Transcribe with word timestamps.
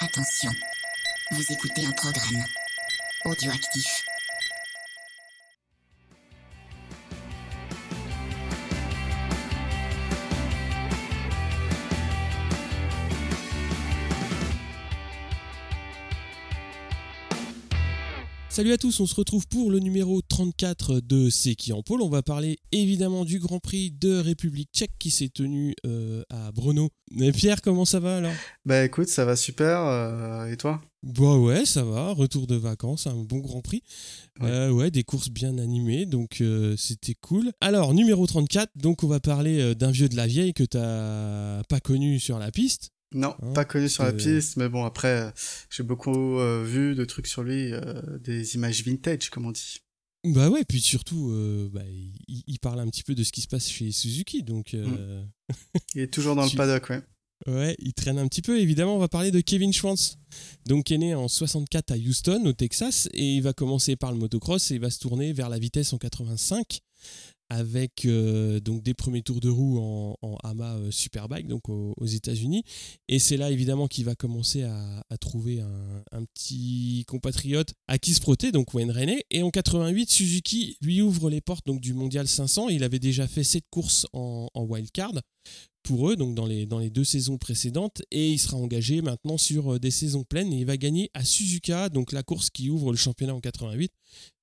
Attention, 0.00 0.52
vous 1.32 1.52
écoutez 1.52 1.84
un 1.84 1.90
programme 1.90 2.44
audioactif. 3.24 4.04
Salut 18.48 18.72
à 18.72 18.78
tous, 18.78 19.00
on 19.00 19.06
se 19.06 19.16
retrouve 19.16 19.48
pour 19.48 19.72
le 19.72 19.80
numéro 19.80 20.22
34 20.38 21.00
de 21.00 21.30
C'est 21.30 21.56
qui 21.56 21.72
en 21.72 21.82
pôle. 21.82 22.00
On 22.00 22.08
va 22.08 22.22
parler 22.22 22.60
évidemment 22.70 23.24
du 23.24 23.40
Grand 23.40 23.58
Prix 23.58 23.90
de 23.90 24.20
République 24.20 24.70
tchèque 24.72 24.92
qui 24.96 25.10
s'est 25.10 25.30
tenu 25.30 25.74
euh, 25.84 26.22
à 26.30 26.52
Brno. 26.52 26.90
Mais 27.10 27.32
Pierre, 27.32 27.60
comment 27.60 27.84
ça 27.84 27.98
va 27.98 28.18
alors? 28.18 28.32
Bah 28.64 28.84
écoute, 28.84 29.08
ça 29.08 29.24
va 29.24 29.34
super. 29.34 29.80
euh, 29.80 30.46
et 30.46 30.56
toi? 30.56 30.80
Bah 31.02 31.36
ouais, 31.36 31.66
ça 31.66 31.82
va, 31.82 32.12
retour 32.12 32.46
de 32.46 32.54
vacances, 32.54 33.08
un 33.08 33.16
bon 33.16 33.38
Grand 33.38 33.62
Prix. 33.62 33.82
Ouais. 34.38 34.48
Euh, 34.48 34.70
ouais, 34.70 34.92
des 34.92 35.02
courses 35.02 35.30
bien 35.30 35.58
animées, 35.58 36.06
donc 36.06 36.40
c'était 36.76 37.14
cool. 37.14 37.50
Alors, 37.60 37.92
numéro 37.92 38.24
34, 38.24 38.70
donc 38.76 39.02
on 39.02 39.08
va 39.08 39.18
parler 39.18 39.74
d'un 39.74 39.90
vieux 39.90 40.08
de 40.08 40.14
la 40.14 40.28
vieille 40.28 40.54
que 40.54 40.62
t'as 40.62 41.64
pas 41.64 41.80
connu 41.80 42.20
sur 42.20 42.38
la 42.38 42.52
piste. 42.52 42.92
Non, 43.14 43.34
Hein, 43.42 43.52
pas 43.54 43.64
connu 43.64 43.88
sur 43.88 44.04
la 44.04 44.12
piste, 44.12 44.56
mais 44.56 44.68
bon, 44.68 44.84
après, 44.84 45.32
j'ai 45.70 45.82
beaucoup 45.82 46.38
euh, 46.38 46.62
vu 46.64 46.94
de 46.94 47.04
trucs 47.04 47.26
sur 47.26 47.42
lui, 47.42 47.72
euh, 47.72 48.02
des 48.18 48.54
images 48.54 48.84
vintage, 48.84 49.30
comme 49.30 49.46
on 49.46 49.52
dit. 49.52 49.80
Bah 50.24 50.50
ouais, 50.50 50.64
puis 50.64 50.80
surtout, 50.80 51.30
euh, 51.30 51.68
bah, 51.72 51.82
il, 51.86 52.42
il 52.46 52.58
parle 52.58 52.80
un 52.80 52.88
petit 52.88 53.02
peu 53.04 53.14
de 53.14 53.22
ce 53.22 53.32
qui 53.32 53.40
se 53.40 53.46
passe 53.46 53.68
chez 53.68 53.92
Suzuki, 53.92 54.42
donc... 54.42 54.74
euh, 54.74 55.22
Il 55.94 56.02
est 56.02 56.12
toujours 56.12 56.34
dans 56.34 56.44
le 56.44 56.50
paddock, 56.56 56.90
ouais. 56.90 57.02
Ouais, 57.46 57.76
il 57.78 57.94
traîne 57.94 58.18
un 58.18 58.26
petit 58.26 58.42
peu. 58.42 58.58
Évidemment, 58.60 58.96
on 58.96 58.98
va 58.98 59.06
parler 59.06 59.30
de 59.30 59.40
Kevin 59.40 59.72
Schwantz, 59.72 60.16
donc 60.66 60.86
qui 60.86 60.94
est 60.94 60.98
né 60.98 61.14
en 61.14 61.28
64 61.28 61.92
à 61.92 61.96
Houston, 61.96 62.44
au 62.46 62.52
Texas, 62.52 63.08
et 63.14 63.36
il 63.36 63.42
va 63.42 63.52
commencer 63.52 63.94
par 63.94 64.10
le 64.10 64.18
motocross 64.18 64.72
et 64.72 64.74
il 64.74 64.80
va 64.80 64.90
se 64.90 64.98
tourner 64.98 65.32
vers 65.32 65.48
la 65.48 65.60
vitesse 65.60 65.92
en 65.92 65.98
85 65.98 66.80
avec 67.50 68.04
euh, 68.04 68.60
donc 68.60 68.82
des 68.82 68.94
premiers 68.94 69.22
tours 69.22 69.40
de 69.40 69.48
roue 69.48 69.78
en, 69.78 70.16
en 70.22 70.36
AMA 70.44 70.76
euh, 70.76 70.90
Superbike, 70.90 71.46
donc 71.46 71.68
aux, 71.68 71.94
États-Unis. 72.06 72.64
Et 73.08 73.18
c'est 73.18 73.36
là 73.36 73.50
évidemment 73.50 73.86
qu'il 73.88 74.04
va 74.04 74.14
commencer 74.14 74.62
à, 74.62 75.04
trouver 75.20 75.60
un, 75.60 76.24
petit 76.34 77.04
compatriote 77.06 77.74
à 77.86 77.98
qui 77.98 78.14
se 78.14 78.20
frotter, 78.20 78.52
donc 78.52 78.72
Wayne 78.74 78.90
Rainey. 78.90 79.24
Et 79.30 79.42
en 79.42 79.50
88, 79.50 80.10
Suzuki 80.10 80.76
lui 80.80 81.02
ouvre 81.02 81.28
les 81.28 81.40
portes 81.40 81.66
donc 81.66 81.80
du 81.80 81.92
Mondial 81.92 82.26
500. 82.26 82.68
Il 82.70 82.82
avait 82.82 82.98
déjà 82.98 83.26
fait 83.26 83.44
cette 83.44 83.68
course 83.70 84.06
en, 84.12 84.48
en 84.54 84.62
wildcard 84.64 85.12
pour 85.88 86.10
eux, 86.10 86.16
donc 86.16 86.34
dans 86.34 86.44
les, 86.44 86.66
deux 86.90 87.04
saisons 87.04 87.38
précédentes, 87.38 88.02
et 88.10 88.30
il 88.30 88.38
sera 88.38 88.58
engagé 88.58 89.00
maintenant 89.00 89.38
sur 89.38 89.72
euh, 89.72 89.78
des 89.78 89.90
saisons 89.90 90.22
pleines 90.22 90.52
et 90.52 90.58
il 90.58 90.66
va 90.66 90.76
gagner 90.76 91.10
à 91.14 91.24
Suzuka, 91.24 91.88
donc 91.88 92.12
la 92.12 92.22
course 92.22 92.50
qui 92.50 92.68
ouvre 92.68 92.90
le 92.90 92.98
championnat 92.98 93.34
en 93.34 93.40
88. 93.40 93.90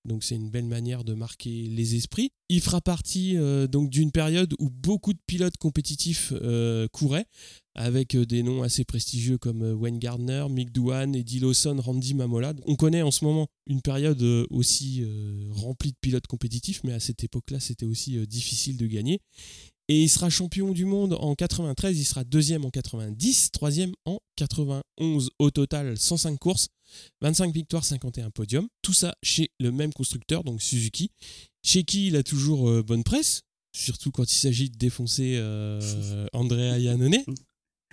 Donc 0.05 0.23
c'est 0.23 0.33
une 0.33 0.49
belle 0.49 0.65
manière 0.65 1.03
de 1.03 1.13
marquer 1.13 1.67
les 1.67 1.95
esprits. 1.95 2.31
Il 2.49 2.61
fera 2.61 2.81
partie 2.81 3.37
euh, 3.37 3.67
donc 3.67 3.91
d'une 3.91 4.11
période 4.11 4.55
où 4.57 4.71
beaucoup 4.71 5.13
de 5.13 5.19
pilotes 5.27 5.57
compétitifs 5.57 6.33
euh, 6.35 6.87
couraient, 6.87 7.27
avec 7.75 8.17
des 8.17 8.41
noms 8.41 8.63
assez 8.63 8.83
prestigieux 8.83 9.37
comme 9.37 9.61
Wayne 9.61 9.99
Gardner, 9.99 10.47
Mick 10.49 10.71
Doohan, 10.71 11.13
Eddie 11.13 11.41
Lawson, 11.41 11.79
Randy 11.79 12.15
Mamola. 12.15 12.53
On 12.65 12.75
connaît 12.75 13.03
en 13.03 13.11
ce 13.11 13.23
moment 13.23 13.49
une 13.67 13.83
période 13.83 14.23
aussi 14.49 15.03
remplie 15.51 15.91
de 15.91 15.97
pilotes 16.01 16.27
compétitifs, 16.27 16.81
mais 16.83 16.93
à 16.93 16.99
cette 16.99 17.23
époque-là, 17.23 17.59
c'était 17.59 17.85
aussi 17.85 18.17
difficile 18.25 18.77
de 18.77 18.87
gagner. 18.87 19.19
Et 19.87 20.01
il 20.01 20.09
sera 20.09 20.31
champion 20.31 20.71
du 20.71 20.85
monde 20.85 21.13
en 21.19 21.35
93, 21.35 21.99
il 21.99 22.05
sera 22.05 22.23
deuxième 22.23 22.65
en 22.65 22.71
90, 22.71 23.51
troisième 23.51 23.93
en 24.05 24.19
91. 24.35 25.29
Au 25.37 25.51
total, 25.51 25.97
105 25.97 26.39
courses, 26.39 26.69
25 27.21 27.53
victoires, 27.53 27.85
51 27.85 28.31
podiums. 28.31 28.67
Tout 28.81 28.93
ça 28.93 29.13
chez 29.21 29.51
le 29.59 29.71
même 29.71 29.93
constructeur, 29.93 30.43
donc 30.43 30.61
Suzuki, 30.61 31.11
chez 31.63 31.83
qui 31.83 32.07
il 32.07 32.15
a 32.15 32.23
toujours 32.23 32.67
euh, 32.67 32.81
bonne 32.81 33.03
presse, 33.03 33.41
surtout 33.75 34.11
quand 34.11 34.31
il 34.31 34.37
s'agit 34.37 34.71
de 34.71 34.77
défoncer 34.77 35.35
euh, 35.37 36.25
Andrea 36.33 36.79
Iannone. 36.79 37.23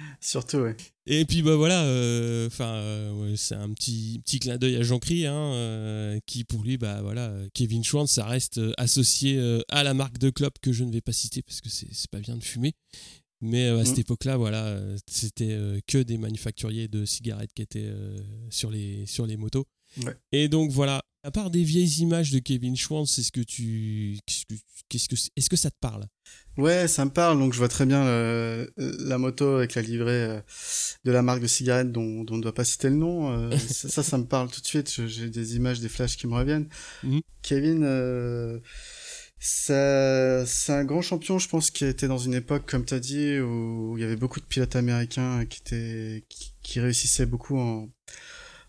Surtout, 0.21 0.59
ouais. 0.59 0.77
Et 1.07 1.25
puis 1.25 1.43
bah 1.43 1.57
voilà, 1.57 1.83
euh, 1.85 2.47
enfin 2.47 2.75
euh, 2.77 3.13
ouais, 3.13 3.37
c'est 3.37 3.57
un 3.57 3.73
petit 3.73 4.21
petit 4.25 4.39
clin 4.39 4.57
d'œil 4.57 4.77
à 4.77 4.83
Jean-Cri, 4.83 5.27
hein, 5.27 5.35
euh, 5.35 6.21
qui 6.27 6.45
pour 6.45 6.63
lui 6.63 6.79
bah 6.79 7.03
voilà, 7.03 7.35
Kevin 7.55 7.83
Schwantz, 7.83 8.11
ça 8.12 8.25
reste 8.27 8.61
associé 8.77 9.37
euh, 9.39 9.61
à 9.69 9.83
la 9.83 9.95
marque 9.95 10.19
de 10.19 10.31
clope 10.31 10.59
que 10.62 10.73
je 10.73 10.85
ne 10.85 10.93
vais 10.93 11.01
pas 11.01 11.12
citer 11.12 11.43
parce 11.43 11.61
que 11.61 11.69
c'est 11.69 11.89
c'est 11.93 12.11
pas 12.11 12.21
bien 12.21 12.37
de 12.37 12.45
fumer. 12.45 12.75
Mais 13.41 13.67
à 13.67 13.85
cette 13.85 13.97
Mhm. 13.97 14.01
époque-là, 14.03 14.37
voilà, 14.37 14.79
c'était 15.11 15.59
que 15.89 15.99
des 15.99 16.17
manufacturiers 16.17 16.87
de 16.87 17.05
cigarettes 17.05 17.51
qui 17.53 17.62
étaient 17.62 17.93
sur 18.51 18.71
les 18.71 19.05
sur 19.07 19.27
les 19.27 19.37
motos. 19.37 19.67
Ouais. 19.99 20.17
Et 20.33 20.49
donc 20.49 20.71
voilà, 20.71 21.03
à 21.25 21.31
part 21.31 21.51
des 21.51 21.63
vieilles 21.65 22.01
images 22.01 22.31
de 22.33 22.39
Kevin 22.39 22.77
Schwantz, 22.77 23.19
est-ce 23.19 23.31
que 23.33 23.41
tu 23.41 24.19
qu'est-ce 24.89 25.09
que 25.09 25.15
est-ce 25.37 25.49
que 25.51 25.57
ça 25.57 25.71
te 25.71 25.77
parle? 25.81 26.07
Ouais, 26.59 26.87
ça 26.89 27.05
me 27.05 27.11
parle, 27.11 27.39
donc 27.39 27.53
je 27.53 27.59
vois 27.59 27.69
très 27.69 27.87
bien 27.87 28.05
euh, 28.05 28.67
la 28.77 29.19
moto 29.19 29.57
avec 29.57 29.75
la 29.75 29.83
livrée 29.83 30.11
euh, 30.25 30.41
de 31.05 31.11
la 31.13 31.23
marque 31.23 31.41
de 31.41 31.47
cigarettes 31.47 31.93
dont, 31.93 32.25
dont 32.25 32.35
on 32.35 32.37
ne 32.39 32.43
doit 32.43 32.55
pas 32.55 32.65
citer 32.65 32.89
le 32.91 32.97
nom. 32.97 33.31
euh, 33.33 33.51
ça, 33.59 33.89
ça, 33.89 34.03
ça 34.03 34.19
me 34.19 34.25
parle 34.27 34.51
tout 34.51 34.61
de 34.61 34.67
suite. 34.67 35.07
J'ai 35.07 35.31
des 35.31 35.57
images, 35.57 35.81
des 35.81 35.89
flashs 35.89 36.17
qui 36.17 36.27
me 36.27 36.35
reviennent. 36.35 36.69
Mhm. 37.03 37.21
Kevin, 37.43 37.85
euh, 37.85 38.61
ça- 39.39 40.45
c'est 40.47 40.73
un 40.73 40.85
grand 40.85 41.03
champion, 41.03 41.39
je 41.39 41.49
pense, 41.49 41.71
qui 41.71 41.85
était 41.85 42.09
dans 42.09 42.19
une 42.19 42.35
époque, 42.35 42.69
comme 42.71 42.85
tu 42.85 42.95
as 42.95 43.01
dit, 43.01 43.39
où 43.41 43.97
il 43.97 44.03
y 44.03 44.05
avait 44.05 44.17
beaucoup 44.17 44.41
de 44.41 44.45
pilotes 44.47 44.77
américains 44.77 45.45
qui, 45.47 45.61
étaient, 45.61 46.25
qui, 46.29 46.53
qui 46.63 46.81
réussissaient 46.81 47.27
beaucoup 47.27 47.59
en, 47.59 47.89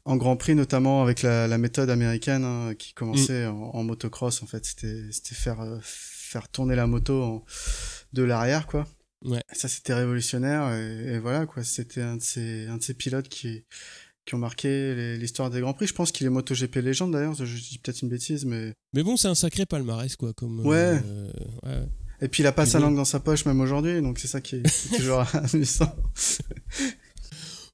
en 0.05 0.17
Grand 0.17 0.35
Prix, 0.35 0.55
notamment 0.55 1.01
avec 1.01 1.21
la, 1.21 1.47
la 1.47 1.57
méthode 1.57 1.89
américaine 1.89 2.43
hein, 2.43 2.73
qui 2.77 2.93
commençait 2.93 3.45
en, 3.45 3.55
en 3.73 3.83
motocross. 3.83 4.43
En 4.43 4.47
fait, 4.47 4.65
c'était 4.65 5.03
c'était 5.11 5.35
faire, 5.35 5.61
euh, 5.61 5.77
faire 5.81 6.49
tourner 6.49 6.75
la 6.75 6.87
moto 6.87 7.21
en- 7.23 7.45
de 8.13 8.23
l'arrière, 8.23 8.67
quoi. 8.67 8.85
Ouais. 9.23 9.41
Ça, 9.53 9.67
c'était 9.69 9.93
révolutionnaire. 9.93 10.73
Et, 10.75 11.13
et 11.13 11.19
voilà, 11.19 11.45
quoi. 11.45 11.63
C'était 11.63 12.01
un 12.01 12.17
de 12.17 12.21
ces, 12.21 12.67
un 12.67 12.77
de 12.77 12.83
ces 12.83 12.93
pilotes 12.93 13.29
qui, 13.29 13.63
qui 14.25 14.35
ont 14.35 14.39
marqué 14.39 15.15
l'histoire 15.17 15.49
des 15.49 15.61
Grands 15.61 15.73
Prix. 15.73 15.87
Je 15.87 15.93
pense 15.93 16.11
qu'il 16.11 16.27
est 16.27 16.29
MotoGP 16.29 16.75
légende, 16.77 17.13
d'ailleurs. 17.13 17.33
Je, 17.35 17.45
dis 17.45 17.79
peut-être 17.81 18.01
une 18.01 18.09
bêtise, 18.09 18.43
mais... 18.45 18.73
Mais 18.93 19.03
bon, 19.03 19.15
c'est 19.15 19.29
un 19.29 19.35
sacré 19.35 19.65
palmarès 19.65 20.15
quoi 20.17 20.33
comme 20.33 20.65
Ouais. 20.65 20.99
euh, 21.05 21.31
ouais. 21.63 21.87
Et 22.21 22.27
puis, 22.27 22.43
il 22.43 22.47
a 22.47 22.51
pas 22.51 22.65
sa 22.65 22.79
langue 22.79 22.95
dans 22.97 23.05
sa 23.05 23.19
poche, 23.21 23.45
même 23.45 23.59
aujourd'hui. 23.61 24.01
Donc, 24.01 24.19
c'est 24.19 24.27
ça 24.27 24.41
qui 24.41 24.57
est, 24.57 24.61
qui 24.69 24.95
est 24.95 24.97
toujours 24.99 25.25
amusant. 25.53 25.95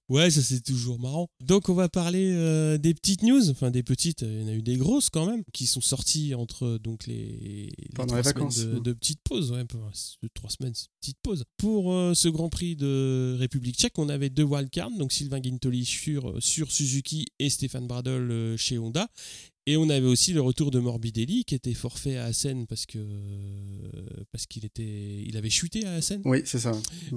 Ouais, 0.10 0.32
ça 0.32 0.42
c'est 0.42 0.62
toujours 0.62 1.00
marrant. 1.00 1.28
Donc 1.46 1.70
on 1.70 1.76
va 1.76 1.88
parler 1.88 2.32
euh, 2.34 2.78
des 2.80 2.96
petites 2.96 3.22
news, 3.22 3.50
enfin 3.50 3.70
des 3.70 3.84
petites, 3.84 4.22
il 4.24 4.42
y 4.42 4.44
en 4.44 4.48
a 4.48 4.54
eu 4.54 4.64
des 4.64 4.76
grosses 4.78 5.10
quand 5.12 5.28
même, 5.28 5.44
qui 5.54 5.68
sont 5.68 5.82
sorties 5.82 6.34
entre 6.34 6.80
donc 6.80 7.06
les, 7.06 7.70
Pendant 7.94 8.16
les 8.16 8.24
vacances. 8.24 8.58
de, 8.58 8.80
de 8.80 8.94
petites 8.94 9.22
pauses, 9.24 9.52
ouais, 9.52 9.64
ces 9.94 10.30
trois 10.34 10.50
semaines, 10.50 10.74
petite 11.00 11.18
pause. 11.22 11.44
Pour 11.58 11.94
euh, 11.94 12.16
ce 12.16 12.28
Grand 12.28 12.50
Prix 12.50 12.76
de 12.76 13.36
République 13.38 13.76
Tchèque, 13.78 14.00
on 14.00 14.10
avait 14.10 14.32
deux 14.32 14.44
wildcards, 14.44 14.92
donc 14.98 15.12
Sylvain 15.12 15.40
Guintoli 15.40 15.86
sur, 15.86 16.42
sur 16.42 16.72
Suzuki 16.72 17.28
et 17.38 17.50
Stéphane 17.52 17.88
Bradl 17.88 18.10
euh, 18.10 18.58
chez 18.58 18.80
Honda. 18.80 19.08
Et 19.70 19.78
on 19.78 19.88
avait 19.90 20.08
aussi 20.08 20.34
le 20.34 20.42
retour 20.42 20.72
de 20.72 20.80
Morbidelli 20.80 21.46
qui 21.46 21.54
était 21.54 21.76
forfait 21.76 22.18
à 22.18 22.26
Assen 22.26 22.66
parce 22.66 22.88
que 22.88 22.98
parce 24.32 24.48
qu'il 24.48 24.66
était 24.66 25.22
il 25.28 25.38
avait 25.38 25.52
chuté 25.52 25.86
à 25.86 25.94
Assen. 25.94 26.22
Oui, 26.26 26.42
c'est 26.44 26.58
ça. 26.58 26.72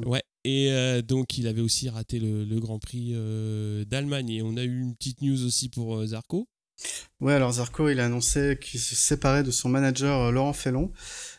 Ouais, 0.04 0.22
et 0.44 0.70
euh, 0.70 1.00
donc 1.00 1.38
il 1.38 1.46
avait 1.46 1.62
aussi 1.62 1.88
raté 1.88 2.18
le, 2.18 2.44
le 2.44 2.60
Grand 2.60 2.78
Prix 2.78 3.12
euh, 3.14 3.86
d'Allemagne. 3.86 4.28
Et 4.28 4.42
on 4.42 4.58
a 4.58 4.64
eu 4.64 4.80
une 4.82 4.94
petite 4.94 5.22
news 5.22 5.42
aussi 5.46 5.70
pour 5.70 5.96
euh, 5.96 6.06
Zarco. 6.08 6.46
Ouais, 7.20 7.32
alors 7.32 7.52
Zarco, 7.52 7.88
il 7.88 7.98
a 8.00 8.04
annoncé 8.04 8.58
qu'il 8.60 8.80
se 8.80 8.94
séparait 8.96 9.44
de 9.44 9.50
son 9.50 9.70
manager 9.70 10.20
euh, 10.20 10.30
Laurent 10.30 10.52
Fellon, 10.52 10.92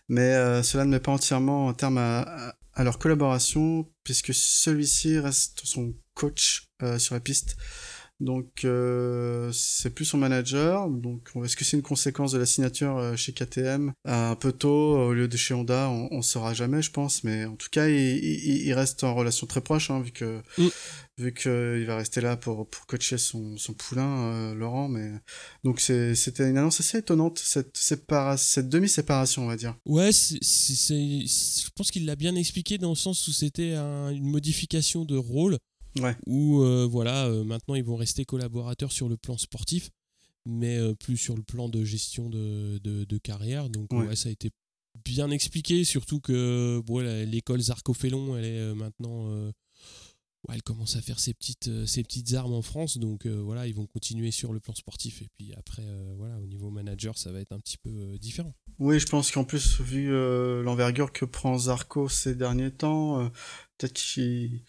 mais 0.08 0.34
cela 0.64 0.84
ne 0.86 0.90
met 0.90 1.00
pas 1.00 1.12
entièrement 1.12 1.68
en 1.68 1.74
terme 1.76 2.00
à, 2.00 2.22
à- 2.22 2.56
à 2.76 2.84
leur 2.84 2.98
collaboration, 2.98 3.88
puisque 4.04 4.34
celui-ci 4.34 5.20
reste 5.20 5.62
son 5.64 5.94
coach 6.16 6.64
sur 6.98 7.14
la 7.14 7.20
piste. 7.22 7.56
Donc, 8.24 8.64
euh, 8.64 9.52
c'est 9.52 9.90
plus 9.90 10.06
son 10.06 10.18
manager. 10.18 10.90
Donc, 10.90 11.30
est-ce 11.44 11.58
que 11.58 11.66
c'est 11.66 11.76
une 11.76 11.84
conséquence 11.84 12.32
de 12.32 12.38
la 12.38 12.46
signature 12.46 12.98
euh, 12.98 13.16
chez 13.18 13.34
KTM 13.34 13.92
euh, 14.08 14.32
un 14.32 14.36
peu 14.36 14.54
tôt 14.54 14.96
au 14.98 15.14
lieu 15.14 15.28
de 15.28 15.36
chez 15.36 15.54
Honda 15.54 15.90
On, 15.90 16.08
on 16.12 16.22
saura 16.22 16.54
jamais, 16.54 16.82
je 16.82 16.92
pense. 16.92 17.24
Mais 17.26 17.44
en 17.46 17.56
tout 17.58 17.68
cas, 17.70 17.90
il, 17.90 17.96
il- 17.96 18.62
il 18.68 18.74
reste 18.74 19.04
en 19.04 19.14
relation 19.14 19.46
très 19.46 19.60
proche, 19.62 19.92
hein, 19.92 20.00
vu 20.02 20.12
que 20.12 20.42
Mm. 20.58 20.68
vu 21.18 21.34
qu'il 21.34 21.86
va 21.86 21.98
rester 21.98 22.22
là 22.22 22.38
pour 22.38 22.68
pour 22.70 22.86
coacher 22.86 23.18
son 23.18 23.58
son 23.58 23.74
poulain, 23.74 24.32
euh, 24.32 24.56
Laurent. 24.56 24.88
Mais 24.88 25.12
donc 25.66 25.80
c'était 25.82 26.50
une 26.50 26.58
annonce 26.58 26.80
assez 26.80 27.00
étonnante 27.00 27.40
cette 27.40 27.76
sépara 27.78 28.38
cette 28.38 28.70
demi 28.70 28.88
séparation, 28.88 29.44
on 29.44 29.48
va 29.48 29.58
dire. 29.58 29.76
Ouais, 29.86 30.12
je 30.14 31.70
pense 31.76 31.92
qu'il 31.92 32.06
l'a 32.06 32.16
bien 32.16 32.36
expliqué 32.36 32.78
dans 32.78 32.90
le 32.90 32.96
sens 32.96 33.28
où 33.28 33.32
c'était 33.34 33.74
un- 33.74 34.10
une 34.12 34.30
modification 34.30 35.06
de 35.06 35.18
rôle. 35.18 35.58
Ouais. 36.00 36.16
Où 36.26 36.62
euh, 36.62 36.88
voilà, 36.90 37.28
euh, 37.28 37.44
maintenant 37.44 37.76
ils 37.76 37.84
vont 37.84 37.96
rester 37.96 38.26
collaborateurs 38.26 38.92
sur 38.92 39.10
le 39.10 39.18
plan 39.18 39.38
sportif, 39.38 39.92
mais 40.46 40.78
euh, 40.78 40.94
plus 40.96 41.18
sur 41.18 41.36
le 41.36 41.44
plan 41.44 41.70
de 41.70 41.84
gestion 41.84 42.30
de, 42.30 42.80
de, 42.80 43.04
de 43.04 43.18
carrière. 43.18 43.70
Donc 43.70 43.92
Ouais. 43.94 44.08
ouais, 44.08 44.16
ça 44.16 44.30
a 44.30 44.32
été 44.32 44.50
bien 45.06 45.30
expliqué, 45.30 45.84
surtout 45.84 46.20
que 46.20 46.82
bon, 46.86 47.00
l'école 47.26 47.62
Zarco-Fellon, 47.62 48.38
elle 48.38 48.46
est 48.46 48.74
maintenant 48.76 49.52
elle 50.52 50.62
commence 50.62 50.98
à 50.98 51.02
faire 51.02 51.20
ses 51.20 51.34
petites, 51.34 51.86
ses 51.88 52.04
petites 52.04 52.34
armes 52.34 52.54
en 52.54 52.62
France. 52.62 52.98
Donc 52.98 53.26
voilà, 53.26 53.66
ils 53.66 53.74
vont 53.74 53.88
continuer 53.88 54.30
sur 54.30 54.54
le 54.54 54.60
plan 54.60 54.76
sportif. 54.76 55.22
Et 55.22 55.30
puis 55.36 55.54
après, 55.58 55.86
voilà, 56.18 56.38
au 56.40 56.46
niveau 56.46 56.70
manager, 56.70 57.18
ça 57.18 57.32
va 57.32 57.40
être 57.40 57.54
un 57.54 57.60
petit 57.60 57.78
peu 57.78 58.18
différent. 58.20 58.54
Oui, 58.78 59.00
je 59.00 59.08
pense 59.08 59.32
qu'en 59.32 59.46
plus, 59.46 59.80
vu 59.80 60.12
l'envergure 60.64 61.12
que 61.14 61.26
prend 61.26 61.58
Zarco 61.58 62.10
ces 62.10 62.36
derniers 62.36 62.72
temps, 62.72 63.32
peut-être 63.78 63.94
qu'il 63.94 64.64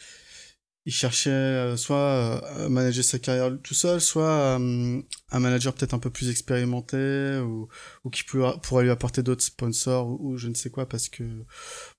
il 0.87 0.93
cherchait 0.93 1.31
euh, 1.31 1.77
soit 1.77 1.97
euh, 1.97 2.67
à 2.67 2.69
manager 2.69 3.03
sa 3.05 3.19
carrière 3.19 3.51
tout 3.63 3.73
seul, 3.75 4.01
soit 4.01 4.59
euh, 4.59 5.01
un 5.31 5.41
manager 5.41 5.73
peut-être 5.73 5.95
un 5.95 5.99
peu 5.99 6.11
plus 6.11 6.29
expérimenté 6.29 7.39
ou, 7.43 7.69
ou 8.05 8.11
qui 8.11 8.23
pourra- 8.25 8.61
pourrait 8.61 8.85
lui 8.85 8.91
apporter 8.91 9.23
d'autres 9.23 9.43
sponsors 9.45 10.07
ou, 10.09 10.19
ou 10.33 10.37
je 10.37 10.49
ne 10.49 10.55
sais 10.55 10.69
quoi 10.71 10.87
parce 10.89 11.09
que 11.09 11.25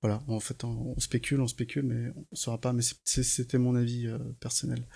voilà, 0.02 0.22
en 0.28 0.40
fait, 0.40 0.64
on, 0.64 0.94
on 0.96 1.00
spécule, 1.00 1.42
on 1.42 1.48
spécule, 1.48 1.84
mais 1.84 2.12
on 2.16 2.26
ne 2.32 2.38
saura 2.38 2.60
pas. 2.62 2.74
Mais 2.74 2.84
c'était 3.06 3.58
mon 3.58 3.76
avis 3.76 4.06
euh, 4.08 4.20
personnel. 4.40 4.88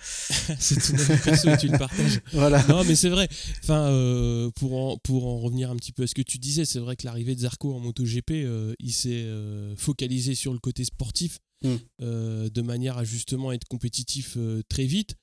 C'est 0.58 0.76
ton 0.80 0.94
avis 0.98 1.22
perso 1.22 1.48
et 1.50 1.56
tu 1.56 1.68
le 1.68 1.78
partages. 1.78 2.20
Voilà. 2.32 2.64
Non, 2.68 2.84
mais 2.84 2.94
c'est 2.94 3.08
vrai. 3.08 3.28
Enfin, 3.64 3.88
euh, 3.90 4.50
pour, 4.52 4.76
en, 4.78 4.98
pour 4.98 5.26
en 5.26 5.38
revenir 5.40 5.70
un 5.70 5.76
petit 5.76 5.92
peu 5.92 6.04
à 6.04 6.06
ce 6.06 6.14
que 6.14 6.22
tu 6.22 6.38
disais, 6.38 6.64
c'est 6.64 6.78
vrai 6.78 6.94
que 6.96 7.06
l'arrivée 7.06 7.34
de 7.34 7.40
Zarco 7.40 7.74
en 7.74 7.80
MotoGP, 7.80 8.30
euh, 8.32 8.74
il 8.78 8.92
s'est 8.92 9.24
euh, 9.24 9.74
focalisé 9.76 10.34
sur 10.34 10.52
le 10.52 10.58
côté 10.60 10.84
sportif 10.84 11.38
Mm. 11.62 11.76
euh, 12.00 12.48
de 12.48 12.62
manière 12.62 12.96
à 12.98 13.04
justement 13.04 13.52
être 13.52 13.68
compétitif 13.68 14.34
euh, 14.36 14.62
très 14.68 14.84
vite. 14.84 15.16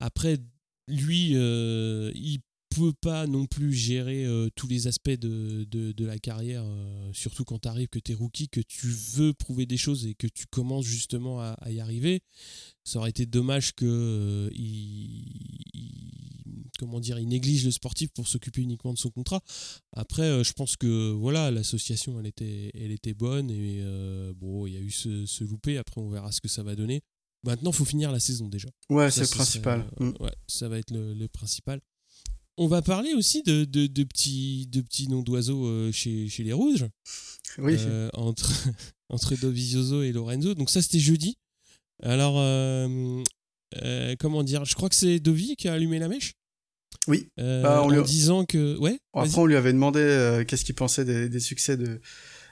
Après, 0.00 0.38
lui, 0.88 1.32
euh, 1.34 2.10
il 2.14 2.40
peut 2.80 2.92
pas 3.00 3.26
non 3.26 3.46
plus 3.46 3.72
gérer 3.72 4.24
euh, 4.24 4.48
tous 4.54 4.66
les 4.68 4.86
aspects 4.86 5.10
de, 5.10 5.64
de, 5.70 5.92
de 5.92 6.04
la 6.04 6.18
carrière, 6.18 6.62
euh, 6.64 7.10
surtout 7.12 7.44
quand 7.44 7.58
tu 7.60 7.68
arrives, 7.68 7.88
que 7.88 7.98
tu 7.98 8.12
es 8.12 8.14
rookie, 8.14 8.48
que 8.48 8.60
tu 8.60 8.88
veux 8.88 9.32
prouver 9.34 9.66
des 9.66 9.76
choses 9.76 10.06
et 10.06 10.14
que 10.14 10.26
tu 10.26 10.46
commences 10.46 10.84
justement 10.86 11.40
à, 11.40 11.50
à 11.60 11.70
y 11.70 11.80
arriver. 11.80 12.20
Ça 12.84 12.98
aurait 12.98 13.10
été 13.10 13.26
dommage 13.26 13.72
que 13.74 13.84
euh, 13.86 14.50
il, 14.54 15.26
il- 15.74 16.12
comment 16.78 17.00
dire, 17.00 17.18
il 17.18 17.26
néglige 17.28 17.64
le 17.64 17.70
sportif 17.70 18.10
pour 18.10 18.28
s'occuper 18.28 18.60
uniquement 18.60 18.92
de 18.92 18.98
son 18.98 19.10
contrat. 19.10 19.40
Après, 19.92 20.44
je 20.44 20.52
pense 20.52 20.76
que 20.76 21.10
voilà, 21.12 21.50
l'association, 21.50 22.20
elle 22.20 22.26
était, 22.26 22.70
elle 22.74 22.90
était 22.92 23.14
bonne 23.14 23.50
et 23.50 23.82
bon, 24.36 24.66
il 24.66 24.74
y 24.74 24.76
a 24.76 24.80
eu 24.80 24.90
ce, 24.90 25.24
ce 25.26 25.42
loupé. 25.44 25.78
Après, 25.78 26.00
on 26.00 26.10
verra 26.10 26.30
ce 26.32 26.40
que 26.40 26.48
ça 26.48 26.62
va 26.62 26.76
donner. 26.76 27.02
Maintenant, 27.44 27.72
faut 27.72 27.84
finir 27.84 28.12
la 28.12 28.20
saison 28.20 28.48
déjà. 28.48 28.68
Ouais, 28.90 29.10
c'est 29.10 29.20
le 29.22 29.26
principal. 29.28 29.80
serait, 29.96 30.06
euh, 30.06 30.10
Mm. 30.12 30.22
ouais, 30.22 30.34
ça 30.48 30.68
va 30.68 30.78
être 30.78 30.90
le, 30.90 31.14
le 31.14 31.28
principal. 31.28 31.80
On 32.58 32.68
va 32.68 32.80
parler 32.82 33.12
aussi 33.14 33.42
de, 33.42 33.64
de, 33.64 33.86
de 33.86 34.04
petits, 34.04 34.66
de 34.70 34.80
petits 34.80 35.08
noms 35.08 35.22
d'oiseaux 35.22 35.66
euh, 35.66 35.92
chez, 35.92 36.28
chez 36.28 36.42
les 36.42 36.52
Rouges, 36.52 36.86
Oui. 37.58 37.76
euh, 37.78 38.08
entre, 38.14 38.50
entre 39.10 39.34
Dovizioso 39.36 40.02
et 40.02 40.12
Lorenzo. 40.12 40.54
Donc 40.54 40.70
ça, 40.70 40.80
c'était 40.80 40.98
jeudi. 40.98 41.36
Alors, 42.02 42.36
euh, 42.38 43.22
euh, 43.82 44.14
comment 44.18 44.42
dire? 44.42 44.64
Je 44.64 44.74
crois 44.74 44.88
que 44.88 44.94
c'est 44.94 45.20
Dovi 45.20 45.56
qui 45.56 45.68
a 45.68 45.74
allumé 45.74 45.98
la 45.98 46.08
mèche. 46.08 46.32
Oui. 47.08 47.28
Bah, 47.36 47.86
lui 47.90 47.98
en 47.98 48.02
disant 48.02 48.44
que... 48.46 48.76
Ouais. 48.78 48.98
Après, 49.12 49.38
on 49.38 49.46
lui 49.46 49.56
avait 49.56 49.72
demandé 49.72 50.44
qu'est-ce 50.48 50.64
qu'il 50.64 50.74
pensait 50.74 51.04
des, 51.04 51.28
des 51.28 51.40
succès 51.40 51.76
de, 51.76 52.00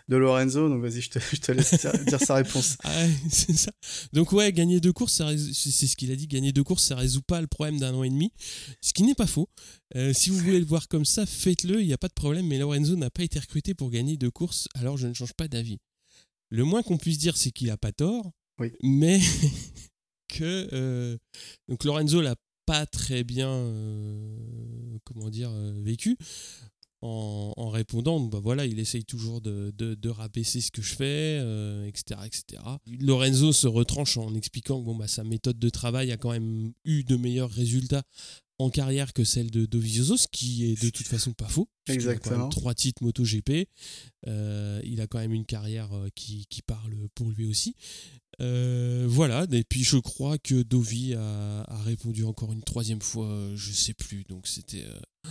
de 0.09 0.17
Lorenzo. 0.17 0.69
Donc, 0.69 0.83
vas-y, 0.83 1.01
je 1.01 1.11
te, 1.11 1.19
je 1.19 1.37
te 1.41 1.53
laisse 1.53 1.75
dire, 2.07 2.21
sa 2.21 2.35
réponse. 2.35 2.77
Ah 2.85 2.91
ouais, 3.05 3.11
c'est 3.31 3.57
ça. 3.57 3.73
Donc 4.13 4.33
ouais, 4.33 4.53
gagner 4.53 4.81
deux 4.81 4.93
courses, 4.93 5.15
c'est 5.15 5.55
c'est 5.71 5.87
ce 5.87 5.97
qu'il 5.97 6.11
a 6.13 6.17
dit, 6.17 6.27
gagner 6.27 6.53
deux 6.53 6.65
courses, 6.65 6.85
ça 6.85 6.97
résout 6.97 7.23
pas 7.23 7.41
le 7.41 7.47
problème 7.47 7.79
d'un 7.79 7.95
an 7.95 8.03
et 8.05 8.11
demi, 8.11 8.31
ce 8.81 8.93
qui 8.93 9.03
n'est 9.03 9.15
pas 9.15 9.27
faux. 9.27 9.49
Euh, 9.97 10.13
si 10.13 10.31
vous 10.31 10.39
voulez 10.39 10.59
le 10.61 10.67
voir 10.67 10.89
comme 10.89 11.05
ça, 11.05 11.25
faites-le, 11.27 11.81
il 11.81 11.87
n'y 11.87 11.93
a 11.93 11.99
pas 11.99 12.09
de 12.09 12.15
problème, 12.15 12.47
mais 12.47 12.59
Lorenzo 12.59 12.97
n'a 12.97 13.11
pas 13.11 13.23
été 13.23 13.39
recruté 13.39 13.75
pour 13.75 13.91
gagner 13.91 14.17
deux 14.17 14.31
courses, 14.31 14.69
alors 14.75 14.97
je 14.97 15.07
ne 15.07 15.15
change 15.15 15.33
pas 15.35 15.49
d'avis. 15.49 15.79
Le 16.51 16.65
moins 16.65 16.83
qu'on 16.83 16.99
puisse 16.99 17.19
dire, 17.19 17.37
c'est 17.37 17.51
qu'il 17.51 17.69
n'a 17.69 17.77
pas 17.77 17.93
tort, 17.93 18.31
Oui. 18.61 18.73
mais 18.83 19.21
que 20.29 20.69
euh, 20.73 21.17
donc 21.69 21.85
Lorenzo 21.85 22.21
l'a 22.21 22.37
pas 22.67 22.87
très 22.87 23.25
bien, 23.25 23.51
euh, 23.51 24.99
comment 25.05 25.31
dire, 25.31 25.51
euh, 25.51 25.73
vécu. 25.83 26.17
En, 27.07 27.53
en 27.59 27.69
répondant, 27.69 28.19
bah 28.19 28.41
voilà, 28.43 28.65
il 28.65 28.79
essaye 28.79 29.05
toujours 29.05 29.43
de, 29.43 29.75
de, 29.77 29.95
de 29.95 30.09
rabaisser 30.09 30.63
ce 30.63 30.71
que 30.71 30.81
je 30.81 30.95
fais, 30.95 31.39
euh, 31.39 31.85
etc., 31.87 32.19
etc. 32.25 32.63
Lorenzo 32.99 33.53
se 33.53 33.67
retranche 33.67 34.17
en 34.17 34.35
expliquant 34.35 34.81
que 34.81 34.87
bon, 34.87 34.97
bah, 34.97 35.07
sa 35.07 35.23
méthode 35.23 35.59
de 35.59 35.69
travail 35.69 36.13
a 36.13 36.17
quand 36.17 36.31
même 36.31 36.73
eu 36.87 37.05
de 37.05 37.17
meilleurs 37.17 37.51
résultats 37.51 38.05
en 38.59 38.71
carrière 38.71 39.13
que 39.13 39.23
celle 39.23 39.51
de 39.51 39.67
Dovizioso, 39.67 40.17
ce 40.17 40.29
qui 40.33 40.65
est 40.65 40.83
de 40.83 40.89
toute 40.89 41.07
façon 41.07 41.35
pas 41.35 41.47
faux. 41.49 41.69
puisqu'il 41.85 42.09
a 42.09 42.15
quand 42.15 42.31
même 42.31 42.41
Exactement. 42.41 42.49
trois 42.49 42.73
titres 42.75 43.03
MotoGP. 43.03 43.69
Euh, 44.27 44.81
il 44.85 45.03
a 45.03 45.07
quand 45.07 45.19
même 45.19 45.35
une 45.35 45.45
carrière 45.45 45.93
euh, 45.93 46.09
qui, 46.15 46.47
qui 46.49 46.63
parle 46.63 46.95
pour 47.15 47.29
lui 47.29 47.45
aussi. 47.45 47.75
Euh, 48.41 49.05
voilà, 49.07 49.47
et 49.53 49.65
puis 49.65 49.85
je 49.85 49.99
crois 49.99 50.39
que 50.39 50.63
Dovi 50.63 51.13
a, 51.13 51.61
a 51.69 51.83
répondu 51.83 52.25
encore 52.25 52.53
une 52.55 52.63
troisième 52.63 53.03
fois, 53.03 53.31
je 53.57 53.73
sais 53.73 53.93
plus, 53.95 54.25
donc 54.25 54.47
c'était... 54.47 54.85
euh, 54.87 55.31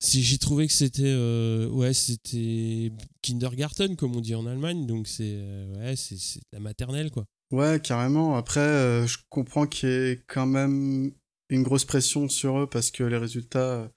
c'est- 0.00 0.20
J'ai 0.20 0.38
trouvé 0.38 0.66
que 0.66 0.72
c'était 0.72 1.02
euh, 1.04 1.68
ouais 1.68 1.92
c'était 1.92 2.90
kindergarten 3.22 3.94
comme 3.96 4.16
on 4.16 4.20
dit 4.20 4.34
en 4.34 4.46
Allemagne 4.46 4.86
donc 4.86 5.06
c'est 5.06 5.34
euh, 5.36 5.76
ouais 5.78 5.94
c'est 5.96 6.16
c'est 6.18 6.40
la 6.52 6.60
maternelle 6.60 7.10
quoi. 7.10 7.24
Ouais, 7.52 7.80
carrément. 7.82 8.36
Après, 8.36 8.60
euh, 8.60 9.06
je 9.08 9.18
comprends 9.28 9.66
qu'il 9.66 9.88
y 9.88 9.92
ait 9.92 10.22
quand 10.28 10.46
même 10.46 11.10
une 11.48 11.64
grosse 11.64 11.84
pression 11.84 12.28
sur 12.28 12.60
eux 12.60 12.66
parce 12.68 12.92
que 12.92 13.02
les 13.02 13.16
résultats, 13.16 13.90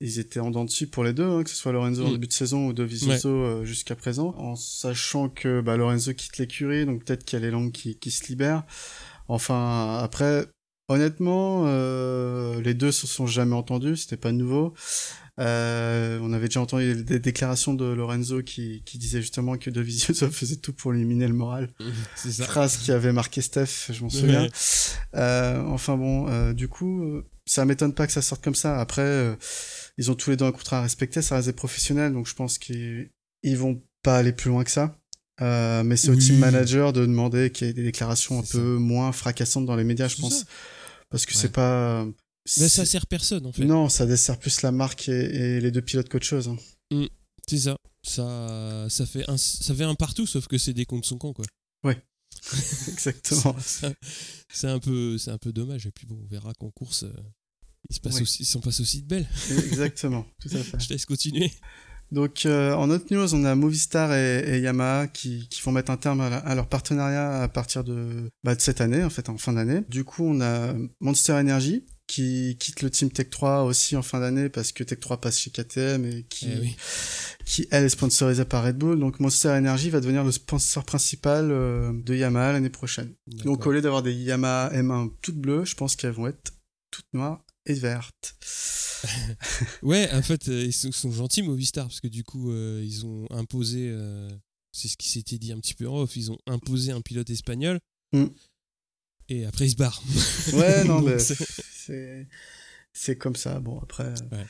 ils 0.00 0.18
étaient 0.18 0.38
en 0.40 0.50
dents 0.50 0.66
de 0.66 0.84
pour 0.90 1.02
les 1.02 1.14
deux, 1.14 1.24
hein, 1.24 1.42
que 1.44 1.48
ce 1.48 1.56
soit 1.56 1.72
Lorenzo 1.72 2.04
en 2.04 2.08
Mm. 2.10 2.12
début 2.12 2.26
de 2.26 2.32
saison 2.34 2.66
ou 2.66 2.72
Dovizioso 2.74 3.30
euh, 3.30 3.64
jusqu'à 3.64 3.96
présent. 3.96 4.34
En 4.36 4.54
sachant 4.54 5.30
que 5.30 5.62
bah, 5.62 5.78
Lorenzo 5.78 6.12
quitte 6.12 6.36
l'écurie, 6.36 6.84
donc 6.84 7.06
peut-être 7.06 7.24
qu'il 7.24 7.38
y 7.38 7.42
a 7.42 7.46
les 7.46 7.50
langues 7.50 7.72
qui, 7.72 7.98
qui 7.98 8.10
se 8.10 8.26
libèrent. 8.26 8.64
Enfin, 9.28 9.98
après, 10.02 10.44
honnêtement, 10.88 11.64
les 12.60 12.74
deux 12.74 12.92
se 12.92 13.06
sont 13.06 13.26
jamais 13.26 13.54
entendus, 13.54 13.96
c'était 13.96 14.18
pas 14.18 14.32
nouveau. 14.32 14.74
Euh, 15.40 16.20
on 16.22 16.32
avait 16.32 16.46
déjà 16.46 16.60
entendu 16.60 17.02
des 17.02 17.18
déclarations 17.18 17.74
de 17.74 17.84
Lorenzo 17.86 18.42
qui, 18.42 18.82
qui 18.84 18.98
disait 18.98 19.20
justement 19.20 19.56
que 19.56 19.68
Dovizioso 19.68 20.30
faisait 20.30 20.56
tout 20.56 20.72
pour 20.72 20.94
éliminer 20.94 21.26
le 21.26 21.34
moral 21.34 21.70
C'est 22.14 22.30
ça. 22.30 22.44
phrase 22.44 22.76
qui 22.76 22.92
avait 22.92 23.12
marqué 23.12 23.40
Steph, 23.40 23.90
je 23.92 24.00
m'en 24.04 24.10
souviens. 24.10 24.42
Ouais. 24.44 24.50
Euh, 25.16 25.60
enfin 25.66 25.96
bon, 25.96 26.28
euh, 26.28 26.52
du 26.52 26.68
coup, 26.68 27.20
ça 27.46 27.64
m'étonne 27.64 27.94
pas 27.94 28.06
que 28.06 28.12
ça 28.12 28.22
sorte 28.22 28.44
comme 28.44 28.54
ça. 28.54 28.80
Après, 28.80 29.02
euh, 29.02 29.34
ils 29.98 30.10
ont 30.10 30.14
tous 30.14 30.30
les 30.30 30.36
deux 30.36 30.44
un 30.44 30.52
contrat 30.52 30.78
à 30.78 30.82
respecter, 30.82 31.20
ça 31.20 31.34
reste 31.36 31.48
des 31.48 31.52
professionnels, 31.52 32.12
donc 32.12 32.28
je 32.28 32.34
pense 32.34 32.58
qu'ils 32.58 33.10
ils 33.42 33.58
vont 33.58 33.82
pas 34.04 34.16
aller 34.18 34.32
plus 34.32 34.50
loin 34.50 34.62
que 34.62 34.70
ça. 34.70 34.96
Euh, 35.40 35.82
mais 35.82 35.96
c'est 35.96 36.10
au 36.10 36.14
team 36.16 36.38
manager 36.38 36.92
de 36.92 37.00
demander 37.04 37.50
qu'il 37.50 37.66
y 37.66 37.70
ait 37.70 37.74
des 37.74 37.82
déclarations 37.82 38.38
un 38.38 38.44
peu 38.44 38.76
moins 38.76 39.10
fracassantes 39.10 39.66
dans 39.66 39.74
les 39.74 39.82
médias, 39.82 40.06
je 40.06 40.16
pense. 40.18 40.38
ça. 40.40 40.44
Parce 41.10 41.26
que 41.26 41.32
Ouais. 41.34 41.38
c'est 41.40 41.52
pas. 41.52 42.06
Mais 42.60 42.68
ça 42.68 42.84
sert 42.84 43.06
personne 43.06 43.46
en 43.46 43.52
fait. 43.52 43.64
Non, 43.64 43.88
ça 43.88 44.04
dessert 44.06 44.38
plus 44.38 44.62
la 44.62 44.70
marque 44.72 45.08
et, 45.08 45.12
et 45.12 45.60
les 45.60 45.70
deux 45.70 45.80
pilotes 45.82 46.08
qu'autre 46.08 46.26
chose. 46.26 46.48
hein. 46.48 47.06
C'est 47.48 47.58
ça. 47.58 47.76
Ça 48.02 48.86
ça 48.90 49.06
fait 49.06 49.28
un 49.30 49.36
ça 49.38 49.74
fait 49.74 49.84
un 49.84 49.94
partout 49.94 50.26
sauf 50.26 50.46
que 50.46 50.58
c'est 50.58 50.72
des 50.74 50.84
contre 50.86 51.06
son 51.08 51.16
camp 51.18 51.32
quoi. 51.32 51.44
Exactement. 52.88 53.56
Ça- 53.60 53.92
C'est 54.52 54.68
un 54.68 54.78
peu 54.78 55.18
c'est 55.18 55.30
un 55.30 55.38
peu 55.38 55.52
dommage 55.52 55.86
et 55.86 55.90
puis 55.90 56.06
bon 56.06 56.18
on 56.22 56.26
verra 56.26 56.52
qu'en 56.54 56.70
course 56.70 57.04
euh, 57.04 57.12
il 57.90 57.96
se 57.96 58.00
passe 58.00 58.16
Ouais. 58.16 58.22
aussi 58.22 58.42
il 58.42 58.46
s'en 58.46 58.60
passe 58.60 58.80
aussi 58.80 59.02
de 59.02 59.06
belles. 59.08 59.26
Exactement, 59.50 60.26
tout 60.40 60.48
à 60.54 60.58
fait. 60.62 60.78
Je 60.80 60.88
te 60.88 60.92
laisse 60.92 61.06
continuer. 61.06 61.50
Donc 62.12 62.44
euh, 62.46 62.74
en 62.74 62.90
autre 62.90 63.06
news, 63.10 63.34
on 63.34 63.44
a 63.44 63.54
Movistar 63.54 64.14
et, 64.14 64.56
et 64.56 64.60
Yamaha 64.60 65.08
qui, 65.08 65.48
qui 65.48 65.60
vont 65.62 65.72
mettre 65.72 65.90
un 65.90 65.96
terme 65.96 66.20
à, 66.20 66.28
la- 66.30 66.38
à 66.38 66.54
leur 66.54 66.68
partenariat 66.68 67.42
à 67.42 67.48
partir 67.48 67.82
de, 67.82 68.30
bah, 68.44 68.54
de 68.54 68.60
cette 68.60 68.80
année, 68.82 69.02
en 69.02 69.10
fait, 69.10 69.28
en 69.30 69.38
fin 69.38 69.54
d'année. 69.54 69.80
Du 69.88 70.04
coup, 70.04 70.24
on 70.24 70.40
a 70.42 70.74
Monster 71.00 71.32
Energy 71.32 71.84
qui 72.06 72.56
quitte 72.60 72.82
le 72.82 72.90
team 72.90 73.10
Tech 73.10 73.30
3 73.30 73.62
aussi 73.64 73.96
en 73.96 74.02
fin 74.02 74.20
d'année 74.20 74.48
parce 74.48 74.72
que 74.72 74.84
Tech 74.84 75.00
3 75.00 75.20
passe 75.20 75.38
chez 75.38 75.50
KTM 75.50 76.04
et 76.04 76.22
qui, 76.28 76.48
Eh 76.52 76.58
oui. 76.60 76.76
qui 77.46 77.66
elle 77.70 77.84
est 77.84 77.88
sponsorisée 77.88 78.44
par 78.44 78.64
Red 78.64 78.76
Bull. 78.76 78.98
Donc 79.00 79.20
Monster 79.20 79.48
Energy 79.48 79.88
va 79.90 80.00
devenir 80.00 80.22
le 80.24 80.30
sponsor 80.32 80.84
principal 80.84 81.50
euh, 81.50 81.92
de 81.94 82.14
Yamaha 82.14 82.52
l'année 82.52 82.68
prochaine. 82.70 83.14
Donc 83.26 83.66
au 83.66 83.72
lieu 83.72 83.80
d'avoir 83.80 84.02
des 84.02 84.12
Yamaha 84.12 84.70
M1 84.74 85.10
toutes 85.22 85.36
bleues, 85.38 85.64
je 85.64 85.74
pense 85.74 85.96
qu'elles 85.96 86.12
vont 86.12 86.26
être 86.26 86.52
toutes 86.90 87.12
noires 87.14 87.42
et 87.66 87.74
vertes. 87.74 88.36
Ouais, 89.82 90.08
en 90.12 90.22
fait, 90.22 90.48
euh, 90.48 90.64
ils 90.64 90.72
sont, 90.72 90.90
sont 90.90 91.12
gentils, 91.12 91.42
Movistar, 91.42 91.86
parce 91.88 92.00
que 92.00 92.08
du 92.08 92.24
coup, 92.24 92.50
euh, 92.52 92.82
ils 92.82 93.04
ont 93.04 93.26
imposé, 93.30 93.88
euh, 93.90 94.30
c'est 94.72 94.88
ce 94.88 94.96
qui 94.96 95.10
s'était 95.10 95.36
dit 95.36 95.52
un 95.52 95.58
petit 95.60 95.74
peu 95.74 95.86
en 95.86 95.98
off, 95.98 96.16
ils 96.16 96.32
ont 96.32 96.38
imposé 96.46 96.90
un 96.92 97.02
pilote 97.02 97.28
espagnol, 97.28 97.78
Mm. 98.14 98.26
et 99.28 99.44
après 99.44 99.66
ils 99.66 99.72
se 99.72 99.76
barrent. 99.76 100.02
Ouais, 100.54 100.84
non, 100.84 101.00
mais 101.02 101.16
c'est- 101.86 102.26
c'est 102.92 103.16
comme 103.18 103.36
ça. 103.36 103.58
Bon, 103.60 103.78
après, 103.80 104.04
euh, 104.04 104.14
Ouais. 104.36 104.46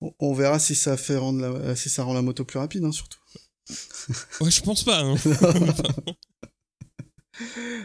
on, 0.00 0.14
on 0.18 0.34
verra 0.34 0.58
si 0.58 0.74
ça 0.74 0.96
fait 0.96 1.16
rendre 1.16 1.40
la, 1.46 1.76
si 1.76 1.88
ça 1.90 2.02
rend 2.04 2.14
la 2.14 2.22
moto 2.22 2.44
plus 2.44 2.58
rapide, 2.58 2.84
hein, 2.84 2.92
surtout. 2.92 3.18
Ouais, 4.40 4.50
je 4.50 4.62
pense 4.62 4.82
pas. 4.84 5.00
hein. 5.00 5.14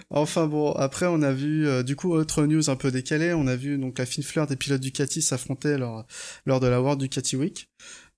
Enfin 0.09 0.45
bon, 0.47 0.71
après 0.73 1.05
on 1.07 1.21
a 1.21 1.31
vu, 1.31 1.67
euh, 1.67 1.81
du 1.81 1.95
coup, 1.95 2.11
autre 2.13 2.45
news 2.45 2.69
un 2.69 2.75
peu 2.75 2.91
décalée, 2.91 3.33
on 3.33 3.47
a 3.47 3.55
vu 3.55 3.77
donc 3.77 3.97
la 3.97 4.05
fine 4.05 4.23
fleur 4.23 4.45
des 4.45 4.55
pilotes 4.57 4.81
Ducati 4.81 5.21
s'affronter 5.21 5.77
lors, 5.77 6.05
lors 6.45 6.59
de 6.59 6.67
la 6.67 6.81
World 6.81 6.99
Ducati 6.99 7.37
Week. 7.37 7.69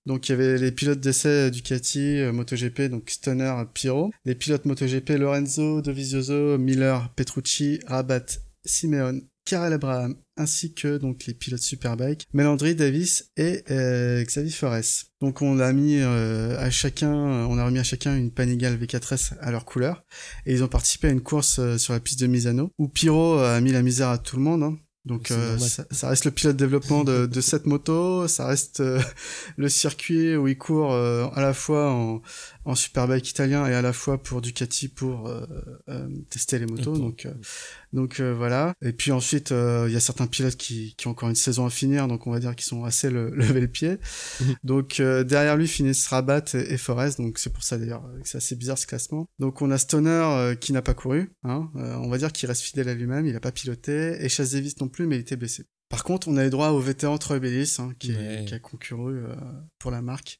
Donc 0.06 0.28
il 0.28 0.32
y 0.32 0.34
avait 0.34 0.58
les 0.58 0.72
pilotes 0.72 0.98
d'essai 1.00 1.50
Ducati, 1.50 2.18
euh, 2.18 2.32
MotoGP, 2.32 2.88
donc 2.90 3.08
Stoner, 3.10 3.54
Piro. 3.72 4.10
Les 4.24 4.34
pilotes 4.34 4.64
MotoGP 4.64 5.10
Lorenzo, 5.18 5.82
Dovizioso, 5.82 6.58
Miller, 6.58 7.12
Petrucci, 7.14 7.78
Rabat, 7.86 8.26
Simeone, 8.64 9.22
Karel 9.44 9.72
Abraham, 9.72 10.16
ainsi 10.36 10.74
que 10.74 10.96
donc 10.96 11.26
les 11.26 11.34
pilotes 11.34 11.60
Superbike, 11.60 12.26
Melandri, 12.32 12.74
Davis 12.74 13.30
et 13.36 13.64
euh, 13.70 14.22
Xavier 14.24 14.52
Forest. 14.52 15.12
Donc 15.20 15.42
on 15.42 15.58
a 15.58 15.72
mis 15.72 15.98
euh, 15.98 16.58
à 16.58 16.70
chacun, 16.70 17.12
on 17.12 17.58
a 17.58 17.64
remis 17.64 17.78
à 17.78 17.84
chacun 17.84 18.16
une 18.16 18.30
Panigale 18.30 18.76
V4S 18.76 19.34
à 19.40 19.50
leur 19.50 19.64
couleur, 19.64 20.04
et 20.46 20.52
ils 20.52 20.62
ont 20.62 20.68
participé 20.68 21.08
à 21.08 21.10
une 21.10 21.22
course 21.22 21.58
euh, 21.58 21.78
sur 21.78 21.92
la 21.92 22.00
piste 22.00 22.20
de 22.20 22.26
Misano, 22.26 22.70
où 22.78 22.88
Piro 22.88 23.38
a 23.38 23.60
mis 23.60 23.72
la 23.72 23.82
misère 23.82 24.08
à 24.08 24.18
tout 24.18 24.36
le 24.36 24.42
monde. 24.42 24.62
Hein. 24.62 24.78
Donc 25.06 25.30
euh, 25.30 25.56
ça, 25.56 25.84
ça 25.90 26.10
reste 26.10 26.26
le 26.26 26.30
pilote 26.30 26.56
de 26.56 26.64
développement 26.64 27.04
de, 27.04 27.24
de 27.24 27.40
cette 27.40 27.64
moto, 27.64 28.28
ça 28.28 28.46
reste 28.46 28.80
euh, 28.80 29.00
le 29.56 29.70
circuit 29.70 30.36
où 30.36 30.46
il 30.46 30.58
court 30.58 30.92
euh, 30.92 31.26
à 31.34 31.40
la 31.40 31.54
fois 31.54 31.90
en, 31.90 32.20
en 32.64 32.74
superbike 32.74 33.28
italien 33.30 33.66
et 33.66 33.74
à 33.74 33.82
la 33.82 33.92
fois 33.92 34.22
pour 34.22 34.40
Ducati 34.42 34.88
pour 34.88 35.26
euh, 35.28 35.46
euh, 35.88 36.08
tester 36.28 36.58
les 36.58 36.66
motos. 36.66 36.96
Donc 36.98 37.26
euh, 37.26 37.32
donc 37.92 38.20
voilà. 38.20 38.74
Et 38.82 38.92
puis 38.92 39.12
ensuite 39.12 39.50
il 39.50 39.92
y 39.92 39.96
a 39.96 40.00
certains 40.00 40.26
pilotes 40.26 40.56
qui, 40.56 40.94
qui 40.96 41.06
ont 41.06 41.10
encore 41.12 41.28
une 41.28 41.34
saison 41.34 41.66
à 41.66 41.70
finir, 41.70 42.06
donc 42.08 42.26
on 42.26 42.30
va 42.30 42.38
dire 42.38 42.54
qu'ils 42.54 42.66
sont 42.66 42.84
assez 42.84 43.10
le, 43.10 43.30
levé 43.34 43.60
le 43.60 43.68
pied. 43.68 43.98
Donc 44.64 45.00
derrière 45.00 45.56
lui 45.56 45.68
finissent 45.68 46.06
Rabat 46.08 46.44
et, 46.54 46.74
et 46.74 46.76
Forest, 46.78 47.18
donc 47.18 47.38
c'est 47.38 47.52
pour 47.52 47.62
ça 47.62 47.78
d'ailleurs 47.78 48.02
que 48.22 48.28
c'est 48.28 48.38
assez 48.38 48.56
bizarre 48.56 48.78
ce 48.78 48.86
classement. 48.86 49.26
Donc 49.38 49.62
on 49.62 49.70
a 49.70 49.78
Stoner 49.78 50.54
qui 50.60 50.72
n'a 50.72 50.82
pas 50.82 50.94
couru, 50.94 51.32
hein, 51.44 51.70
on 51.74 52.08
va 52.08 52.18
dire 52.18 52.32
qu'il 52.32 52.48
reste 52.48 52.62
fidèle 52.62 52.88
à 52.88 52.94
lui-même, 52.94 53.26
il 53.26 53.34
a 53.36 53.40
pas 53.40 53.52
piloté, 53.52 54.16
et 54.22 54.28
Chaz 54.28 54.52
Davis 54.52 54.78
non 54.80 54.88
plus, 54.88 55.06
mais 55.06 55.16
il 55.16 55.20
était 55.20 55.36
blessé. 55.36 55.64
Par 55.88 56.04
contre, 56.04 56.28
on 56.28 56.36
a 56.36 56.46
eu 56.46 56.50
droit 56.50 56.68
au 56.68 56.78
vétéran 56.78 57.18
Troy 57.18 57.40
Bellis, 57.40 57.76
hein, 57.80 57.90
qui, 57.98 58.12
est- 58.12 58.44
qui 58.46 58.54
a 58.54 58.58
concouru 58.60 59.24
euh, 59.24 59.34
pour 59.80 59.90
la 59.90 60.02
marque. 60.02 60.38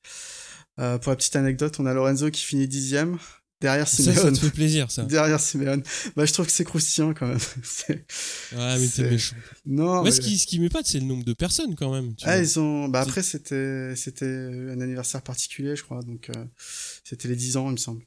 Euh, 0.80 0.99
pour 0.99 1.10
la 1.10 1.16
petite 1.16 1.37
anecdote, 1.37 1.76
on 1.78 1.87
a 1.87 1.94
Lorenzo 1.94 2.30
qui 2.30 2.42
finit 2.42 2.66
dixième, 2.66 3.18
derrière 3.60 3.87
Ça, 3.87 4.02
ça 4.02 4.14
Simeone. 4.14 4.34
te 4.34 4.40
fait 4.40 4.50
plaisir, 4.50 4.90
ça. 4.90 5.02
derrière 5.04 5.38
Simeone. 5.38 5.82
Bah, 6.16 6.25
je 6.25 6.32
trouve 6.32 6.46
que 6.46 6.52
c'est 6.52 6.64
croustillant 6.64 7.12
quand 7.14 7.26
même. 7.26 7.38
Ouais, 7.88 8.78
mais 8.78 8.87
C'est- 8.87 9.02
t'es 9.02 9.10
méchant. 9.10 9.37
non, 9.66 10.02
mais- 10.02 10.10
ce 10.10 10.20
qui, 10.20 10.38
ce 10.38 10.46
qui 10.46 10.58
m'épate, 10.58 10.87
c'est 10.87 10.99
le 10.99 11.04
nombre 11.06 11.25
de 11.25 11.32
personnes 11.34 11.75
quand 11.76 11.92
même. 11.92 12.14
tu 12.16 12.25
Ah, 12.26 12.34
vois. 12.37 12.42
ils 12.42 12.58
ont. 12.58 12.88
Bah 12.88 13.00
après, 13.02 13.22
c'était 13.22 13.94
c'était 13.96 14.25
un 14.26 14.80
anniversaire 14.80 15.22
particulier, 15.22 15.76
je 15.76 15.82
crois. 15.82 16.02
Donc, 16.02 16.30
euh, 16.30 16.44
c'était 17.04 17.28
les 17.28 17.37
10 17.37 17.56
ans, 17.58 17.68
il 17.68 17.72
me 17.72 17.76
semble. 17.76 18.02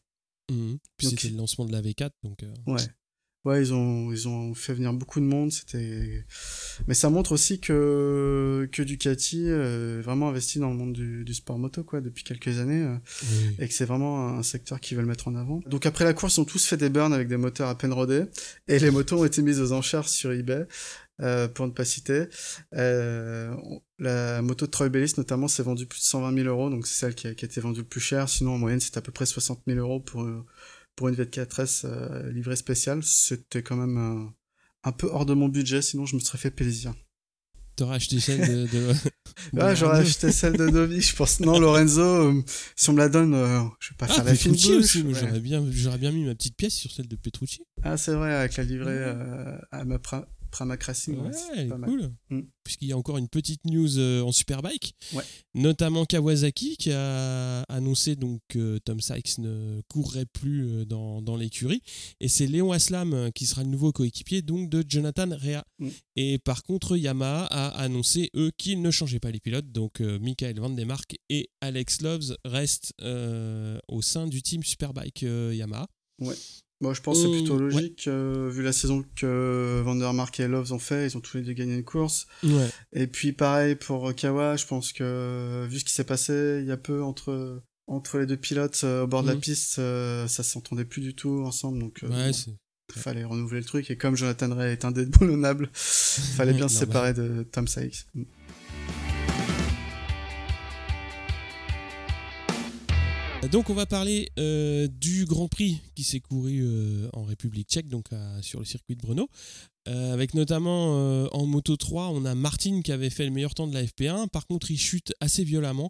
Mhm. 0.51 0.77
Puis 0.97 1.07
c'était 1.07 1.29
le 1.29 1.37
lancement 1.37 1.65
de 1.65 1.71
la 1.71 1.81
V4, 1.81 2.09
donc. 2.23 2.43
euh, 2.43 2.53
Ouais. 2.67 2.81
Ouais, 3.45 3.61
ils 3.61 3.73
ont, 3.73 4.11
ils 4.13 4.27
ont 4.29 4.53
fait 4.53 4.73
venir 4.73 4.93
beaucoup 4.93 5.19
de 5.19 5.25
monde. 5.25 5.51
C'était, 5.51 6.25
mais 6.87 6.93
ça 6.93 7.09
montre 7.09 7.33
aussi 7.33 7.59
que 7.59 8.69
que 8.71 8.81
Ducati 8.81 9.49
euh, 9.49 9.99
est 9.99 10.01
vraiment 10.01 10.29
investi 10.29 10.59
dans 10.59 10.69
le 10.69 10.77
monde 10.77 10.93
du, 10.93 11.25
du 11.25 11.33
sport 11.33 11.59
moto 11.59 11.83
quoi 11.83 11.99
depuis 11.99 12.23
quelques 12.23 12.59
années 12.59 12.83
euh, 12.83 12.95
oui. 13.23 13.55
et 13.59 13.67
que 13.67 13.73
c'est 13.73 13.83
vraiment 13.85 14.29
un 14.29 14.43
secteur 14.43 14.79
qu'ils 14.79 14.95
veulent 14.95 15.05
mettre 15.05 15.27
en 15.27 15.35
avant. 15.35 15.61
Donc 15.67 15.85
après 15.85 16.05
la 16.05 16.13
course, 16.13 16.37
ils 16.37 16.39
ont 16.41 16.45
tous 16.45 16.65
fait 16.65 16.77
des 16.77 16.89
burns 16.89 17.13
avec 17.13 17.27
des 17.27 17.37
moteurs 17.37 17.67
à 17.67 17.77
peine 17.77 17.91
rodés 17.91 18.23
et 18.69 18.79
les 18.79 18.91
motos 18.91 19.19
ont 19.19 19.25
été 19.25 19.41
mises 19.41 19.59
aux 19.59 19.73
enchères 19.73 20.07
sur 20.07 20.31
eBay. 20.31 20.65
Euh, 21.21 21.47
pour 21.47 21.67
ne 21.67 21.71
pas 21.71 21.85
citer, 21.85 22.25
euh, 22.73 23.55
la 23.99 24.41
moto 24.41 24.65
de 24.65 24.71
Troy 24.71 24.89
Bellis 24.89 25.13
notamment 25.17 25.47
s'est 25.47 25.61
vendue 25.61 25.85
plus 25.85 25.99
de 25.99 26.05
120 26.05 26.33
000 26.35 26.47
euros, 26.47 26.71
donc 26.71 26.87
c'est 26.87 26.95
celle 26.95 27.13
qui 27.13 27.27
a, 27.27 27.35
qui 27.35 27.45
a 27.45 27.47
été 27.47 27.61
vendue 27.61 27.81
le 27.81 27.85
plus 27.85 27.99
cher. 27.99 28.27
Sinon 28.27 28.55
en 28.55 28.57
moyenne 28.57 28.79
c'est 28.79 28.97
à 28.97 29.01
peu 29.01 29.11
près 29.11 29.27
60 29.27 29.61
000 29.67 29.79
euros 29.79 29.99
pour 29.99 30.23
euh, 30.23 30.43
pour 30.95 31.09
une 31.09 31.15
V4S 31.15 31.81
euh, 31.85 32.31
livrée 32.31 32.55
spéciale. 32.55 33.01
C'était 33.03 33.63
quand 33.63 33.75
même 33.75 33.97
euh, 33.97 34.29
un 34.83 34.91
peu 34.91 35.07
hors 35.07 35.25
de 35.25 35.33
mon 35.33 35.49
budget, 35.49 35.81
sinon 35.81 36.05
je 36.05 36.15
me 36.15 36.21
serais 36.21 36.37
fait 36.37 36.51
plaisir. 36.51 36.93
T'aurais 37.75 37.95
acheté 37.95 38.19
celle 38.19 38.39
de. 38.47 38.67
de... 38.67 38.93
Ah, 39.59 39.73
j'aurais 39.73 39.99
acheté 39.99 40.31
celle 40.31 40.55
de 40.57 40.69
Dovi, 40.69 41.01
je 41.01 41.15
pense. 41.15 41.39
Non, 41.39 41.59
Lorenzo, 41.59 42.01
euh, 42.01 42.43
si 42.75 42.89
on 42.89 42.93
me 42.93 42.99
la 42.99 43.09
donne, 43.09 43.33
euh, 43.33 43.61
je 43.79 43.89
vais 43.89 43.95
pas 43.97 44.05
Ah, 44.09 44.13
faire 44.13 44.23
la 44.23 44.35
fine 44.35 44.51
bouche. 44.51 44.95
ouais. 44.95 45.13
j'aurais 45.13 45.39
bien, 45.39 45.65
j'aurais 45.71 45.97
bien 45.97 46.11
mis 46.11 46.23
ma 46.23 46.35
petite 46.35 46.55
pièce 46.55 46.75
sur 46.75 46.91
celle 46.91 47.07
de 47.07 47.15
Petrucci. 47.15 47.63
Ah, 47.81 47.97
c'est 47.97 48.13
vrai, 48.13 48.31
avec 48.31 48.55
la 48.57 48.63
livrée 48.63 48.91
euh, 48.95 49.57
à 49.71 49.85
ma 49.85 49.97
pra 50.53 50.65
Pramac 50.65 50.83
Racing. 50.83 51.17
Ouais, 51.17 51.31
ouais, 51.55 51.67
pas 51.67 51.79
cool. 51.79 52.11
Mm. 52.29 52.41
Puisqu'il 52.63 52.87
y 52.87 52.93
a 52.93 52.97
encore 52.97 53.17
une 53.17 53.27
petite 53.27 53.65
news 53.65 53.97
euh, 53.97 54.21
en 54.21 54.31
Superbike, 54.31 54.95
Ouais. 55.13 55.23
notamment 55.55 56.05
Kawasaki 56.05 56.77
qui 56.77 56.91
a 56.91 57.61
annoncé 57.63 58.15
donc 58.15 58.39
que 58.47 58.77
Tom 58.77 59.01
Sykes 59.01 59.39
ne 59.39 59.81
courrait 59.89 60.27
plus 60.27 60.67
euh, 60.67 60.85
dans, 60.85 61.21
dans 61.21 61.35
l'écurie. 61.35 61.81
Et 62.19 62.27
c'est 62.27 62.45
Léon 62.45 62.71
Aslam 62.71 63.13
euh, 63.13 63.31
qui 63.31 63.45
sera 63.45 63.63
le 63.63 63.69
nouveau 63.69 63.91
coéquipier 63.91 64.41
donc 64.43 64.69
de 64.69 64.83
Jonathan 64.87 65.29
Rea. 65.31 65.63
Mm. 65.79 65.89
Et 66.15 66.37
par 66.37 66.63
contre, 66.63 66.95
Yamaha 66.97 67.45
a 67.45 67.67
annoncé, 67.81 68.29
eux, 68.35 68.51
qu'ils 68.57 68.81
ne 68.81 68.91
changeaient 68.91 69.19
pas 69.19 69.31
les 69.31 69.39
pilotes. 69.39 69.71
Donc 69.71 70.01
euh, 70.01 70.19
Michael 70.19 70.59
Van 70.59 70.73
et 71.29 71.49
Alex 71.61 72.01
Loves 72.01 72.37
restent 72.45 72.93
euh, 73.01 73.79
au 73.87 74.01
sein 74.01 74.27
du 74.27 74.41
team 74.43 74.63
Superbike 74.63 75.23
euh, 75.23 75.53
Yamaha. 75.55 75.87
Moi, 76.83 76.93
je 76.93 76.99
pense 77.01 77.17
que 77.17 77.23
c'est 77.23 77.29
Oh, 77.29 77.31
plutôt 77.39 77.53
ouais. 77.55 77.61
logique, 77.61 78.07
euh, 78.09 78.49
vu 78.51 78.61
la 78.61 78.73
saison 78.73 79.05
que 79.15 79.81
Vandermark 79.85 80.37
et 80.41 80.49
Loves 80.49 80.73
ont 80.73 80.79
fait, 80.79 81.07
ils 81.07 81.15
ont 81.17 81.21
tous 81.21 81.37
les 81.37 81.43
deux 81.43 81.53
gagné 81.53 81.75
une 81.75 81.83
course. 81.85 82.27
Ouais. 82.43 82.69
Et 82.91 83.07
puis 83.07 83.31
pareil 83.31 83.75
pour 83.75 84.13
Kawa, 84.13 84.57
je 84.57 84.65
pense 84.65 84.91
que 84.91 85.65
vu 85.69 85.79
ce 85.79 85.85
qui 85.85 85.93
s'est 85.93 86.03
passé 86.03 86.59
il 86.61 86.67
y 86.67 86.71
a 86.71 86.77
peu 86.77 87.01
entre 87.01 87.61
entre 87.87 88.17
les 88.17 88.25
deux 88.25 88.35
pilotes 88.37 88.81
euh, 88.83 89.03
au 89.03 89.07
bord 89.07 89.23
de 89.23 89.27
la 89.29 89.35
Mhm. 89.35 89.39
piste, 89.41 89.79
euh, 89.79 90.27
ça 90.27 90.43
s'entendait 90.43 90.83
plus 90.85 91.01
du 91.01 91.15
tout 91.15 91.41
ensemble, 91.45 91.79
donc 91.79 92.01
euh, 92.03 92.09
Ouais, 92.09 92.31
bon, 92.31 92.53
fallait 93.01 93.23
renouveler 93.23 93.59
le 93.61 93.65
truc. 93.65 93.89
Et 93.91 93.97
comme 93.97 94.15
Jonathan 94.17 94.53
Ray 94.55 94.73
est 94.73 94.85
indéboulonnable, 94.85 95.69
fallait 95.73 96.53
bien 96.53 96.67
se 96.69 96.79
séparer 96.79 97.13
de 97.13 97.45
Tom 97.51 97.67
Sykes. 97.67 98.07
Donc 103.51 103.69
on 103.69 103.73
va 103.73 103.85
parler 103.85 104.31
euh, 104.39 104.87
du 104.87 105.25
Grand 105.25 105.49
Prix 105.49 105.81
qui 105.95 106.03
s'est 106.03 106.21
couru 106.21 106.61
euh, 106.63 107.09
en 107.13 107.23
République 107.23 107.67
tchèque, 107.67 107.89
donc 107.89 108.07
sur 108.41 108.59
le 108.59 108.65
circuit 108.65 108.95
de 108.95 109.01
Brno. 109.01 109.27
Euh, 109.89 110.13
avec 110.13 110.33
notamment 110.33 111.25
en 111.33 111.45
Moto 111.45 111.75
3, 111.75 112.09
on 112.09 112.23
a 112.23 112.35
Martin 112.35 112.81
qui 112.81 112.91
avait 112.93 113.09
fait 113.09 113.25
le 113.25 113.31
meilleur 113.31 113.53
temps 113.53 113.67
de 113.67 113.73
la 113.73 113.83
FP1. 113.83 114.29
Par 114.29 114.47
contre, 114.47 114.71
il 114.71 114.79
chute 114.79 115.13
assez 115.19 115.43
violemment 115.43 115.89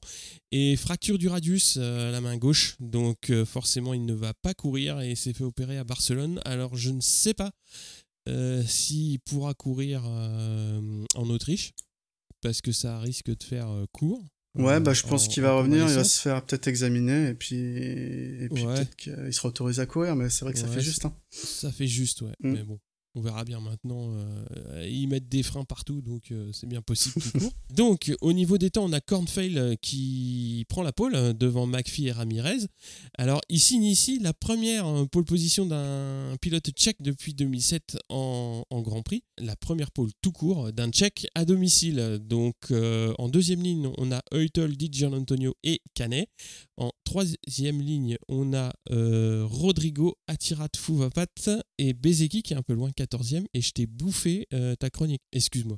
et 0.52 0.76
fracture 0.76 1.20
du 1.20 1.28
radius 1.28 1.78
à 1.78 2.10
la 2.10 2.22
main 2.22 2.38
gauche. 2.38 2.76
Donc 2.80 3.32
forcément, 3.46 3.94
il 3.94 4.06
ne 4.06 4.14
va 4.14 4.34
pas 4.34 4.56
courir 4.56 5.00
et 5.02 5.14
s'est 5.14 5.34
fait 5.34 5.44
opérer 5.44 5.78
à 5.78 5.84
Barcelone. 5.84 6.42
Alors 6.46 6.76
je 6.76 6.90
ne 6.90 7.02
sais 7.02 7.36
pas 7.36 7.52
s'il 8.66 9.20
pourra 9.20 9.54
courir 9.54 10.04
en 10.06 11.30
Autriche 11.30 11.74
parce 12.42 12.62
que 12.62 12.72
ça 12.72 13.00
risque 13.00 13.28
de 13.28 13.44
faire 13.44 13.70
court. 13.92 14.26
Ouais, 14.56 14.80
bah 14.80 14.94
je 14.94 15.02
pense 15.04 15.26
en- 15.26 15.30
qu'il 15.30 15.42
va 15.44 15.54
en 15.54 15.58
revenir, 15.58 15.88
il 15.90 15.96
va 15.96 16.04
se 16.04 16.22
faire 16.22 16.46
peut-être 16.46 16.68
examiner 16.68 17.30
et 17.30 17.34
puis 17.34 17.56
et 17.56 18.50
puis 18.54 18.66
Ouais. 18.66 18.76
peut-être 18.76 18.96
qu'il 18.96 19.34
sera 19.34 19.50
autorisé 19.50 19.82
à 19.82 19.86
courir, 19.88 20.16
mais 20.16 20.30
c'est 20.30 20.46
vrai 20.46 20.54
que 20.54 20.60
ça 20.60 20.68
fait 20.68 20.82
juste. 20.82 21.06
Hein. 21.06 21.14
Ça 21.32 21.72
fait 21.72 21.88
juste, 21.88 22.22
ouais. 22.22 22.34
Mm. 22.42 22.52
Mais 22.54 22.64
bon, 22.64 22.80
on 23.16 23.22
verra 23.22 23.44
bien 23.44 23.60
maintenant. 23.60 24.12
euh, 24.12 24.88
ils 24.90 25.08
mettent 25.08 25.30
des 25.30 25.44
freins 25.44 25.64
partout, 25.66 26.02
donc 26.02 26.32
euh, 26.32 26.50
c'est 26.54 26.68
bien 26.68 26.82
possible 26.82 27.22
donc, 27.76 28.12
au 28.22 28.34
niveau 28.34 28.58
des 28.58 28.70
temps, 28.70 28.86
on 28.86 28.94
a 28.94 29.02
Cornfail 29.02 29.58
euh, 29.58 29.76
qui 29.82 30.66
prend 30.70 30.82
la 30.84 30.92
pole 30.92 31.16
euh, 31.16 31.34
devant 31.34 31.66
McPhee 31.68 32.08
et 32.08 32.12
Ramirez. 32.12 32.58
Alors, 33.18 33.42
il 33.50 33.60
signe 33.60 33.84
ici 33.84 34.20
la 34.20 34.34
première 34.34 34.88
euh, 34.88 35.06
pole 35.06 35.26
position 35.26 35.66
d'un 35.66 36.36
pilote 36.42 36.70
tchèque 36.72 37.02
depuis 37.02 37.34
2007 37.34 37.98
en, 38.10 38.64
en 38.70 38.82
Grand 38.82 39.02
Prix. 39.02 39.24
La 39.38 39.56
première 39.56 39.92
pole 39.92 40.10
tout 40.22 40.32
court 40.32 40.72
d'un 40.74 40.90
tchèque 40.90 41.28
à 41.36 41.46
domicile. 41.46 42.20
Donc, 42.22 42.56
euh, 42.72 43.14
en 43.18 43.30
deuxième 43.30 43.62
ligne, 43.62 43.90
on 43.98 44.12
a 44.12 44.22
Eutel, 44.34 44.76
Di 44.78 44.90
Gian 44.92 45.14
Antonio 45.14 45.56
et 45.64 45.82
Canet. 45.94 46.30
En 46.78 46.92
troisième 47.14 47.80
ligne, 47.80 48.18
on 48.28 48.56
a 48.56 48.74
euh, 48.90 49.46
Rodrigo, 49.46 50.16
Atirat 50.28 50.70
Fuvapat 50.76 51.28
et 51.78 51.94
Bezeki 51.94 52.42
qui 52.42 52.54
est 52.54 52.58
un 52.58 52.64
peu 52.64 52.74
loin, 52.74 52.90
14e. 52.90 53.46
Et 53.54 53.62
je 53.62 53.72
t'ai 53.72 53.86
bouffé 53.86 54.48
euh, 54.52 54.76
ta 54.76 54.90
chronique. 54.90 55.22
Excuse-moi. 55.32 55.78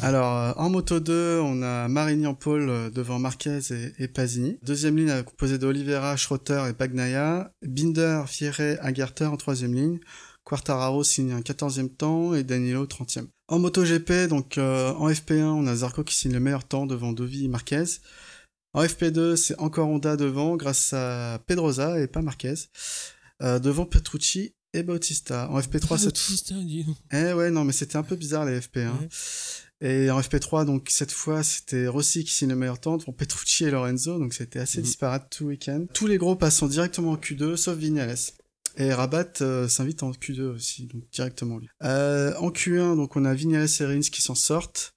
Alors, 0.00 0.34
euh, 0.34 0.52
en 0.56 0.70
moto 0.70 0.98
2, 0.98 1.40
on 1.42 1.60
a 1.60 1.86
Marini 1.88 2.26
en 2.26 2.34
pole 2.34 2.70
euh, 2.70 2.88
devant 2.88 3.18
Marquez 3.18 3.58
et, 3.70 4.04
et 4.04 4.08
Pasini. 4.08 4.58
Deuxième 4.62 4.96
ligne 4.96 5.22
composée 5.22 5.58
de 5.58 5.66
Oliveira, 5.66 6.14
et 6.14 6.72
Bagnaia. 6.72 7.52
Binder, 7.60 8.22
Fierre, 8.26 8.78
Agarter 8.80 9.26
en 9.26 9.36
troisième 9.36 9.74
ligne. 9.74 10.00
Quartararo 10.44 11.04
signe 11.04 11.32
un 11.32 11.40
14e 11.40 11.94
temps 11.94 12.34
et 12.34 12.42
Danilo 12.42 12.86
30e. 12.86 13.26
En 13.48 13.58
moto 13.58 13.84
GP, 13.84 14.28
donc 14.30 14.56
en 14.56 15.08
FP1, 15.10 15.42
on 15.42 15.66
a 15.66 15.76
Zarco 15.76 16.04
qui 16.04 16.14
signe 16.14 16.32
le 16.32 16.40
meilleur 16.40 16.64
temps 16.64 16.86
devant 16.86 17.12
Dovi 17.12 17.44
et 17.44 17.48
Marquez. 17.48 17.84
En 18.72 18.84
FP2, 18.84 19.36
c'est 19.36 19.58
encore 19.58 19.88
Honda 19.88 20.16
devant 20.16 20.56
grâce 20.56 20.92
à 20.92 21.40
Pedrosa 21.46 21.98
et 22.00 22.06
pas 22.06 22.22
Marquez. 22.22 22.54
Euh, 23.42 23.58
devant 23.58 23.84
Petrucci 23.86 24.54
et 24.74 24.82
Bautista. 24.82 25.48
En 25.50 25.58
FP3, 25.58 25.98
cette 25.98 26.18
fois... 26.18 26.28
Bautista, 26.34 26.54
dis. 26.54 26.86
Eh 27.12 27.32
ouais, 27.32 27.50
non, 27.50 27.64
mais 27.64 27.72
c'était 27.72 27.96
un 27.96 28.02
peu 28.02 28.14
bizarre 28.16 28.44
les 28.44 28.60
FP. 28.60 28.78
Hein. 28.78 28.96
Ouais. 29.00 29.08
Et 29.88 30.10
en 30.10 30.20
FP3, 30.20 30.66
donc 30.66 30.88
cette 30.90 31.10
fois, 31.10 31.42
c'était 31.42 31.88
Rossi 31.88 32.22
qui 32.24 32.32
signe 32.34 32.50
le 32.50 32.54
meilleur 32.56 32.78
temps 32.78 32.98
devant 32.98 33.12
Petrucci 33.12 33.64
et 33.64 33.70
Lorenzo, 33.70 34.18
donc 34.18 34.34
c'était 34.34 34.58
assez 34.58 34.78
Mhm. 34.78 34.84
disparate 34.84 35.30
tout 35.36 35.46
week-end. 35.46 35.86
Tous 35.94 36.06
les 36.06 36.18
gros 36.18 36.36
passant 36.36 36.68
directement 36.68 37.12
en 37.12 37.16
Q2, 37.16 37.56
sauf 37.56 37.76
Vignales. 37.78 38.14
Et 38.76 38.92
Rabat 38.92 39.32
euh, 39.40 39.66
s'invite 39.68 40.02
en 40.02 40.12
Q2 40.12 40.42
aussi, 40.42 40.86
donc 40.86 41.02
directement 41.10 41.58
lui. 41.58 41.68
Euh, 41.82 42.34
en 42.36 42.50
Q1, 42.50 42.94
donc 42.94 43.16
on 43.16 43.24
a 43.24 43.34
Vignales 43.34 43.68
et 43.80 43.84
Rins 43.84 44.00
qui 44.00 44.20
s'en 44.22 44.34
sortent, 44.36 44.94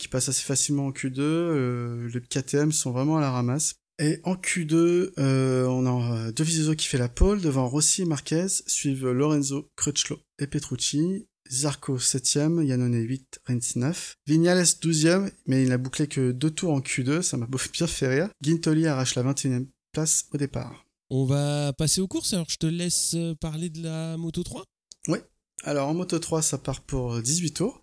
qui 0.00 0.08
passe 0.08 0.28
assez 0.28 0.42
facilement 0.42 0.86
en 0.86 0.90
Q2. 0.90 2.06
les 2.12 2.20
KTM 2.20 2.72
sont 2.72 2.90
vraiment 2.90 3.18
à 3.18 3.20
la 3.20 3.30
ramasse. 3.30 3.74
Et 4.02 4.18
en 4.24 4.34
Q2, 4.34 5.12
on 5.18 5.86
a 5.86 6.32
Dovizioso 6.32 6.74
qui 6.74 6.86
fait 6.86 6.98
la 6.98 7.08
pole 7.08 7.40
devant 7.40 7.68
Rossi 7.68 8.02
et 8.02 8.06
Marquez, 8.06 8.46
suivent 8.66 9.10
Lorenzo, 9.10 9.68
Crutchlow 9.76 10.18
et 10.38 10.46
Petrucci. 10.46 11.26
Zarco 11.50 11.98
7ème, 11.98 12.62
Yannone 12.64 12.94
8, 12.94 13.40
Rins 13.44 13.58
9. 13.74 14.16
Vignales 14.26 14.62
12ème, 14.62 15.32
mais 15.46 15.62
il 15.64 15.70
n'a 15.70 15.78
bouclé 15.78 16.06
que 16.06 16.30
deux 16.30 16.50
tours 16.50 16.72
en 16.72 16.80
Q2, 16.80 17.22
ça 17.22 17.36
m'a 17.36 17.46
bien 17.72 17.86
fait 17.86 18.08
rire. 18.08 18.30
Gintoli 18.40 18.86
arrache 18.86 19.16
la 19.16 19.24
21ème 19.24 19.66
place 19.92 20.26
au 20.32 20.38
départ. 20.38 20.86
On 21.10 21.24
va 21.24 21.72
passer 21.72 22.00
aux 22.00 22.06
courses, 22.06 22.34
alors 22.34 22.48
je 22.48 22.56
te 22.56 22.66
laisse 22.66 23.14
euh, 23.14 23.34
parler 23.34 23.68
de 23.68 23.82
la 23.82 24.16
Moto 24.16 24.44
3 24.44 24.62
Oui, 25.08 25.18
alors 25.64 25.88
en 25.88 25.94
Moto 25.94 26.20
3 26.20 26.40
ça 26.40 26.56
part 26.56 26.82
pour 26.82 27.20
18 27.20 27.52
tours. 27.52 27.80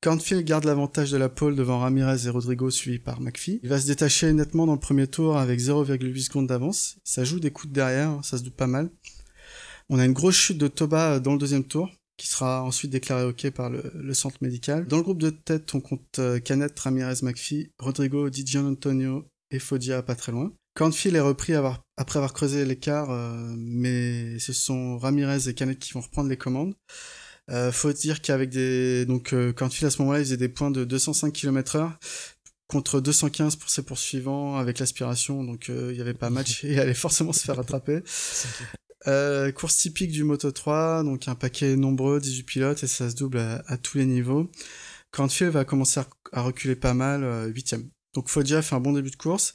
Cornfield 0.00 0.44
garde 0.44 0.64
l'avantage 0.64 1.10
de 1.10 1.16
la 1.16 1.28
pole 1.28 1.56
devant 1.56 1.78
Ramirez 1.78 2.26
et 2.26 2.30
Rodrigo 2.30 2.70
suivi 2.70 2.98
par 2.98 3.20
McPhee. 3.20 3.60
Il 3.62 3.70
va 3.70 3.80
se 3.80 3.86
détacher 3.86 4.32
nettement 4.32 4.66
dans 4.66 4.74
le 4.74 4.80
premier 4.80 5.06
tour 5.06 5.38
avec 5.38 5.60
0,8 5.60 6.22
secondes 6.22 6.46
d'avance. 6.46 6.96
Ça 7.04 7.24
joue 7.24 7.40
des 7.40 7.50
coups 7.50 7.70
de 7.70 7.74
derrière, 7.74 8.22
ça 8.22 8.36
se 8.36 8.42
doute 8.42 8.56
pas 8.56 8.66
mal. 8.66 8.90
On 9.88 9.98
a 9.98 10.04
une 10.04 10.12
grosse 10.12 10.36
chute 10.36 10.58
de 10.58 10.68
Toba 10.68 11.20
dans 11.20 11.32
le 11.32 11.38
deuxième 11.38 11.64
tour 11.64 11.90
qui 12.16 12.28
sera 12.28 12.62
ensuite 12.62 12.90
déclaré 12.90 13.24
OK 13.24 13.50
par 13.50 13.70
le, 13.70 14.14
centre 14.14 14.36
médical. 14.40 14.86
Dans 14.86 14.98
le 14.98 15.02
groupe 15.02 15.20
de 15.20 15.30
tête, 15.30 15.74
on 15.74 15.80
compte 15.80 16.18
euh, 16.18 16.38
Canet, 16.38 16.78
Ramirez, 16.78 17.16
McPhee, 17.22 17.70
Rodrigo, 17.78 18.30
Di 18.30 18.56
Antonio 18.56 19.26
et 19.50 19.58
Foggia 19.58 20.02
pas 20.02 20.14
très 20.14 20.32
loin. 20.32 20.52
Cornfield 20.74 21.16
est 21.16 21.20
repris 21.20 21.54
après 21.54 22.18
avoir 22.18 22.32
creusé 22.32 22.64
l'écart, 22.64 23.10
euh, 23.10 23.54
mais 23.56 24.38
ce 24.38 24.52
sont 24.52 24.98
Ramirez 24.98 25.48
et 25.48 25.54
Canet 25.54 25.78
qui 25.78 25.92
vont 25.92 26.00
reprendre 26.00 26.28
les 26.28 26.36
commandes. 26.36 26.74
Euh, 27.50 27.72
faut 27.72 27.92
dire 27.92 28.22
qu'avec 28.22 28.50
des 28.50 29.04
donc 29.04 29.34
euh, 29.34 29.52
Cornfield 29.52 29.86
à 29.86 29.90
ce 29.90 30.00
moment-là, 30.00 30.20
il 30.20 30.24
faisait 30.24 30.36
des 30.36 30.48
points 30.48 30.70
de 30.70 30.84
205 30.84 31.32
km/h 31.32 31.92
contre 32.66 33.00
215 33.00 33.56
pour 33.56 33.68
ses 33.68 33.82
poursuivants 33.82 34.56
avec 34.56 34.78
l'aspiration, 34.78 35.44
donc 35.44 35.68
il 35.68 35.92
n'y 35.92 36.00
avait 36.00 36.14
pas 36.14 36.30
match 36.30 36.64
et 36.64 36.72
il 36.72 36.80
allait 36.80 36.94
forcément 36.94 37.32
se 37.32 37.44
faire 37.44 37.56
rattraper. 37.56 38.02
Euh, 39.06 39.52
course 39.52 39.76
typique 39.76 40.12
du 40.12 40.24
Moto 40.24 40.50
3, 40.50 41.02
donc 41.04 41.28
un 41.28 41.34
paquet 41.34 41.76
nombreux, 41.76 42.20
18 42.20 42.42
pilotes, 42.44 42.82
et 42.82 42.86
ça 42.86 43.10
se 43.10 43.14
double 43.14 43.38
à, 43.38 43.76
tous 43.76 43.98
les 43.98 44.06
niveaux. 44.06 44.50
Cantfield 45.10 45.52
va 45.52 45.64
commencer 45.64 46.00
à, 46.32 46.40
reculer 46.40 46.74
pas 46.74 46.94
mal, 46.94 47.50
8 47.52 47.74
euh, 47.74 47.78
Donc 48.14 48.28
Foggia 48.28 48.62
fait 48.62 48.74
un 48.74 48.80
bon 48.80 48.92
début 48.92 49.10
de 49.10 49.16
course, 49.16 49.52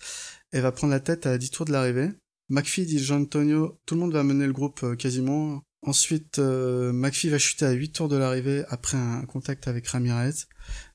et 0.54 0.60
va 0.62 0.72
prendre 0.72 0.92
la 0.92 1.00
tête 1.00 1.26
à 1.26 1.38
10 1.38 1.50
tours 1.50 1.66
de 1.66 1.72
l'arrivée. 1.72 2.12
McPhee 2.50 2.86
dit 2.86 3.00
Jean 3.00 3.22
Antonio, 3.22 3.80
tout 3.86 3.96
le 3.96 4.02
monde 4.02 4.14
va 4.14 4.24
mener 4.24 4.46
le 4.46 4.54
groupe 4.54 4.84
euh, 4.84 4.96
quasiment. 4.96 5.64
Ensuite, 5.82 6.40
McPhee 6.40 7.30
va 7.30 7.38
chuter 7.38 7.66
à 7.66 7.72
8 7.72 7.92
tours 7.92 8.10
de 8.10 8.18
l'arrivée 8.18 8.64
après 8.70 8.98
un 8.98 9.26
contact 9.26 9.68
avec 9.68 9.88
Ramirez. 9.88 10.34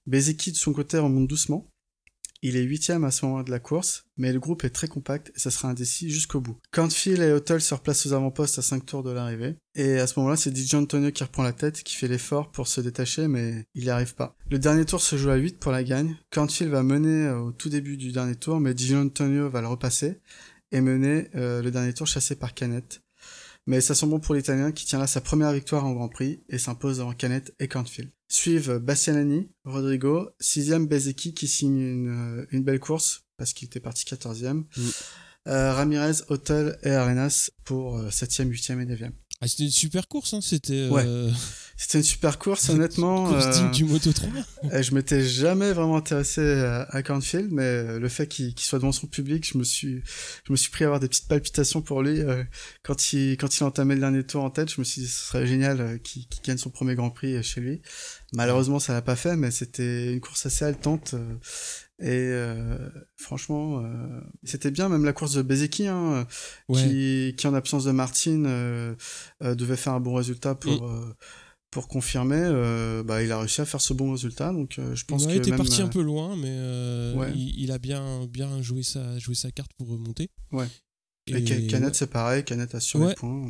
Bezeki 0.07 0.53
de 0.53 0.57
son 0.57 0.73
côté 0.73 0.99
remonte 0.99 1.27
doucement. 1.27 1.71
Il 2.47 2.59
est 2.59 2.63
huitième 2.63 3.05
à 3.05 3.11
ce 3.11 3.25
moment 3.25 3.43
de 3.43 3.51
la 3.51 3.59
course, 3.59 4.05
mais 4.19 4.31
le 4.31 4.39
groupe 4.39 4.65
est 4.65 4.71
très 4.71 4.87
compact 4.87 5.33
et 5.35 5.39
ça 5.41 5.51
sera 5.51 5.71
indécis 5.71 6.11
jusqu'au 6.11 6.43
bout. 6.43 6.59
Cantfield 6.73 7.23
et 7.23 7.33
Hotel 7.33 7.59
se 7.63 7.73
replacent 7.73 8.05
aux 8.05 8.13
avant-postes 8.13 8.59
à 8.59 8.63
5 8.63 8.85
tours 8.85 9.03
de 9.03 9.11
l'arrivée. 9.11 9.57
Et 9.75 9.99
à 9.99 10.07
ce 10.07 10.19
moment-là, 10.19 10.37
c'est 10.37 10.55
DJ 10.55 10.75
Antonio 10.75 11.11
qui 11.11 11.25
reprend 11.25 11.43
la 11.43 11.55
tête, 11.55 11.83
qui 11.83 11.97
fait 11.97 12.07
l'effort 12.07 12.51
pour 12.51 12.69
se 12.69 12.83
détacher, 12.83 13.29
mais 13.29 13.65
il 13.75 13.85
n'y 13.85 13.89
arrive 13.89 14.15
pas. 14.15 14.37
Le 14.51 14.59
dernier 14.59 14.85
tour 14.85 15.01
se 15.01 15.17
joue 15.17 15.31
à 15.31 15.37
8 15.37 15.59
pour 15.59 15.73
la 15.73 15.85
gagne. 15.85 16.19
Cantfield 16.33 16.71
va 16.71 16.83
mener 16.83 17.29
euh, 17.29 17.39
au 17.39 17.53
tout 17.53 17.71
début 17.71 17.97
du 17.97 18.13
dernier 18.13 18.35
tour, 18.35 18.61
mais 18.61 18.77
DJ 18.77 18.93
Antonio 18.93 19.49
va 19.49 19.63
le 19.63 19.69
repasser 19.69 20.21
et 20.71 20.83
mener 20.83 21.31
euh, 21.37 21.63
le 21.63 21.71
dernier 21.71 21.95
tour 21.95 22.07
chassé 22.07 22.37
par 22.37 22.53
Canet. 22.53 23.01
Mais 23.67 23.81
ça 23.81 23.95
sent 23.95 24.07
bon 24.07 24.21
pour 24.21 24.35
l'Italien 24.35 24.73
qui 24.73 24.85
tient 24.85 24.99
là 24.99 25.07
sa 25.07 25.21
première 25.21 25.53
victoire 25.53 25.85
en 25.85 25.93
Grand 25.93 26.09
Prix 26.09 26.43
et 26.49 26.59
s'impose 26.59 26.99
devant 26.99 27.15
Canet 27.15 27.55
et 27.59 27.69
Cantfield. 27.69 28.11
Suivent 28.29 28.79
Bastianani, 28.79 29.51
Rodrigo, 29.65 30.29
6ème 30.41 30.87
Bezeki 30.87 31.35
qui 31.35 31.49
signe 31.49 31.79
une, 31.79 32.47
une 32.51 32.65
belle 32.65 32.81
course 32.81 33.25
parce 33.37 33.53
qu'il 33.53 33.67
était 33.67 33.81
parti 33.81 34.05
14ème. 34.05 34.65
Mm. 34.77 34.91
Euh, 35.47 35.73
Ramirez, 35.75 36.23
Hotel 36.29 36.79
et 36.83 36.91
Arenas 36.91 37.51
pour 37.65 38.01
7ème, 38.09 38.51
8ème 38.51 38.81
et 38.81 38.87
9ème. 38.87 39.13
Ah, 39.45 39.49
c'était 39.49 39.65
une 39.65 39.71
super 39.71 40.09
course, 40.09 40.33
hein. 40.33 40.41
c'était. 40.41 40.89
Ouais. 40.89 41.05
Euh, 41.07 41.31
c'était 41.77 41.99
une 41.99 42.05
super 42.05 42.39
course, 42.39 42.69
honnêtement. 42.71 43.29
course 43.29 43.51
digne 43.51 43.67
euh, 43.67 43.71
du 43.71 43.85
Moto 43.85 44.11
3. 44.11 44.29
et 44.73 44.83
je 44.83 44.95
m'étais 44.95 45.23
jamais 45.23 45.71
vraiment 45.73 45.97
intéressé 45.97 46.41
à, 46.41 46.85
à 46.85 47.03
Cornfield, 47.03 47.49
mais 47.53 47.99
le 47.99 48.09
fait 48.09 48.27
qu'il 48.27 48.59
soit 48.59 48.79
devant 48.79 48.93
son 48.93 49.07
public, 49.07 49.47
je 49.47 49.59
me 49.59 49.65
suis, 49.65 50.01
je 50.47 50.53
me 50.53 50.57
suis 50.57 50.71
pris 50.71 50.85
à 50.85 50.87
avoir 50.87 50.99
des 50.99 51.09
petites 51.09 51.29
palpitations 51.29 51.83
pour 51.83 52.03
lui. 52.03 52.21
quand 52.83 53.13
il, 53.13 53.37
quand 53.37 53.59
il 53.59 53.65
entamait 53.65 53.95
le 53.95 54.01
dernier 54.01 54.25
tour 54.25 54.43
en 54.43 54.51
tête, 54.51 54.73
je 54.73 54.81
me 54.81 54.85
suis 54.85 55.03
dit 55.03 55.09
ce 55.09 55.27
serait 55.27 55.47
génial 55.47 56.01
qu'il 56.03 56.25
gagne 56.43 56.57
son 56.57 56.71
premier 56.71 56.95
Grand 56.95 57.11
Prix 57.11 57.43
chez 57.43 57.61
lui. 57.61 57.83
Malheureusement, 58.33 58.79
ça 58.79 58.95
l'a 58.95 59.03
pas 59.03 59.17
fait, 59.17 59.37
mais 59.37 59.51
c'était 59.51 60.15
une 60.15 60.21
course 60.21 60.47
assez 60.47 60.65
haletante. 60.65 61.15
Et 62.01 62.09
euh, 62.09 62.77
franchement, 63.17 63.81
euh, 63.85 64.21
c'était 64.43 64.73
bien, 64.73 64.89
même 64.89 65.05
la 65.05 65.13
course 65.13 65.35
de 65.35 65.43
Bezeki, 65.43 65.87
hein, 65.87 66.27
qui, 66.73 67.35
qui, 67.37 67.47
en 67.47 67.55
absence 67.55 67.85
de 67.85 67.93
Martin, 67.93 68.45
euh, 68.47 68.95
devait 69.41 69.77
faire 69.77 69.93
un 69.93 70.01
bon 70.01 70.15
résultat 70.15 70.57
pour, 70.57 70.89
mm. 70.89 71.15
pour 71.71 71.87
confirmer. 71.87 72.43
bah, 73.05 73.23
il 73.23 73.31
a 73.31 73.39
réussi 73.39 73.61
à 73.61 73.65
faire 73.65 73.81
ce 73.81 73.95
bon 73.95 74.13
résultat, 74.13 74.53
donc 74.53 74.79
je 74.79 75.05
pense 75.05 75.27
qu'il 75.27 75.37
était 75.37 75.57
parti 75.57 75.83
un 75.83 75.89
peu 75.89 76.03
loin, 76.03 76.37
mais 76.37 77.33
il, 77.35 77.71
a 77.71 77.79
bien, 77.79 78.27
bien 78.27 78.61
joué, 78.61 78.83
sa, 78.83 79.19
joué 79.19 79.35
sa 79.37 79.53
carte 79.53 79.73
pour 79.77 79.89
remonter. 79.89 80.31
Ouais. 80.51 80.67
Et, 81.27 81.67
Canet, 81.69 81.95
c'est 81.95 82.11
pareil, 82.11 82.45
Canet 82.45 82.75
a 82.75 82.81
sur 82.81 83.07
les 83.07 83.15
points. 83.15 83.49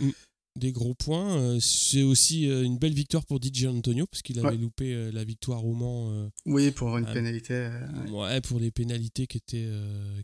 Mm 0.00 0.10
des 0.56 0.72
gros 0.72 0.94
points. 0.94 1.36
Euh, 1.36 1.60
c'est 1.60 2.02
aussi 2.02 2.48
euh, 2.48 2.62
une 2.62 2.78
belle 2.78 2.94
victoire 2.94 3.24
pour 3.24 3.40
DJ 3.42 3.66
Antonio 3.66 4.06
parce 4.06 4.22
qu'il 4.22 4.38
avait 4.38 4.56
loupé 4.56 4.92
euh, 4.92 5.10
la 5.12 5.24
victoire 5.24 5.64
au 5.64 5.74
Mans. 5.74 6.30
oui, 6.46 6.70
pour 6.70 6.96
une 6.98 7.06
pénalité. 7.06 7.70
Ouais. 8.10 8.40
pour 8.40 8.60
des 8.60 8.70
pénalités 8.70 9.26
qui 9.26 9.38
étaient, 9.38 9.68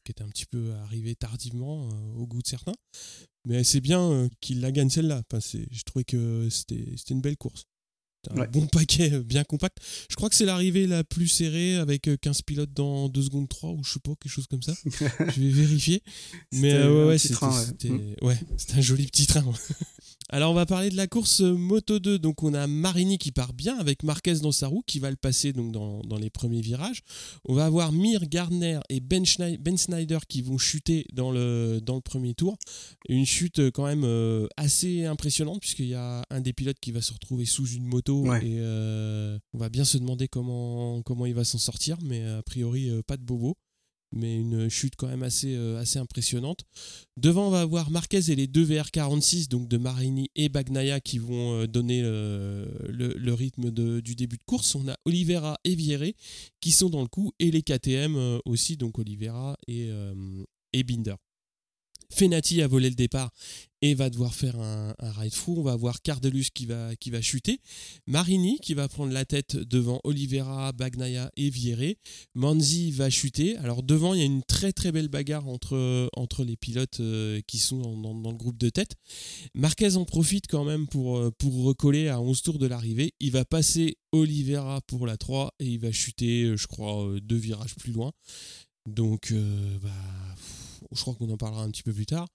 qui 0.04 0.12
étaient 0.12 0.22
un 0.22 0.28
petit 0.28 0.46
peu 0.46 0.72
arrivées 0.84 1.14
tardivement 1.14 1.88
au 2.16 2.26
goût 2.26 2.42
de 2.42 2.46
certains. 2.46 2.74
Mais 3.44 3.64
c'est 3.64 3.80
bien 3.80 4.28
qu'il 4.40 4.60
la 4.60 4.72
gagne 4.72 4.90
celle-là. 4.90 5.22
Enfin, 5.30 5.40
je 5.40 5.82
trouvais 5.84 6.04
que 6.04 6.48
c'était 6.50 6.84
une 7.10 7.20
belle 7.20 7.36
course. 7.36 7.64
Un 8.30 8.44
bon 8.46 8.66
paquet 8.66 9.10
bien 9.20 9.44
compact. 9.44 9.78
Je 10.10 10.16
crois 10.16 10.28
que 10.28 10.34
c'est 10.34 10.44
l'arrivée 10.44 10.86
la 10.86 11.04
plus 11.04 11.28
serrée 11.28 11.76
avec 11.76 12.10
15 12.20 12.42
pilotes 12.42 12.72
dans 12.74 13.08
2 13.08 13.22
secondes 13.22 13.48
3 13.48 13.70
ou 13.70 13.84
je 13.84 13.94
sais 13.94 14.00
pas, 14.00 14.10
quelque 14.20 14.32
chose 14.32 14.46
comme 14.48 14.62
ça. 14.62 14.74
je 14.84 15.40
vais 15.40 15.50
vérifier. 15.50 16.02
Mais 16.52 16.74
ouais, 16.74 17.04
ouais, 17.06 17.18
c'était 17.18 17.90
ouais, 18.20 18.38
un 18.74 18.80
joli 18.80 19.06
petit 19.06 19.26
train. 19.26 19.44
Alors 20.30 20.50
on 20.50 20.54
va 20.54 20.66
parler 20.66 20.90
de 20.90 20.96
la 20.96 21.06
course 21.06 21.40
Moto 21.40 21.98
2. 21.98 22.18
Donc 22.18 22.42
on 22.42 22.52
a 22.52 22.66
Marini 22.66 23.16
qui 23.16 23.32
part 23.32 23.54
bien 23.54 23.78
avec 23.78 24.02
Marquez 24.02 24.34
dans 24.40 24.52
sa 24.52 24.66
roue 24.66 24.82
qui 24.86 24.98
va 24.98 25.08
le 25.10 25.16
passer 25.16 25.54
donc 25.54 25.72
dans, 25.72 26.18
les 26.18 26.28
premiers 26.28 26.60
virages. 26.60 27.00
On 27.46 27.54
va 27.54 27.64
avoir 27.64 27.92
Mir, 27.92 28.26
Gardner 28.28 28.80
et 28.90 29.00
Ben, 29.00 29.24
ben, 29.60 29.76
Snyder 29.78 30.18
qui 30.28 30.42
vont 30.42 30.58
chuter 30.58 31.06
dans 31.14 31.32
le, 31.32 31.80
dans 31.82 31.94
le 31.94 32.02
premier 32.02 32.34
tour. 32.34 32.58
Une 33.08 33.24
chute 33.24 33.70
quand 33.70 33.86
même 33.86 34.04
euh, 34.04 34.46
assez 34.58 35.06
impressionnante 35.06 35.60
puisqu'il 35.60 35.88
y 35.88 35.94
a 35.94 36.22
un 36.28 36.40
des 36.42 36.52
pilotes 36.52 36.80
qui 36.80 36.92
va 36.92 37.00
se 37.00 37.14
retrouver 37.14 37.46
sous 37.46 37.66
une 37.66 37.86
moto 37.86 38.26
et 38.34 38.58
euh, 38.58 39.38
on 39.54 39.58
va 39.58 39.70
bien 39.70 39.84
se 39.84 39.96
demander 39.96 40.28
comment, 40.28 41.00
comment 41.02 41.24
il 41.24 41.34
va 41.34 41.44
s'en 41.44 41.58
sortir 41.58 41.96
mais 42.02 42.26
a 42.26 42.42
priori 42.42 42.90
euh, 42.90 43.02
pas 43.02 43.16
de 43.16 43.22
bobo 43.22 43.56
mais 44.12 44.36
une 44.36 44.68
chute 44.68 44.96
quand 44.96 45.08
même 45.08 45.22
assez, 45.22 45.54
euh, 45.54 45.78
assez 45.78 45.98
impressionnante. 45.98 46.64
Devant, 47.16 47.48
on 47.48 47.50
va 47.50 47.60
avoir 47.60 47.90
Marquez 47.90 48.30
et 48.30 48.34
les 48.34 48.46
deux 48.46 48.64
VR46, 48.64 49.48
donc 49.48 49.68
de 49.68 49.76
Marini 49.76 50.30
et 50.34 50.48
Bagnaia, 50.48 51.00
qui 51.00 51.18
vont 51.18 51.54
euh, 51.54 51.66
donner 51.66 52.02
euh, 52.04 52.66
le, 52.88 53.34
rythme 53.34 53.70
du 53.70 54.14
début 54.14 54.38
de 54.38 54.44
course. 54.44 54.74
On 54.74 54.88
a 54.88 54.96
Oliveira 55.04 55.58
et 55.64 55.74
Vieré 55.74 56.16
qui 56.60 56.72
sont 56.72 56.90
dans 56.90 57.02
le 57.02 57.08
coup, 57.08 57.32
et 57.38 57.50
les 57.50 57.62
KTM 57.62 58.40
aussi, 58.44 58.76
donc 58.76 58.98
Oliveira 58.98 59.56
et, 59.68 59.90
et 60.72 60.82
Binder. 60.82 61.14
Fenati 62.10 62.62
a 62.62 62.66
volé 62.66 62.88
le 62.88 62.94
départ 62.94 63.30
et 63.80 63.94
va 63.94 64.10
devoir 64.10 64.34
faire 64.34 64.58
un, 64.58 64.94
ride 65.00 65.32
through. 65.32 65.58
On 65.58 65.62
va 65.62 65.76
voir 65.76 66.02
Cardelus 66.02 66.46
qui 66.52 66.66
va, 66.66 67.20
chuter. 67.20 67.60
Marini 68.06 68.58
qui 68.60 68.74
va 68.74 68.88
prendre 68.88 69.12
la 69.12 69.24
tête 69.24 69.56
devant 69.56 70.00
Oliveira, 70.04 70.72
Bagnaia 70.72 71.30
et 71.36 71.50
Vieré. 71.50 71.98
Manzi 72.34 72.90
va 72.90 73.10
chuter. 73.10 73.56
Alors 73.58 73.82
devant, 73.82 74.14
il 74.14 74.20
y 74.20 74.22
a 74.22 74.26
une 74.26 74.42
très 74.42 74.72
très 74.72 74.92
belle 74.92 75.08
bagarre 75.08 75.46
entre, 75.46 76.10
les 76.44 76.56
pilotes 76.56 77.00
euh, 77.00 77.40
qui 77.46 77.58
sont 77.58 77.96
dans, 78.00 78.30
le 78.30 78.36
groupe 78.36 78.58
de 78.58 78.70
tête. 78.70 78.94
Marquez 79.54 79.96
en 79.96 80.04
profite 80.04 80.46
quand 80.48 80.64
même 80.64 80.86
pour, 80.86 81.18
euh, 81.18 81.30
recoller 81.44 82.08
à 82.08 82.20
11 82.20 82.42
tours 82.42 82.58
de 82.58 82.66
l'arrivée. 82.66 83.14
Il 83.20 83.30
va 83.32 83.44
passer 83.44 83.96
Oliveira 84.12 84.80
pour 84.82 85.06
la 85.06 85.16
3 85.16 85.54
et 85.60 85.66
il 85.66 85.78
va 85.78 85.92
chuter, 85.92 86.44
euh, 86.44 86.56
je 86.56 86.66
crois, 86.66 87.08
deux 87.22 87.36
virages 87.36 87.74
plus 87.76 87.92
loin. 87.92 88.12
Donc, 88.86 89.34
bah 89.82 89.90
je 90.92 91.01
crois 91.01 91.14
qu'on 91.14 91.31
en 91.31 91.37
parlera 91.37 91.62
un 91.62 91.70
petit 91.70 91.83
peu 91.83 91.92
plus 91.92 92.07
tard. 92.07 92.29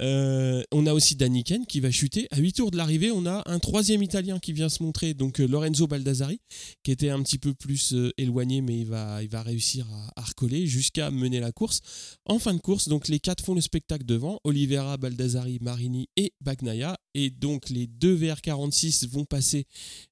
Euh, 0.00 0.62
on 0.72 0.86
a 0.86 0.92
aussi 0.92 1.14
Daniken 1.14 1.66
qui 1.66 1.80
va 1.80 1.90
chuter. 1.90 2.26
À 2.30 2.38
8 2.38 2.54
tours 2.54 2.70
de 2.70 2.76
l'arrivée, 2.76 3.10
on 3.10 3.26
a 3.26 3.42
un 3.46 3.58
troisième 3.58 4.02
Italien 4.02 4.38
qui 4.38 4.52
vient 4.52 4.68
se 4.68 4.82
montrer, 4.82 5.14
donc 5.14 5.40
euh, 5.40 5.46
Lorenzo 5.46 5.86
Baldassari, 5.86 6.40
qui 6.82 6.90
était 6.90 7.10
un 7.10 7.22
petit 7.22 7.38
peu 7.38 7.54
plus 7.54 7.94
euh, 7.94 8.12
éloigné, 8.18 8.60
mais 8.60 8.80
il 8.80 8.86
va, 8.86 9.22
il 9.22 9.28
va 9.28 9.42
réussir 9.42 9.86
à, 10.16 10.20
à 10.20 10.24
recoller 10.24 10.66
jusqu'à 10.66 11.10
mener 11.10 11.40
la 11.40 11.52
course. 11.52 11.80
En 12.26 12.38
fin 12.38 12.54
de 12.54 12.60
course, 12.60 12.88
donc 12.88 13.08
les 13.08 13.20
quatre 13.20 13.44
font 13.44 13.54
le 13.54 13.60
spectacle 13.60 14.04
devant 14.04 14.40
Oliveira, 14.44 14.96
Baldassari, 14.96 15.58
Marini 15.60 16.08
et 16.16 16.32
Bagnaia. 16.40 16.96
Et 17.16 17.30
donc 17.30 17.70
les 17.70 17.86
deux 17.86 18.16
VR46 18.16 19.08
vont 19.08 19.24
passer 19.24 19.66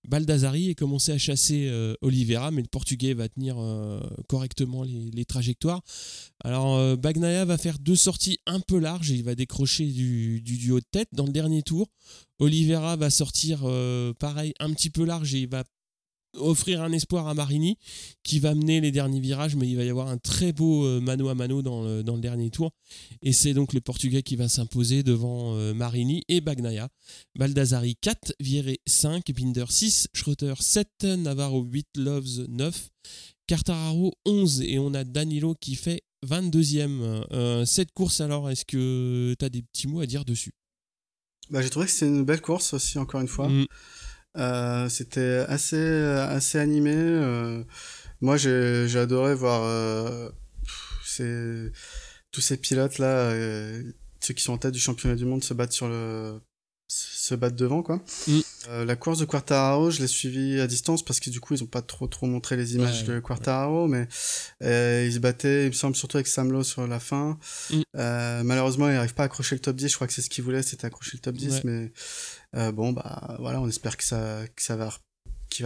Baldassari 0.07 0.71
et 0.71 0.77
commencer 0.77 1.11
à 1.11 1.19
chasser 1.19 1.67
euh, 1.69 1.95
Oliveira, 2.01 2.53
mais 2.53 2.63
le 2.63 2.69
Portugais 2.69 3.15
va 3.15 3.29
tenir 3.29 3.57
correctement 4.29 4.85
les, 4.85 5.25
trajectoires. 5.25 5.83
Alors 6.45 6.97
Bagnaia 6.97 7.45
va 7.45 7.57
faire 7.57 7.79
deux 7.79 7.97
sorties 7.97 8.39
un 8.47 8.61
peu 8.61 8.79
larges 8.79 9.11
et 9.11 9.15
il 9.15 9.25
va 9.25 9.35
décrocher 9.35 9.72
du, 9.81 10.41
du 10.41 10.59
duo 10.59 10.81
de 10.81 10.87
tête. 10.91 11.09
Dans 11.13 11.27
le 11.27 11.33
dernier 11.33 11.63
tour. 11.63 11.89
Oliveira 12.39 12.97
va 12.97 13.11
sortir 13.11 13.61
euh, 13.65 14.13
pareil 14.15 14.53
un 14.59 14.73
petit 14.73 14.91
peu 14.91 15.05
large 15.05 15.35
et 15.35 15.41
il 15.41 15.49
va 15.49 15.65
offrir 16.39 16.81
un 16.83 16.93
espoir 16.93 17.29
à 17.29 17.35
Marini 17.35 17.77
qui 18.23 18.39
va 18.39 18.55
mener 18.55 18.81
les 18.81 18.91
derniers 18.91 19.21
virages. 19.21 19.55
Mais 19.55 19.69
il 19.69 19.77
va 19.77 19.85
y 19.85 19.91
avoir 19.91 20.09
un 20.09 20.19
très 20.19 20.53
beau 20.53 20.85
euh, 20.85 21.01
mano 21.01 21.29
à 21.29 21.35
mano 21.35 21.63
dans 21.63 21.83
le, 21.83 22.03
dans 22.03 22.15
le 22.15 22.21
dernier 22.21 22.51
tour. 22.51 22.71
Et 23.23 23.33
c'est 23.33 23.55
donc 23.55 23.73
le 23.73 23.81
Portugais 23.81 24.23
qui 24.23 24.37
va 24.37 24.49
s'imposer 24.49 25.03
devant 25.03 25.55
euh, 25.57 25.75
Marini 25.75 26.25
et 26.29 26.41
Bagnaia. 26.41 26.89
Baldassari 27.39 27.97
4, 27.97 28.35
Vieré 28.41 28.81
5, 28.87 29.31
Binder 29.33 29.67
6, 29.69 30.09
Schroeter 30.15 30.55
7, 30.59 31.05
Navarro 31.19 31.63
8, 31.63 31.89
Loves 31.97 32.47
9 32.49 32.89
Cartararo 33.47 34.15
11 34.25 34.63
et 34.63 34.79
on 34.79 34.95
a 34.95 35.05
Danilo 35.05 35.55
qui 35.55 35.75
fait 35.75 36.03
22e. 36.27 37.25
Euh, 37.33 37.65
cette 37.65 37.93
course 37.93 38.21
alors, 38.21 38.51
est-ce 38.51 38.65
que 38.65 39.35
tu 39.39 39.45
as 39.45 39.49
des 39.49 39.63
petits 39.63 39.89
mots 39.89 40.01
à 40.01 40.07
dire 40.07 40.25
dessus? 40.25 40.53
Bah, 41.51 41.63
j'ai 41.63 41.71
trouvé 41.71 41.87
que 41.87 41.93
c'était 41.93 42.07
une 42.07 42.25
belle 42.25 42.41
course 42.41 42.75
aussi, 42.75 42.99
encore 42.99 43.21
une 43.21 43.29
fois. 43.29 43.49
Mm. 43.49 43.67
Euh, 44.39 44.89
c'était 44.89 45.45
assez, 45.49 46.03
assez 46.03 46.59
animé. 46.59 46.95
euh, 46.95 47.65
moi, 48.21 48.37
j'ai 48.37 48.97
adoré 48.97 49.35
voir 49.35 50.33
ces, 51.05 51.71
tous 52.31 52.41
ces 52.41 52.57
pilotes-là, 52.57 53.33
ceux 54.21 54.35
qui 54.35 54.43
sont 54.43 54.53
en 54.53 54.59
tête 54.59 54.73
du 54.73 54.81
championnat 54.81 55.17
du 55.17 55.25
monde, 55.25 55.43
se 55.43 55.55
battre 55.55 55.73
sur 55.73 55.89
le 55.89 56.41
se 56.93 57.35
battre 57.35 57.57
devant 57.57 57.83
quoi. 57.83 57.97
Mm. 58.27 58.41
Euh, 58.69 58.85
la 58.85 58.97
course 58.97 59.19
de 59.19 59.25
Quartararo, 59.25 59.91
je 59.91 60.01
l'ai 60.01 60.07
suivi 60.07 60.61
à 60.61 60.67
distance 60.67 61.03
parce 61.05 61.21
que 61.21 61.31
du 61.31 61.41
coup 61.41 61.55
ils 61.55 61.63
ont 61.63 61.67
pas 61.67 61.83
trop 61.83 62.07
trop 62.07 62.27
montré 62.27 62.57
les 62.57 62.75
images 62.75 63.03
Ouais, 63.03 63.15
de 63.15 63.21
Quartararo, 63.21 63.89
mais 63.89 64.07
euh, 64.63 65.05
ils 65.07 65.15
se 65.15 65.19
battaient, 65.19 65.65
il 65.65 65.69
me 65.69 65.73
semble 65.73 65.97
surtout 65.97 66.19
avec 66.19 66.27
Samlo 66.27 66.63
sur 66.63 66.87
la 66.87 67.01
fin. 67.01 67.39
Mm. 67.71 67.81
Euh, 67.97 68.43
malheureusement, 68.45 68.89
il 68.89 68.95
n'arrive 68.95 69.15
pas 69.15 69.23
à 69.23 69.27
accrocher 69.27 69.55
le 69.55 69.61
top 69.61 69.77
10. 69.77 69.89
Je 69.89 69.95
crois 69.95 70.07
que 70.07 70.13
c'est 70.13 70.23
ce 70.23 70.31
qu'il 70.31 70.45
voulait, 70.45 70.63
c'était 70.63 70.85
accrocher 70.85 71.13
le 71.15 71.21
top 71.21 71.37
10, 71.37 71.63
Ouais. 71.65 71.91
mais 72.53 72.73
bon 72.73 72.93
bah 72.93 73.37
voilà, 73.41 73.61
on 73.61 73.69
espère 73.69 73.97
que 73.97 74.05
ça 74.05 74.43
que 74.55 74.63
ça 74.63 74.77
va 74.77 74.91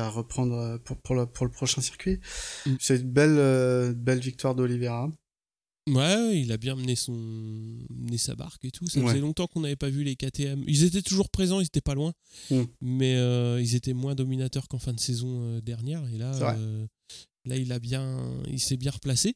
reprendre 0.08 0.78
pour 0.84 0.96
pour 0.98 1.14
le 1.14 1.26
pour 1.26 1.46
le 1.46 1.52
prochain 1.52 1.80
circuit. 1.80 2.20
Mm. 2.66 2.74
C'est 2.80 2.96
une 2.96 3.10
belle 3.10 3.94
belle 3.94 4.20
victoire 4.20 4.54
d'Oliveira. 4.54 5.10
Ouais, 5.88 6.40
il 6.40 6.50
a 6.52 6.56
bien 6.56 6.74
mené, 6.74 6.96
son... 6.96 7.12
mené 7.90 8.18
sa 8.18 8.34
barque 8.34 8.64
et 8.64 8.70
tout. 8.70 8.86
Ça 8.88 9.00
Ouais. 9.00 9.06
faisait 9.08 9.20
longtemps 9.20 9.46
qu'on 9.46 9.60
n'avait 9.60 9.76
pas 9.76 9.88
vu 9.88 10.02
les 10.02 10.16
KTM. 10.16 10.64
Ils 10.66 10.82
étaient 10.84 11.02
toujours 11.02 11.28
présents, 11.30 11.60
ils 11.60 11.66
étaient 11.66 11.80
pas 11.80 11.94
loin, 11.94 12.12
Mm. 12.50 12.62
mais 12.80 13.14
euh, 13.16 13.60
ils 13.62 13.74
étaient 13.76 13.94
moins 13.94 14.14
dominateurs 14.14 14.66
qu'en 14.68 14.78
fin 14.80 14.92
de 14.92 15.00
saison 15.00 15.40
euh, 15.42 15.60
dernière. 15.60 16.02
Et 16.12 16.18
là, 16.18 16.34
euh, 16.56 16.86
là, 17.44 17.56
il 17.56 17.70
a 17.72 17.78
bien, 17.78 18.20
il 18.50 18.58
s'est 18.60 18.76
bien 18.76 18.90
replacé. 18.90 19.34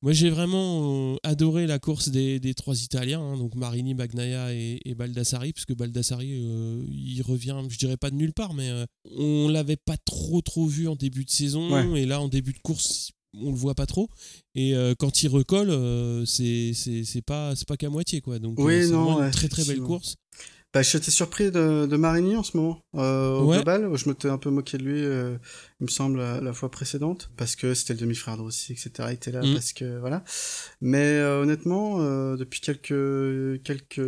Moi, 0.00 0.12
j'ai 0.12 0.30
vraiment 0.30 1.12
euh, 1.12 1.16
adoré 1.22 1.66
la 1.68 1.78
course 1.78 2.08
des, 2.08 2.40
des 2.40 2.54
trois 2.54 2.82
Italiens, 2.82 3.20
hein, 3.20 3.36
donc 3.36 3.54
Marini, 3.54 3.94
Bagnaia 3.94 4.52
et, 4.52 4.80
et 4.84 4.94
Baldassari, 4.96 5.52
parce 5.52 5.64
que 5.64 5.74
Baldassari, 5.74 6.40
euh, 6.42 6.84
il 6.90 7.22
revient, 7.22 7.56
je 7.68 7.78
dirais 7.78 7.96
pas 7.96 8.10
de 8.10 8.16
nulle 8.16 8.32
part, 8.32 8.52
mais 8.52 8.68
euh, 8.68 8.84
on 9.16 9.48
l'avait 9.48 9.76
pas 9.76 9.96
trop 9.98 10.40
trop 10.42 10.66
vu 10.66 10.88
en 10.88 10.96
début 10.96 11.24
de 11.24 11.30
saison, 11.30 11.70
Ouais. 11.70 12.00
et 12.02 12.06
là 12.06 12.20
en 12.20 12.26
début 12.28 12.52
de 12.52 12.58
course, 12.58 13.12
on 13.34 13.50
le 13.50 13.56
voit 13.56 13.74
pas 13.74 13.86
trop. 13.86 14.08
Et 14.54 14.74
euh, 14.76 14.94
quand 14.98 15.22
il 15.22 15.28
recolle, 15.28 15.70
euh, 15.70 16.24
c'est 16.26 16.72
pas 17.26 17.54
c'est 17.56 17.66
pas 17.68 17.76
qu'à 17.76 17.88
moitié 17.90 18.20
quoi. 18.20 18.38
Donc 18.38 18.58
Oui, 18.58 18.74
euh, 18.74 18.82
c'est 18.88 18.92
une 19.24 19.30
très 19.30 19.48
très 19.48 19.64
belle 19.64 19.80
course. 19.80 20.16
Bah, 20.74 20.80
j'étais 20.80 21.10
surpris 21.10 21.50
de, 21.50 21.84
de 21.84 21.96
Marini 21.98 22.34
en 22.34 22.42
ce 22.42 22.56
moment. 22.56 22.80
Euh, 22.94 23.36
au 23.40 23.44
Ouais. 23.50 23.56
global, 23.56 23.90
je 23.94 24.08
m'étais 24.08 24.30
un 24.30 24.38
peu 24.38 24.48
moqué 24.48 24.78
de 24.78 24.82
lui, 24.84 25.04
euh, 25.04 25.36
il 25.80 25.84
me 25.84 25.90
semble, 25.90 26.16
la, 26.16 26.40
la 26.40 26.52
fois 26.54 26.70
précédente, 26.70 27.30
parce 27.36 27.56
que 27.56 27.74
c'était 27.74 27.92
le 27.92 27.98
demi-frère 28.00 28.38
de 28.38 28.40
Rossi, 28.42 28.72
etc. 28.72 28.90
Il 29.08 29.12
était 29.12 29.32
là, 29.32 29.42
Mm. 29.42 29.52
parce 29.52 29.74
que 29.74 29.98
voilà. 30.00 30.24
Mais 30.80 31.20
honnêtement, 31.20 31.98
depuis 32.36 32.62
quelques 32.62 33.62
quelques 33.64 34.00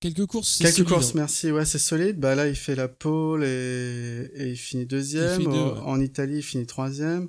Quelques 0.00 0.26
courses, 0.26 0.58
quelques 0.58 0.72
solide, 0.76 0.88
courses, 0.88 1.08
hein. 1.10 1.12
merci, 1.16 1.50
ouais, 1.50 1.64
c'est 1.66 1.78
solide. 1.78 2.18
Bah 2.18 2.34
là, 2.34 2.48
il 2.48 2.56
fait 2.56 2.74
la 2.74 2.88
pole 2.88 3.44
et, 3.44 4.30
et 4.34 4.48
il 4.50 4.56
finit 4.56 4.86
deuxième. 4.86 5.40
Il 5.42 5.44
fait 5.46 5.50
deux, 5.52 5.58
Au- 5.58 5.74
ouais. 5.74 5.80
En 5.84 6.00
Italie, 6.00 6.38
il 6.38 6.42
finit 6.42 6.66
troisième. 6.66 7.28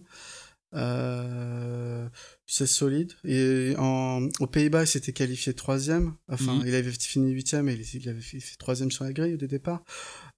Euh, 0.75 2.07
c'est 2.45 2.67
solide. 2.67 3.13
Et 3.23 3.73
en, 3.77 4.27
aux 4.39 4.47
Pays-Bas, 4.47 4.83
il 4.83 4.87
s'était 4.87 5.13
qualifié 5.13 5.53
troisième. 5.53 6.13
Enfin, 6.27 6.55
Mhm. 6.55 6.63
il 6.67 6.75
avait 6.75 6.91
fini 6.91 7.31
huitième 7.31 7.69
et 7.69 7.73
il, 7.93 8.09
avait 8.09 8.21
fait, 8.21 8.39
troisième 8.59 8.91
sur 8.91 9.03
la 9.03 9.13
grille 9.13 9.37
dès 9.37 9.47
départ. 9.47 9.83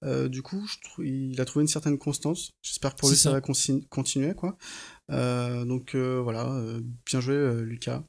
Euh, 0.03 0.29
du 0.29 0.41
coup, 0.41 0.65
je 0.67 1.03
il 1.03 1.41
a 1.41 1.45
trouvé 1.45 1.63
une 1.63 1.67
certaine 1.67 1.97
constance. 1.97 2.51
J'espère 2.61 2.93
que 2.95 2.99
pour 2.99 3.09
lui, 3.09 3.17
ça, 3.17 3.23
ça. 3.23 3.31
va 3.31 3.41
continuer, 3.89 4.33
quoi. 4.33 4.57
Euh, 5.11 5.65
donc 5.65 5.95
voilà, 5.95 6.61
bien 7.05 7.19
joué, 7.19 7.63
Lucas. 7.63 8.03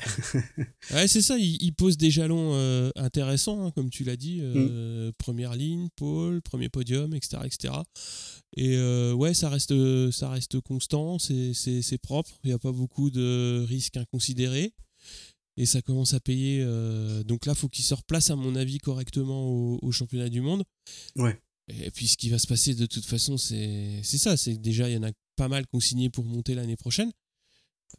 Ouais, 0.92 1.08
c'est 1.08 1.22
ça, 1.22 1.38
il, 1.38 1.62
il 1.62 1.72
pose 1.74 1.96
des 1.96 2.10
jalons 2.10 2.54
euh, 2.54 2.90
intéressants, 2.96 3.64
hein, 3.66 3.70
comme 3.70 3.90
tu 3.90 4.04
l'as 4.04 4.16
dit. 4.16 4.38
Mm. 4.40 4.52
euh, 4.54 5.12
Première 5.18 5.54
ligne, 5.54 5.88
pôle, 5.96 6.42
premier 6.42 6.68
podium, 6.68 7.14
etc. 7.14 7.42
etc. 7.44 7.74
Et 8.56 8.76
euh, 8.76 9.12
ouais, 9.12 9.34
ça 9.34 9.48
reste, 9.48 9.72
ça 10.10 10.30
reste 10.30 10.60
constant, 10.60 11.18
c'est 11.18 11.54
c'est- 11.54 11.82
c'est 11.82 11.98
propre, 11.98 12.30
il 12.44 12.48
n'y 12.48 12.52
a 12.54 12.58
pas 12.58 12.72
beaucoup 12.72 13.10
de 13.10 13.64
risques 13.68 13.96
inconsidérés. 13.96 14.72
Et 15.58 15.66
ça 15.66 15.82
commence 15.82 16.14
à 16.14 16.20
payer. 16.20 16.64
donc 17.26 17.44
là, 17.44 17.54
faut 17.54 17.68
qu'il 17.68 17.84
se 17.84 17.92
replace, 17.94 18.30
à 18.30 18.36
mon 18.36 18.56
avis, 18.56 18.78
correctement 18.78 19.48
au, 19.50 19.78
au 19.82 19.92
championnat 19.92 20.30
du 20.30 20.40
monde. 20.40 20.64
Ouais. 21.16 21.38
Et 21.68 21.90
puis 21.90 22.06
ce 22.08 22.16
qui 22.16 22.28
va 22.30 22.38
se 22.38 22.46
passer 22.46 22.74
de 22.74 22.86
toute 22.86 23.04
façon, 23.04 23.36
c'est 23.36 24.00
c'est 24.02 24.18
ça. 24.18 24.36
C'est 24.38 24.56
déjà, 24.56 24.88
il 24.88 24.94
y 24.94 24.96
en 24.96 25.02
a 25.02 25.12
pas 25.36 25.48
mal 25.48 25.66
consignés 25.66 26.08
pour 26.10 26.24
monter 26.24 26.54
l'année 26.54 26.76
prochaine. 26.76 27.12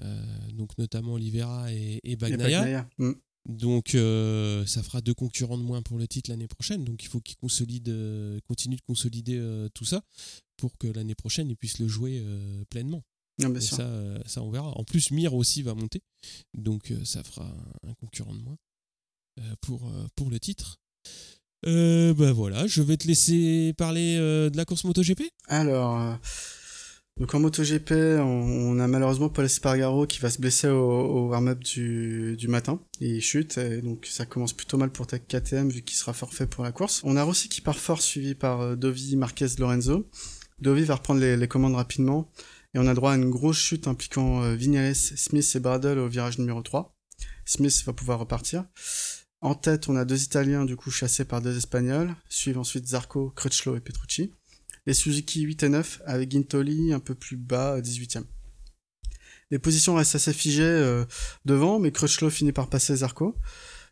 Euh, 0.01 0.51
donc 0.51 0.77
notamment 0.77 1.13
Oliveira 1.13 1.71
et, 1.71 1.99
et 2.03 2.15
Bagnaia. 2.15 2.87
Mm. 2.97 3.11
Donc 3.45 3.95
euh, 3.95 4.65
ça 4.65 4.81
fera 4.83 5.01
deux 5.01 5.13
concurrents 5.13 5.57
de 5.57 5.63
moins 5.63 5.81
pour 5.81 5.97
le 5.97 6.07
titre 6.07 6.29
l'année 6.29 6.47
prochaine. 6.47 6.83
Donc 6.83 7.03
il 7.03 7.07
faut 7.07 7.19
qu'il 7.19 7.37
consolide, 7.37 7.89
euh, 7.89 8.39
continue 8.47 8.77
de 8.77 8.81
consolider 8.81 9.41
tout 9.73 9.85
ça 9.85 10.01
pour 10.57 10.77
que 10.77 10.87
l'année 10.87 11.15
prochaine 11.15 11.49
il 11.49 11.57
puisse 11.57 11.79
le 11.79 11.87
jouer 11.87 12.23
pleinement. 12.69 13.03
Non, 13.39 13.49
bien 13.49 13.59
Et 13.59 13.63
sûr. 13.63 13.77
ça, 13.77 14.23
ça 14.25 14.43
on 14.43 14.51
verra. 14.51 14.69
En 14.77 14.83
plus 14.83 15.11
Mir 15.11 15.33
aussi 15.33 15.63
va 15.63 15.73
monter, 15.73 16.01
donc 16.53 16.93
ça 17.03 17.23
fera 17.23 17.51
un, 17.87 17.93
concurrent 17.95 18.33
de 18.33 18.41
moins 18.41 18.57
pour, 19.61 19.91
pour 20.15 20.29
le 20.29 20.39
titre. 20.39 20.79
Euh, 21.65 22.13
bah 22.13 22.33
voilà, 22.33 22.67
je 22.67 22.81
vais 22.81 22.97
te 22.97 23.07
laisser 23.07 23.73
parler 23.77 24.17
de 24.17 24.55
la 24.55 24.65
course 24.65 24.83
MotoGP. 24.83 25.23
Alors, 25.47 26.17
donc 27.19 27.35
en 27.35 27.39
MotoGP, 27.39 27.91
on, 28.19 28.79
a 28.79 28.87
malheureusement 28.87 29.29
Paul 29.29 29.45
Espargaro 29.45 30.07
qui 30.07 30.19
va 30.19 30.31
se 30.31 30.41
blesser 30.41 30.67
au, 30.67 31.27
warm-up 31.29 31.59
du, 31.59 32.47
matin. 32.47 32.79
Il 32.99 33.21
chute, 33.21 33.57
et 33.59 33.81
donc 33.81 34.07
ça 34.07 34.25
commence 34.25 34.53
plutôt 34.53 34.77
mal 34.77 34.89
pour 34.89 35.05
KTM 35.05 35.69
vu 35.69 35.83
qu'il 35.83 35.95
sera 35.95 36.13
forfait 36.13 36.47
pour 36.47 36.63
la 36.63 36.71
course. 36.71 37.01
On 37.03 37.15
a 37.15 37.23
Rossi 37.23 37.49
qui 37.49 37.61
part 37.61 37.77
fort, 37.77 38.01
suivi 38.01 38.33
par 38.33 38.61
euh, 38.61 38.75
Dovi, 38.75 39.15
Marquez, 39.15 39.47
Lorenzo. 39.59 40.09
Dovi 40.59 40.83
va 40.85 40.95
reprendre 40.95 41.21
les, 41.21 41.37
les 41.37 41.47
commandes 41.47 41.75
rapidement, 41.75 42.31
et 42.73 42.79
on 42.79 42.87
a 42.87 42.93
droit 42.95 43.11
à 43.11 43.15
une 43.15 43.29
grosse 43.29 43.59
chute 43.59 43.87
impliquant 43.87 44.41
euh, 44.41 44.55
Vignales, 44.55 44.95
Smith 44.95 45.49
et 45.55 45.59
Bradle 45.59 45.99
au 45.99 46.07
virage 46.07 46.39
numéro 46.39 46.61
3. 46.61 46.95
Smith 47.45 47.83
va 47.85 47.93
pouvoir 47.93 48.19
repartir. 48.19 48.65
En 49.41 49.55
tête, 49.55 49.89
on 49.89 49.95
a 49.95 50.05
deux 50.05 50.23
Italiens 50.23 50.65
du 50.65 50.75
coup 50.75 50.89
chassés 50.89 51.25
par 51.25 51.41
deux 51.41 51.57
Espagnols, 51.57 52.15
suivent 52.29 52.57
ensuite 52.57 52.87
Zarco, 52.87 53.29
Crutchlow 53.35 53.75
et 53.75 53.81
Petrucci. 53.81 54.31
Les 54.85 54.93
Suzuki 54.93 55.41
8 55.41 55.63
et 55.63 55.69
9 55.69 56.01
avec 56.05 56.31
Gintoli 56.31 56.93
un 56.93 56.99
peu 56.99 57.15
plus 57.15 57.37
bas, 57.37 57.79
18ème. 57.79 58.25
Les 59.51 59.59
positions 59.59 59.95
restent 59.95 60.15
assez 60.15 60.33
figées 60.33 60.63
euh, 60.63 61.05
devant, 61.45 61.79
mais 61.79 61.91
Crutchlow 61.91 62.29
finit 62.29 62.51
par 62.51 62.69
passer 62.69 62.95
Zarco. 62.97 63.35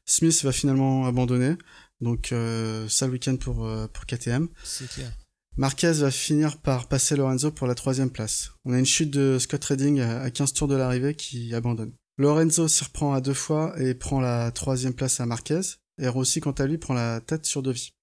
Smith 0.06 0.43
va 0.43 0.51
finalement 0.51 1.06
abandonner, 1.06 1.56
donc 2.01 2.32
euh, 2.32 2.89
sale 2.89 3.12
week-end 3.12 3.38
pour, 3.38 3.65
euh, 3.65 3.88
pour 3.88 4.06
KTM. 4.06 4.47
C'est 4.63 4.89
clair. 4.89 5.12
Marquez 5.58 5.91
va 5.91 6.12
finir 6.12 6.58
par 6.58 6.88
passer 6.88 7.15
Lorenzo 7.15 7.51
pour 7.51 7.67
la 7.67 7.75
troisième 7.75 8.10
place. 8.10 8.51
On 8.65 8.73
a 8.73 8.80
une 8.80 8.86
chute 8.86 9.12
de 9.12 9.38
Scott 9.39 9.63
Redding 9.63 9.99
à 9.99 10.21
à 10.21 10.32
15 10.32 10.54
tours 10.54 10.67
de 10.67 10.75
l'arrivée 10.75 11.13
qui 11.13 11.54
abandonne. 11.54 11.93
Lorenzo 12.17 12.67
s'y 12.67 12.84
reprend 12.84 13.13
à 13.13 13.21
deux 13.21 13.34
fois 13.34 13.73
et 13.80 13.93
prend 13.93 14.19
la 14.19 14.51
troisième 14.51 14.93
place 14.93 15.19
à 15.19 15.25
Marquez. 15.25 15.62
Et 15.99 16.08
Rossi, 16.08 16.39
quant 16.39 16.51
à 16.51 16.65
lui, 16.65 16.77
prend 16.77 16.93
la 16.93 17.21
tête 17.21 17.45
sur 17.45 17.62
Devi. 17.62 17.93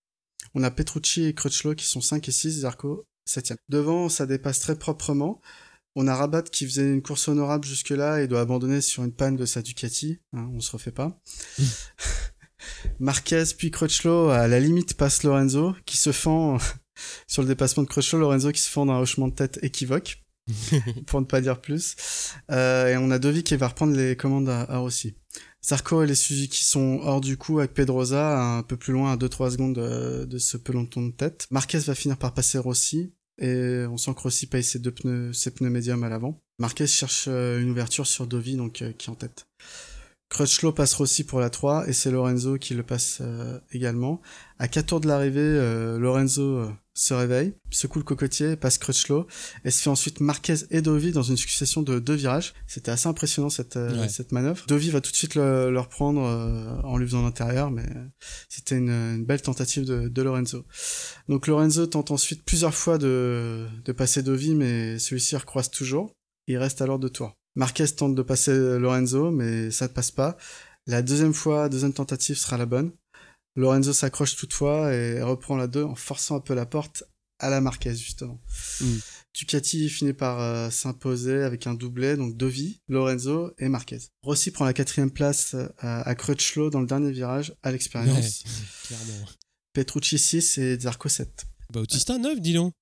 On 0.54 0.62
a 0.62 0.70
Petrucci 0.70 1.24
et 1.24 1.34
Crutchlow 1.34 1.74
qui 1.74 1.86
sont 1.86 2.00
5 2.00 2.28
et 2.28 2.32
6, 2.32 2.60
Zarco 2.60 3.06
7 3.26 3.54
Devant, 3.68 4.08
ça 4.08 4.26
dépasse 4.26 4.60
très 4.60 4.78
proprement. 4.78 5.40
On 5.94 6.06
a 6.06 6.14
Rabat 6.14 6.42
qui 6.42 6.64
faisait 6.66 6.88
une 6.88 7.02
course 7.02 7.28
honorable 7.28 7.66
jusque-là 7.66 8.22
et 8.22 8.28
doit 8.28 8.40
abandonner 8.40 8.80
sur 8.80 9.04
une 9.04 9.12
panne 9.12 9.36
de 9.36 9.44
sa 9.44 9.62
Ducati. 9.62 10.20
Hein, 10.32 10.48
on 10.54 10.60
se 10.60 10.70
refait 10.70 10.92
pas. 10.92 11.20
Marquez 13.00 13.44
puis 13.56 13.70
Crutchlow 13.70 14.30
à 14.30 14.48
la 14.48 14.60
limite 14.60 14.94
passe 14.94 15.22
Lorenzo 15.22 15.74
qui 15.86 15.96
se 15.96 16.12
fend 16.12 16.58
sur 17.26 17.42
le 17.42 17.48
dépassement 17.48 17.82
de 17.82 17.88
Crutchlow, 17.88 18.18
Lorenzo 18.18 18.52
qui 18.52 18.60
se 18.60 18.70
fend 18.70 18.86
d'un 18.86 18.98
hochement 18.98 19.28
de 19.28 19.34
tête 19.34 19.58
équivoque 19.62 20.22
pour 21.06 21.20
ne 21.20 21.26
pas 21.26 21.40
dire 21.40 21.60
plus. 21.60 21.96
Euh, 22.50 22.88
et 22.88 22.96
on 22.96 23.10
a 23.10 23.18
Dovi 23.18 23.42
qui 23.42 23.56
va 23.56 23.68
reprendre 23.68 23.96
les 23.96 24.16
commandes 24.16 24.48
à, 24.48 24.62
à 24.62 24.78
Rossi. 24.78 25.16
Zarco 25.64 26.02
et 26.02 26.06
les 26.06 26.14
Suzuki 26.14 26.64
sont 26.64 27.00
hors 27.02 27.20
du 27.20 27.36
coup 27.36 27.58
avec 27.58 27.74
Pedrosa 27.74 28.40
un 28.40 28.62
peu 28.62 28.76
plus 28.76 28.92
loin 28.92 29.12
à 29.12 29.16
2-3 29.16 29.50
secondes 29.50 29.74
de, 29.74 30.38
ce 30.38 30.56
peloton 30.56 31.06
de 31.06 31.12
tête. 31.12 31.46
Marquez 31.50 31.78
va 31.78 31.94
finir 31.94 32.16
par 32.16 32.32
passer 32.32 32.58
Rossi 32.58 33.12
et 33.38 33.84
on 33.90 33.96
sent 33.96 34.14
que 34.14 34.20
Rossi 34.20 34.46
paye 34.46 34.64
ses 34.64 34.78
deux 34.78 34.92
pneus, 34.92 35.32
ses 35.32 35.50
pneus 35.50 35.70
médiums 35.70 36.04
à 36.04 36.08
l'avant. 36.08 36.40
Marquez 36.58 36.86
cherche 36.86 37.26
euh, 37.28 37.60
une 37.60 37.70
ouverture 37.70 38.06
sur 38.06 38.26
Dovi 38.26 38.56
donc 38.56 38.82
euh, 38.82 38.92
qui 38.92 39.08
est 39.08 39.12
en 39.12 39.14
tête. 39.14 39.46
Crutchlow 40.30 40.72
passe 40.72 40.92
Rossi 40.94 41.24
pour 41.24 41.40
la 41.40 41.48
3 41.48 41.88
et 41.88 41.92
c'est 41.92 42.10
Lorenzo 42.10 42.58
qui 42.58 42.74
le 42.74 42.82
passe 42.82 43.18
euh, 43.22 43.58
également. 43.72 44.20
À 44.58 44.68
4 44.68 44.86
tours 44.86 45.00
de 45.00 45.08
l'arrivée, 45.08 45.40
euh, 45.40 45.98
Lorenzo 45.98 46.42
euh, 46.42 46.70
se 46.92 47.14
réveille, 47.14 47.54
secoue 47.70 47.98
le 47.98 48.04
cocotier, 48.04 48.56
passe 48.56 48.76
Crutchlow 48.76 49.26
et 49.64 49.70
se 49.70 49.80
fait 49.80 49.88
ensuite 49.88 50.20
Marquez 50.20 50.56
et 50.70 50.82
Dovi 50.82 51.12
dans 51.12 51.22
une 51.22 51.38
succession 51.38 51.80
de 51.80 51.98
deux 51.98 52.14
virages. 52.14 52.52
C'était 52.66 52.90
assez 52.90 53.08
impressionnant 53.08 53.48
cette, 53.48 53.76
ouais. 53.76 54.08
cette 54.10 54.32
manœuvre. 54.32 54.66
Dovi 54.68 54.90
va 54.90 55.00
tout 55.00 55.10
de 55.10 55.16
suite 55.16 55.34
le, 55.34 55.70
le 55.70 55.80
reprendre 55.80 56.20
en 56.84 56.98
lui 56.98 57.06
faisant 57.06 57.22
l'intérieur, 57.22 57.70
mais 57.70 57.86
c'était 58.50 58.76
une, 58.76 58.90
une, 58.90 59.24
belle 59.24 59.40
tentative 59.40 59.86
de, 59.86 60.08
de, 60.08 60.22
Lorenzo. 60.22 60.66
Donc 61.28 61.46
Lorenzo 61.46 61.86
tente 61.86 62.10
ensuite 62.10 62.44
plusieurs 62.44 62.74
fois 62.74 62.98
de, 62.98 63.66
de 63.84 63.92
passer 63.92 64.22
Dovi, 64.22 64.54
mais 64.54 64.98
celui-ci 64.98 65.36
recroise 65.36 65.70
toujours. 65.70 66.12
Il 66.48 66.58
reste 66.58 66.82
alors 66.82 66.98
de 66.98 67.08
tour. 67.08 67.37
Marquez 67.58 67.88
tente 67.88 68.14
de 68.14 68.22
passer 68.22 68.52
Lorenzo, 68.78 69.32
mais 69.32 69.72
ça 69.72 69.88
ne 69.88 69.92
passe 69.92 70.12
pas. 70.12 70.38
La 70.86 71.02
deuxième 71.02 71.34
fois, 71.34 71.68
deuxième 71.68 71.92
tentative 71.92 72.38
sera 72.38 72.56
la 72.56 72.66
bonne. 72.66 72.92
Lorenzo 73.56 73.92
s'accroche 73.92 74.36
toutefois 74.36 74.94
et 74.94 75.20
reprend 75.20 75.56
la 75.56 75.66
2 75.66 75.82
en 75.82 75.96
forçant 75.96 76.36
un 76.36 76.40
peu 76.40 76.54
la 76.54 76.66
porte 76.66 77.02
à 77.40 77.50
la 77.50 77.60
Marquez, 77.60 77.96
justement. 77.96 78.40
Mm. 78.80 78.96
Ducati 79.34 79.88
finit 79.88 80.12
par 80.12 80.40
euh, 80.40 80.70
s'imposer 80.70 81.42
avec 81.42 81.66
un 81.66 81.74
doublé, 81.74 82.16
donc 82.16 82.36
Dovi, 82.36 82.80
Lorenzo 82.88 83.52
et 83.58 83.68
Marquez. 83.68 83.98
Rossi 84.22 84.52
prend 84.52 84.64
la 84.64 84.72
quatrième 84.72 85.10
place 85.10 85.54
euh, 85.54 85.68
à 85.80 86.14
Crutchlow 86.14 86.70
dans 86.70 86.80
le 86.80 86.86
dernier 86.86 87.10
virage 87.10 87.54
à 87.64 87.72
l'expérience. 87.72 88.44
Ouais, 88.90 88.96
Petrucci 89.72 90.16
6 90.16 90.58
et 90.58 90.78
Zarco 90.78 91.08
7. 91.08 91.44
Bautista 91.72 92.18
9, 92.18 92.40
dis 92.40 92.54
donc. 92.54 92.72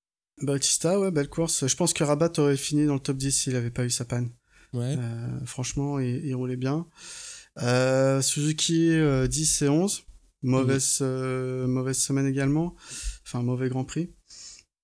Bautista, 0.43 1.01
ouais, 1.01 1.11
belle 1.11 1.31
course. 1.31 1.67
Je 1.67 1.77
pense 1.77 1.95
que 1.95 2.05
Rabat 2.05 2.33
aurait 2.37 2.59
fini 2.59 2.85
dans 2.85 2.95
le 2.95 3.01
top 3.01 3.17
10 3.17 3.33
s'il 3.33 3.55
n'avait 3.55 3.71
pas 3.71 3.87
eu 3.87 3.91
sa 3.91 4.05
panne. 4.05 4.31
Ouais. 4.77 4.97
Euh, 4.99 5.47
franchement, 5.47 5.99
il, 5.99 6.25
il, 6.25 6.35
roulait 6.35 6.57
bien. 6.57 6.87
Euh, 7.63 8.21
Suzuki 8.21 8.91
euh, 8.91 9.27
10 9.27 9.63
et 9.63 9.69
11. 9.69 10.03
Mauvaise, 10.43 11.01
mmh. 11.01 11.67
mauvaise 11.67 11.99
semaine 11.99 12.27
également. 12.27 12.77
Enfin, 13.27 13.43
mauvais 13.43 13.69
Grand 13.69 13.85
Prix. 13.85 14.11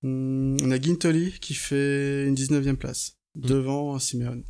Mmh, 0.03 0.57
on 0.63 0.71
a 0.71 0.81
Gintoli 0.81 1.35
qui 1.41 1.55
fait 1.55 2.27
une 2.27 2.35
19e 2.35 2.77
place. 2.77 3.19
Mmh. 3.35 3.47
Devant 3.47 3.99
Simeone. 3.99 4.45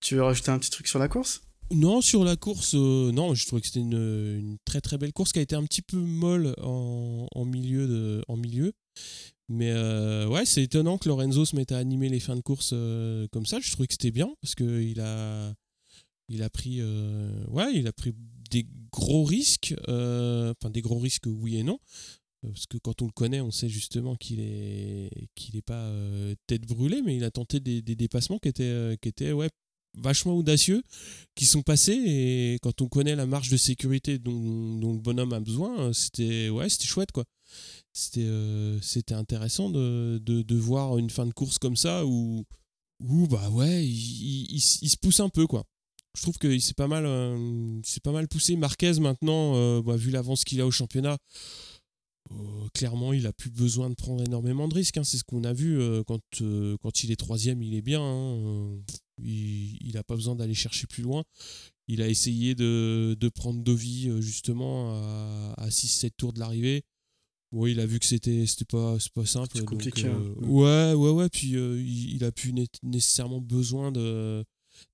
Tu 0.00 0.16
veux 0.16 0.22
rajouter 0.22 0.50
un 0.50 0.58
petit 0.58 0.70
truc 0.70 0.86
sur 0.86 0.98
la 0.98 1.08
course? 1.08 1.42
Non, 1.70 2.02
sur 2.02 2.24
la 2.24 2.36
course, 2.36 2.74
euh, 2.74 3.10
non, 3.10 3.34
je 3.34 3.46
trouvais 3.46 3.62
que 3.62 3.68
c'était 3.68 3.80
une, 3.80 3.94
une, 3.94 4.56
très 4.66 4.82
très 4.82 4.98
belle 4.98 5.14
course 5.14 5.32
qui 5.32 5.38
a 5.38 5.42
été 5.42 5.56
un 5.56 5.64
petit 5.64 5.80
peu 5.80 5.96
molle 5.96 6.54
en, 6.62 7.26
en 7.34 7.44
milieu. 7.46 7.88
De, 7.88 8.22
en 8.28 8.36
milieu. 8.36 8.72
Mais 9.48 9.70
euh, 9.70 10.26
ouais, 10.26 10.46
c'est 10.46 10.62
étonnant 10.62 10.96
que 10.98 11.08
Lorenzo 11.08 11.44
se 11.44 11.54
mette 11.54 11.72
à 11.72 11.78
animer 11.78 12.08
les 12.08 12.20
fins 12.20 12.36
de 12.36 12.40
course 12.40 12.70
euh, 12.72 13.26
comme 13.30 13.46
ça. 13.46 13.60
Je 13.60 13.70
trouvais 13.72 13.86
que 13.86 13.92
c'était 13.92 14.10
bien 14.10 14.34
parce 14.40 14.54
qu'il 14.54 15.00
a, 15.00 15.54
il 16.28 16.42
a 16.42 16.50
pris, 16.50 16.78
euh, 16.80 17.44
ouais, 17.48 17.74
il 17.74 17.86
a 17.86 17.92
pris 17.92 18.14
des 18.50 18.66
gros 18.90 19.24
risques. 19.24 19.74
Enfin, 19.86 20.70
des 20.70 20.82
gros 20.82 20.98
risques, 20.98 21.26
oui 21.26 21.58
et 21.58 21.62
non. 21.62 21.78
Parce 22.42 22.66
que 22.66 22.76
quand 22.78 23.00
on 23.00 23.06
le 23.06 23.12
connaît, 23.12 23.40
on 23.40 23.50
sait 23.50 23.70
justement 23.70 24.16
qu'il 24.16 24.40
est, 24.40 25.10
qu'il 25.34 25.56
est 25.56 25.62
pas 25.62 25.90
tête 26.46 26.66
brûlée, 26.66 27.02
mais 27.02 27.16
il 27.16 27.24
a 27.24 27.30
tenté 27.30 27.60
des, 27.60 27.80
des 27.80 27.96
dépassements 27.96 28.38
qui 28.38 28.48
étaient, 28.48 28.98
qui 29.00 29.08
étaient 29.08 29.32
ouais, 29.32 29.48
vachement 29.96 30.34
audacieux 30.34 30.82
qui 31.34 31.46
sont 31.46 31.62
passés 31.62 32.00
et 32.06 32.58
quand 32.62 32.80
on 32.80 32.88
connaît 32.88 33.16
la 33.16 33.26
marge 33.26 33.50
de 33.50 33.56
sécurité 33.56 34.18
dont, 34.18 34.78
dont 34.78 34.92
le 34.92 34.98
bonhomme 34.98 35.32
a 35.32 35.40
besoin 35.40 35.92
c'était 35.92 36.48
ouais 36.48 36.68
c'était 36.68 36.86
chouette 36.86 37.12
quoi 37.12 37.24
c'était 37.94 38.26
euh, 38.26 38.80
c'était 38.80 39.14
intéressant 39.14 39.70
de, 39.70 40.20
de, 40.22 40.42
de, 40.42 40.56
voir 40.56 40.98
une 40.98 41.10
fin 41.10 41.26
de 41.26 41.32
course 41.32 41.58
comme 41.58 41.76
ça 41.76 42.04
où, 42.04 42.44
où 43.00 43.28
bah 43.28 43.48
ouais 43.50 43.86
il, 43.86 44.52
il, 44.52 44.60
se 44.60 44.96
pousse 44.96 45.20
un 45.20 45.28
peu 45.28 45.46
quoi 45.46 45.64
je 46.16 46.22
trouve 46.22 46.36
qu'il 46.38 46.60
s'est 46.60 46.74
pas 46.74 46.88
mal 46.88 47.06
euh, 47.06 47.80
c'est 47.84 48.02
pas 48.02 48.12
mal 48.12 48.26
poussé 48.26 48.56
Marquez 48.56 48.98
maintenant 49.00 49.54
euh, 49.54 49.80
bah, 49.80 49.96
vu 49.96 50.10
l'avance 50.10 50.44
qu'il 50.44 50.60
a 50.60 50.66
au 50.66 50.72
championnat 50.72 51.16
clairement, 52.72 53.12
il 53.12 53.26
a 53.26 53.32
plus 53.32 53.50
besoin 53.50 53.90
de 53.90 53.94
prendre 53.94 54.24
énormément 54.24 54.66
de 54.66 54.74
risques. 54.74 54.96
Hein. 54.96 55.04
C'est 55.04 55.18
ce 55.18 55.24
qu'on 55.24 55.44
a 55.44 55.52
vu 55.52 55.78
quand, 56.06 56.22
quand 56.82 57.04
il 57.04 57.12
est 57.12 57.16
troisième, 57.16 57.62
il 57.62 57.74
est 57.74 57.82
bien. 57.82 58.00
Hein. 58.02 58.78
Il 59.22 59.92
n'a 59.92 60.02
pas 60.02 60.14
besoin 60.16 60.34
d'aller 60.34 60.54
chercher 60.54 60.86
plus 60.86 61.02
loin. 61.02 61.22
Il 61.86 62.00
a 62.00 62.08
essayé 62.08 62.54
de, 62.54 63.14
de 63.20 63.28
prendre 63.28 63.62
Dovi 63.62 64.10
justement 64.20 64.94
à, 64.94 65.54
à 65.58 65.68
6-7 65.68 66.12
tours 66.16 66.32
de 66.32 66.40
l'arrivée. 66.40 66.82
Oui, 67.54 67.70
il 67.70 67.80
a 67.80 67.86
vu 67.86 68.00
que 68.00 68.06
c'était 68.06 68.46
c'était 68.46 68.64
pas 68.64 68.96
pas 69.14 69.24
simple. 69.24 69.52
C'est 69.54 69.64
compliqué. 69.64 70.02
Donc, 70.02 70.12
hein. 70.16 70.46
Ouais, 70.46 70.92
ouais, 70.92 71.10
ouais. 71.10 71.28
Puis 71.28 71.52
il, 71.52 72.14
il, 72.16 72.24
a 72.24 72.32
plus 72.32 72.52
nécessairement 72.82 73.40
besoin 73.40 73.92
de 73.92 74.44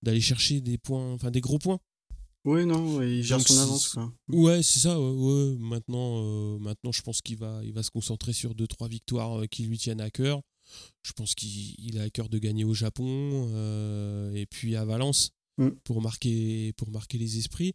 d'aller 0.03 0.20
chercher 0.20 0.61
des 0.61 0.77
points, 0.77 1.12
enfin 1.12 1.31
des 1.31 1.40
gros 1.40 1.59
points. 1.59 1.81
Oui, 2.44 2.64
non, 2.64 3.03
il 3.03 3.23
gère 3.23 3.38
Donc, 3.38 3.49
son 3.49 3.59
avance. 3.59 3.88
Quoi. 3.88 4.12
Ouais, 4.29 4.62
c'est 4.62 4.81
ça. 4.81 4.99
Ouais, 4.99 5.11
ouais. 5.11 5.57
Maintenant, 5.59 6.23
euh, 6.23 6.59
maintenant, 6.59 6.92
je 6.92 7.03
pense 7.03 7.20
qu'il 7.20 7.37
va, 7.37 7.61
il 7.64 7.73
va 7.73 7.83
se 7.83 7.90
concentrer 7.90 8.33
sur 8.33 8.55
deux, 8.55 8.66
trois 8.66 8.88
victoires 8.88 9.40
euh, 9.40 9.46
qui 9.46 9.64
lui 9.64 9.79
tiennent 9.79 10.01
à 10.01 10.11
cœur. 10.11 10.40
Je 11.03 11.12
pense 11.12 11.35
qu'il 11.35 11.99
a 11.99 12.03
à 12.03 12.11
cœur 12.11 12.29
de 12.29 12.38
gagner 12.38 12.64
au 12.64 12.75
Japon 12.75 13.51
euh, 13.53 14.33
et 14.35 14.46
puis 14.46 14.77
à 14.77 14.85
Valence 14.85 15.31
mm. 15.59 15.68
pour, 15.85 16.01
marquer, 16.01 16.73
pour 16.77 16.90
marquer 16.90 17.18
les 17.18 17.38
esprits. 17.38 17.73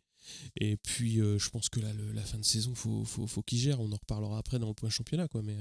Et 0.60 0.78
puis, 0.78 1.22
euh, 1.22 1.38
je 1.40 1.50
pense 1.50 1.70
que 1.70 1.80
là, 1.80 1.94
le, 1.94 2.12
la 2.12 2.22
fin 2.22 2.38
de 2.38 2.46
saison, 2.46 2.74
faut, 2.76 3.04
faut, 3.04 3.28
faut 3.28 3.42
qu'il 3.42 3.60
gère. 3.60 3.80
On 3.80 3.92
en 3.92 3.98
reparlera 3.98 4.38
après 4.38 4.60
dans 4.60 4.68
le 4.68 4.74
point 4.74 4.90
championnat, 4.90 5.28
quoi. 5.28 5.42
Mais 5.42 5.56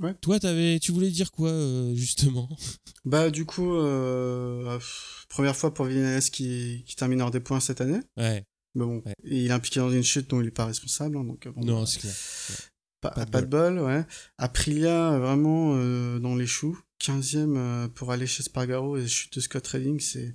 Ouais. 0.00 0.14
Toi, 0.20 0.38
avais, 0.44 0.78
tu 0.78 0.92
voulais 0.92 1.10
dire 1.10 1.32
quoi, 1.32 1.50
euh, 1.50 1.94
justement? 1.94 2.48
Bah, 3.04 3.30
du 3.30 3.44
coup, 3.46 3.74
euh, 3.74 4.78
première 5.28 5.56
fois 5.56 5.74
pour 5.74 5.86
Vinales 5.86 6.22
qui, 6.22 6.84
qui 6.86 6.94
termine 6.94 7.20
hors 7.22 7.30
des 7.30 7.40
points 7.40 7.58
cette 7.58 7.80
année. 7.80 8.00
Ouais. 8.16 8.44
Mais 8.74 8.84
bon, 8.84 9.02
ouais. 9.04 9.14
il 9.24 9.46
est 9.46 9.50
impliqué 9.50 9.80
dans 9.80 9.90
une 9.90 10.02
chute 10.02 10.30
dont 10.30 10.40
il 10.40 10.44
n'est 10.44 10.50
pas 10.50 10.66
responsable. 10.66 11.16
Hein, 11.16 11.24
donc, 11.24 11.48
bon, 11.48 11.64
non, 11.64 11.86
c'est 11.86 12.00
clair. 12.00 12.14
Ouais. 12.50 12.56
Pas, 13.00 13.10
pas, 13.10 13.24
de, 13.24 13.30
pas 13.30 13.40
bol. 13.42 13.74
de 13.74 13.76
bol, 13.76 13.86
ouais. 13.86 14.04
Aprilia, 14.36 15.18
vraiment 15.18 15.74
euh, 15.74 16.18
dans 16.18 16.36
les 16.36 16.46
choux. 16.46 16.78
15e 17.00 17.56
euh, 17.56 17.88
pour 17.88 18.12
aller 18.12 18.26
chez 18.26 18.42
Spargaro 18.42 18.96
et 18.96 19.06
chute 19.06 19.34
de 19.36 19.40
Scott 19.40 19.66
Redding, 19.68 20.00
c'est 20.00 20.34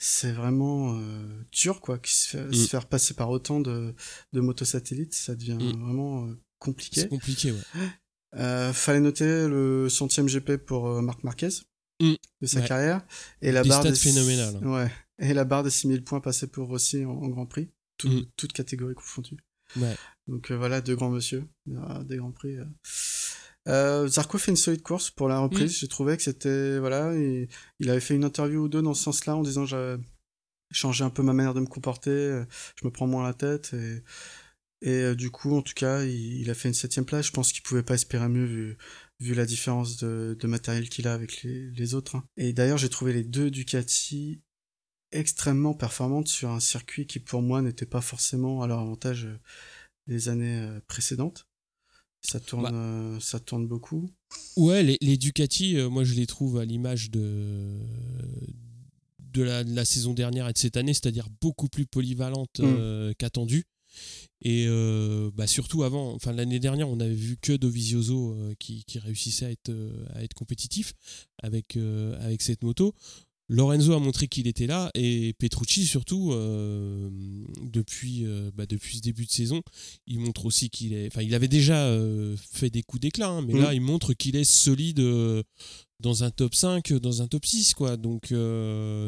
c'est 0.00 0.32
vraiment 0.32 0.96
euh, 0.96 1.44
dur, 1.52 1.80
quoi. 1.80 1.98
Qui 1.98 2.14
se, 2.14 2.28
fait, 2.28 2.44
mm. 2.44 2.54
se 2.54 2.68
faire 2.68 2.86
passer 2.86 3.14
par 3.14 3.30
autant 3.30 3.60
de, 3.60 3.94
de 4.32 4.40
motosatellites, 4.40 5.14
ça 5.14 5.36
devient 5.36 5.54
mm. 5.54 5.80
vraiment 5.80 6.28
compliqué. 6.58 7.02
C'est 7.02 7.08
compliqué, 7.08 7.52
ouais. 7.52 7.58
Euh, 8.36 8.72
fallait 8.72 9.00
noter 9.00 9.48
le 9.48 9.88
centième 9.88 10.26
GP 10.26 10.56
pour 10.56 10.86
euh, 10.86 11.02
Marc 11.02 11.24
Marquez 11.24 11.48
mmh. 12.00 12.12
de 12.40 12.46
sa 12.46 12.60
ouais. 12.60 12.68
carrière 12.68 13.04
et 13.42 13.50
la 13.50 13.62
des 13.62 13.68
barre 13.68 13.82
des 13.82 13.94
phénoménales. 13.94 14.64
Ouais. 14.64 14.90
Et 15.18 15.34
la 15.34 15.44
barre 15.44 15.64
des 15.64 15.70
6000 15.70 16.04
points 16.04 16.20
passée 16.20 16.46
pour 16.46 16.68
Rossi 16.68 17.04
en, 17.04 17.10
en 17.10 17.28
Grand 17.28 17.46
Prix, 17.46 17.70
tout, 17.96 18.08
mmh. 18.08 18.26
toutes 18.36 18.52
catégories 18.52 18.94
confondues. 18.94 19.36
Ouais. 19.76 19.96
Donc 20.28 20.52
euh, 20.52 20.56
voilà, 20.56 20.80
deux 20.80 20.94
grands 20.94 21.10
monsieur, 21.10 21.44
des 21.66 22.16
Grands 22.16 22.30
Prix. 22.30 22.56
Euh, 23.70 24.08
Zarco 24.08 24.38
fait 24.38 24.50
une 24.50 24.56
solide 24.56 24.82
course 24.82 25.10
pour 25.10 25.28
la 25.28 25.38
reprise. 25.38 25.72
Mmh. 25.72 25.78
J'ai 25.80 25.88
trouvé 25.88 26.16
que 26.16 26.22
c'était 26.22 26.78
voilà, 26.78 27.14
il, 27.14 27.48
il, 27.78 27.90
avait 27.90 28.00
fait 28.00 28.14
une 28.14 28.24
interview 28.24 28.64
ou 28.64 28.68
deux 28.68 28.82
dans 28.82 28.94
ce 28.94 29.04
sens-là 29.04 29.36
en 29.36 29.42
disant 29.42 29.64
j'ai 29.64 29.96
changé 30.72 31.04
un 31.04 31.10
peu 31.10 31.22
ma 31.22 31.32
manière 31.32 31.54
de 31.54 31.60
me 31.60 31.66
comporter, 31.66 32.44
je 32.76 32.84
me 32.84 32.90
prends 32.90 33.06
moins 33.06 33.22
la 33.22 33.34
tête 33.34 33.72
et 33.72 34.02
et 34.82 35.02
euh, 35.02 35.14
du 35.14 35.30
coup, 35.30 35.56
en 35.56 35.62
tout 35.62 35.74
cas, 35.74 36.04
il, 36.04 36.40
il, 36.40 36.50
a 36.50 36.54
fait 36.54 36.68
une 36.68 36.74
septième 36.74 37.04
place. 37.04 37.26
Je 37.26 37.32
pense 37.32 37.52
qu'il 37.52 37.62
pouvait 37.62 37.82
pas 37.82 37.94
espérer 37.94 38.28
mieux 38.28 38.44
vu, 38.44 38.78
vu 39.20 39.34
la 39.34 39.44
différence 39.44 39.98
de, 39.98 40.36
de 40.38 40.46
matériel 40.46 40.88
qu'il 40.88 41.06
a 41.06 41.12
avec 41.12 41.42
les, 41.42 41.70
les 41.70 41.94
autres. 41.94 42.16
Hein. 42.16 42.24
Et 42.36 42.52
d'ailleurs, 42.52 42.78
j'ai 42.78 42.88
trouvé 42.88 43.12
les 43.12 43.24
deux 43.24 43.50
Ducati 43.50 44.40
extrêmement 45.12 45.74
performantes 45.74 46.28
sur 46.28 46.50
un 46.50 46.60
circuit 46.60 47.06
qui, 47.06 47.20
pour 47.20 47.42
moi, 47.42 47.62
n'était 47.62 47.86
pas 47.86 48.00
forcément 48.00 48.62
à 48.62 48.66
leur 48.66 48.78
avantage 48.78 49.28
les 50.06 50.28
années 50.28 50.60
euh, 50.60 50.80
précédentes. 50.86 51.46
Ça 52.22 52.40
tourne, 52.40 52.64
bah. 52.64 52.70
euh, 52.72 53.20
ça 53.20 53.40
tourne 53.40 53.66
beaucoup. 53.66 54.10
Ouais, 54.56 54.82
les, 54.82 54.98
les 55.00 55.16
Ducati, 55.16 55.76
euh, 55.76 55.88
moi, 55.88 56.04
je 56.04 56.14
les 56.14 56.26
trouve 56.26 56.58
à 56.58 56.64
l'image 56.64 57.10
de 57.10 57.78
de 59.32 59.42
la, 59.42 59.62
de 59.62 59.72
la, 59.74 59.84
saison 59.84 60.12
dernière 60.12 60.48
et 60.48 60.52
de 60.52 60.58
cette 60.58 60.76
année, 60.76 60.92
c'est-à-dire 60.92 61.28
beaucoup 61.40 61.68
plus 61.68 61.86
polyvalente 61.86 62.58
mmh. 62.58 62.64
euh, 62.64 63.12
qu'attendu. 63.16 63.64
Et 64.42 64.66
euh, 64.68 65.30
bah 65.34 65.46
surtout 65.46 65.82
avant, 65.82 66.14
enfin 66.14 66.32
l'année 66.32 66.60
dernière, 66.60 66.88
on 66.88 66.98
avait 67.00 67.14
vu 67.14 67.36
que 67.36 67.52
Dovizioso 67.52 68.32
euh, 68.32 68.54
qui, 68.58 68.84
qui, 68.84 68.98
réussissait 68.98 69.46
à 69.46 69.50
être, 69.50 69.68
euh, 69.68 70.06
à 70.14 70.22
être 70.22 70.34
compétitif 70.34 70.94
avec, 71.42 71.76
euh, 71.76 72.16
avec 72.24 72.40
cette 72.40 72.62
moto. 72.62 72.94
Lorenzo 73.52 73.92
a 73.92 73.98
montré 73.98 74.28
qu'il 74.28 74.46
était 74.46 74.66
là 74.68 74.90
et 74.94 75.34
Petrucci 75.38 75.84
surtout 75.84 76.32
depuis 77.62 78.24
bah, 78.54 78.64
depuis 78.66 78.98
ce 78.98 79.02
début 79.02 79.26
de 79.26 79.30
saison 79.30 79.60
il 80.06 80.20
montre 80.20 80.46
aussi 80.46 80.70
qu'il 80.70 80.92
est 80.94 81.08
enfin 81.08 81.22
il 81.22 81.34
avait 81.34 81.48
déjà 81.48 81.92
fait 82.52 82.70
des 82.70 82.82
coups 82.82 83.00
d'éclat 83.00 83.28
hein, 83.28 83.42
mais 83.42 83.54
Mm. 83.54 83.62
là 83.62 83.74
il 83.74 83.80
montre 83.80 84.12
qu'il 84.14 84.36
est 84.36 84.44
solide 84.44 85.02
dans 85.98 86.24
un 86.24 86.30
top 86.30 86.54
5 86.54 86.92
dans 86.94 87.22
un 87.22 87.26
top 87.26 87.44
6 87.44 87.74
quoi. 87.74 87.96
Donc 87.96 88.32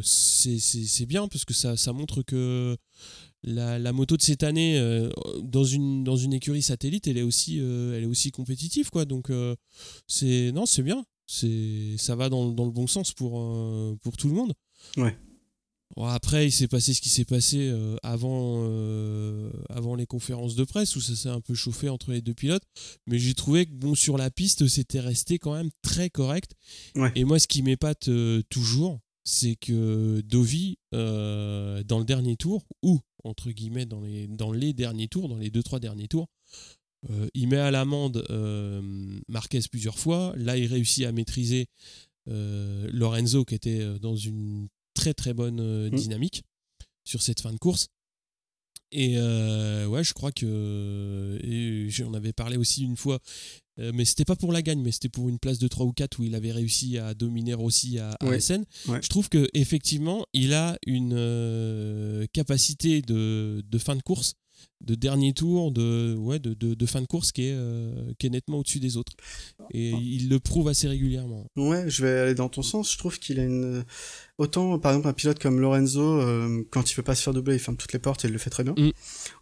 c'est 0.02 1.06
bien 1.06 1.28
parce 1.28 1.44
que 1.44 1.54
ça, 1.54 1.76
ça 1.76 1.92
montre 1.92 2.22
que 2.22 2.76
la, 3.44 3.78
la 3.78 3.92
moto 3.92 4.16
de 4.16 4.22
cette 4.22 4.42
année 4.42 4.78
euh, 4.78 5.10
dans 5.42 5.64
une 5.64 6.04
dans 6.04 6.16
une 6.16 6.32
écurie 6.32 6.62
satellite 6.62 7.08
elle 7.08 7.18
est 7.18 7.22
aussi 7.22 7.58
euh, 7.60 7.96
elle 7.96 8.04
est 8.04 8.06
aussi 8.06 8.30
compétitive 8.30 8.90
quoi. 8.90 9.04
Donc 9.04 9.30
euh, 9.30 9.56
c'est 10.06 10.52
non 10.52 10.66
c'est 10.66 10.82
bien 10.82 11.04
c'est 11.32 11.96
ça 11.98 12.14
va 12.14 12.28
dans, 12.28 12.50
dans 12.50 12.66
le 12.66 12.70
bon 12.70 12.86
sens 12.86 13.12
pour 13.12 13.40
euh, 13.40 13.96
pour 14.02 14.16
tout 14.16 14.28
le 14.28 14.34
monde 14.34 14.52
Ouais. 14.98 15.16
Bon, 15.96 16.04
après 16.06 16.46
il 16.46 16.52
s'est 16.52 16.68
passé 16.68 16.92
ce 16.94 17.00
qui 17.00 17.08
s'est 17.10 17.24
passé 17.26 17.68
euh, 17.70 17.96
avant 18.02 18.64
euh, 18.66 19.50
avant 19.68 19.94
les 19.94 20.06
conférences 20.06 20.54
de 20.54 20.64
presse 20.64 20.96
où 20.96 21.00
ça 21.00 21.14
s'est 21.16 21.28
un 21.28 21.40
peu 21.40 21.54
chauffé 21.54 21.88
entre 21.88 22.12
les 22.12 22.20
deux 22.22 22.34
pilotes 22.34 22.64
mais 23.06 23.18
j'ai 23.18 23.34
trouvé 23.34 23.66
que 23.66 23.72
bon 23.72 23.94
sur 23.94 24.16
la 24.18 24.30
piste 24.30 24.66
c'était 24.68 25.00
resté 25.00 25.38
quand 25.38 25.54
même 25.54 25.70
très 25.82 26.10
correct 26.10 26.52
Ouais. 26.96 27.12
et 27.14 27.24
moi 27.24 27.38
ce 27.38 27.46
qui 27.46 27.62
m'épate 27.62 28.08
toujours 28.50 29.00
c'est 29.24 29.54
que 29.56 30.20
Dovi 30.22 30.78
dans 30.92 31.98
le 31.98 32.04
dernier 32.04 32.36
tour 32.36 32.66
ou 32.82 33.00
entre 33.24 33.50
guillemets 33.50 33.86
dans 33.86 34.00
les 34.00 34.26
dans 34.28 34.50
les 34.52 34.72
derniers 34.72 35.08
tours 35.08 35.28
dans 35.28 35.36
les 35.38 35.50
deux 35.50 35.62
trois 35.62 35.78
derniers 35.78 36.08
tours 36.08 36.28
euh, 37.10 37.28
il 37.34 37.48
met 37.48 37.56
à 37.56 37.70
l'amende 37.70 38.24
euh, 38.30 38.80
Marquez 39.28 39.60
plusieurs 39.70 39.98
fois 39.98 40.32
là 40.36 40.56
il 40.56 40.66
réussit 40.66 41.04
à 41.04 41.12
maîtriser 41.12 41.66
euh, 42.28 42.88
Lorenzo 42.92 43.44
qui 43.44 43.54
était 43.56 43.98
dans 44.00 44.14
une 44.16 44.68
très 44.94 45.12
très 45.14 45.34
bonne 45.34 45.88
Mm. 45.90 45.96
dynamique 45.96 46.42
sur 47.04 47.20
cette 47.22 47.40
fin 47.40 47.52
de 47.52 47.58
course 47.58 47.88
et 48.92 49.16
ouais 49.16 50.04
je 50.04 50.12
crois 50.12 50.32
que 50.32 51.38
et 51.42 51.88
j'en 51.90 52.12
avais 52.14 52.32
parlé 52.34 52.56
aussi 52.58 52.82
une 52.84 52.96
fois 52.98 53.18
mais 53.78 54.04
c'était 54.04 54.26
pas 54.26 54.36
pour 54.36 54.52
la 54.52 54.60
gagne 54.60 54.82
mais 54.82 54.92
c'était 54.92 55.08
pour 55.08 55.30
une 55.30 55.38
place 55.38 55.58
de 55.58 55.66
3 55.66 55.86
ou 55.86 55.92
4 55.92 56.18
où 56.20 56.24
il 56.24 56.34
avait 56.34 56.52
réussi 56.52 56.98
à 56.98 57.14
dominer 57.14 57.54
Rossi 57.54 57.98
à, 57.98 58.10
à 58.20 58.26
Ouais. 58.26 58.36
Essen 58.36 58.64
Ouais. 58.88 59.00
je 59.02 59.08
trouve 59.08 59.30
que 59.30 59.48
effectivement 59.54 60.26
il 60.34 60.52
a 60.52 60.76
une 60.86 62.28
capacité 62.34 63.00
de, 63.02 63.64
de 63.66 63.78
fin 63.78 63.96
de 63.96 64.02
course 64.02 64.34
de 64.80 64.94
dernier 64.94 65.32
tour 65.32 65.70
de, 65.70 66.14
ouais, 66.16 66.38
de, 66.38 66.54
de, 66.54 66.74
de 66.74 66.86
fin 66.86 67.00
de 67.00 67.06
course 67.06 67.32
qui 67.32 67.48
est, 67.48 67.54
euh, 67.54 68.12
qui 68.18 68.26
est 68.26 68.30
nettement 68.30 68.58
au-dessus 68.58 68.80
des 68.80 68.96
autres 68.96 69.12
et 69.70 69.90
il 69.90 70.28
le 70.28 70.40
prouve 70.40 70.68
assez 70.68 70.88
régulièrement 70.88 71.46
Ouais, 71.56 71.88
je 71.88 72.04
vais 72.04 72.18
aller 72.18 72.34
dans 72.34 72.48
ton 72.48 72.62
sens. 72.62 72.92
Je 72.92 72.98
trouve 72.98 73.18
qu'il 73.18 73.38
a 73.40 73.44
une. 73.44 73.84
Autant, 74.38 74.78
par 74.78 74.92
exemple, 74.92 75.08
un 75.08 75.12
pilote 75.12 75.38
comme 75.38 75.60
Lorenzo, 75.60 76.20
euh, 76.20 76.64
quand 76.70 76.90
il 76.90 76.94
veut 76.94 77.02
pas 77.02 77.14
se 77.14 77.22
faire 77.22 77.34
doubler, 77.34 77.54
il 77.54 77.60
ferme 77.60 77.76
toutes 77.76 77.92
les 77.92 77.98
portes 77.98 78.24
et 78.24 78.28
il 78.28 78.32
le 78.32 78.38
fait 78.38 78.50
très 78.50 78.64
bien. 78.64 78.74
Mm. 78.76 78.90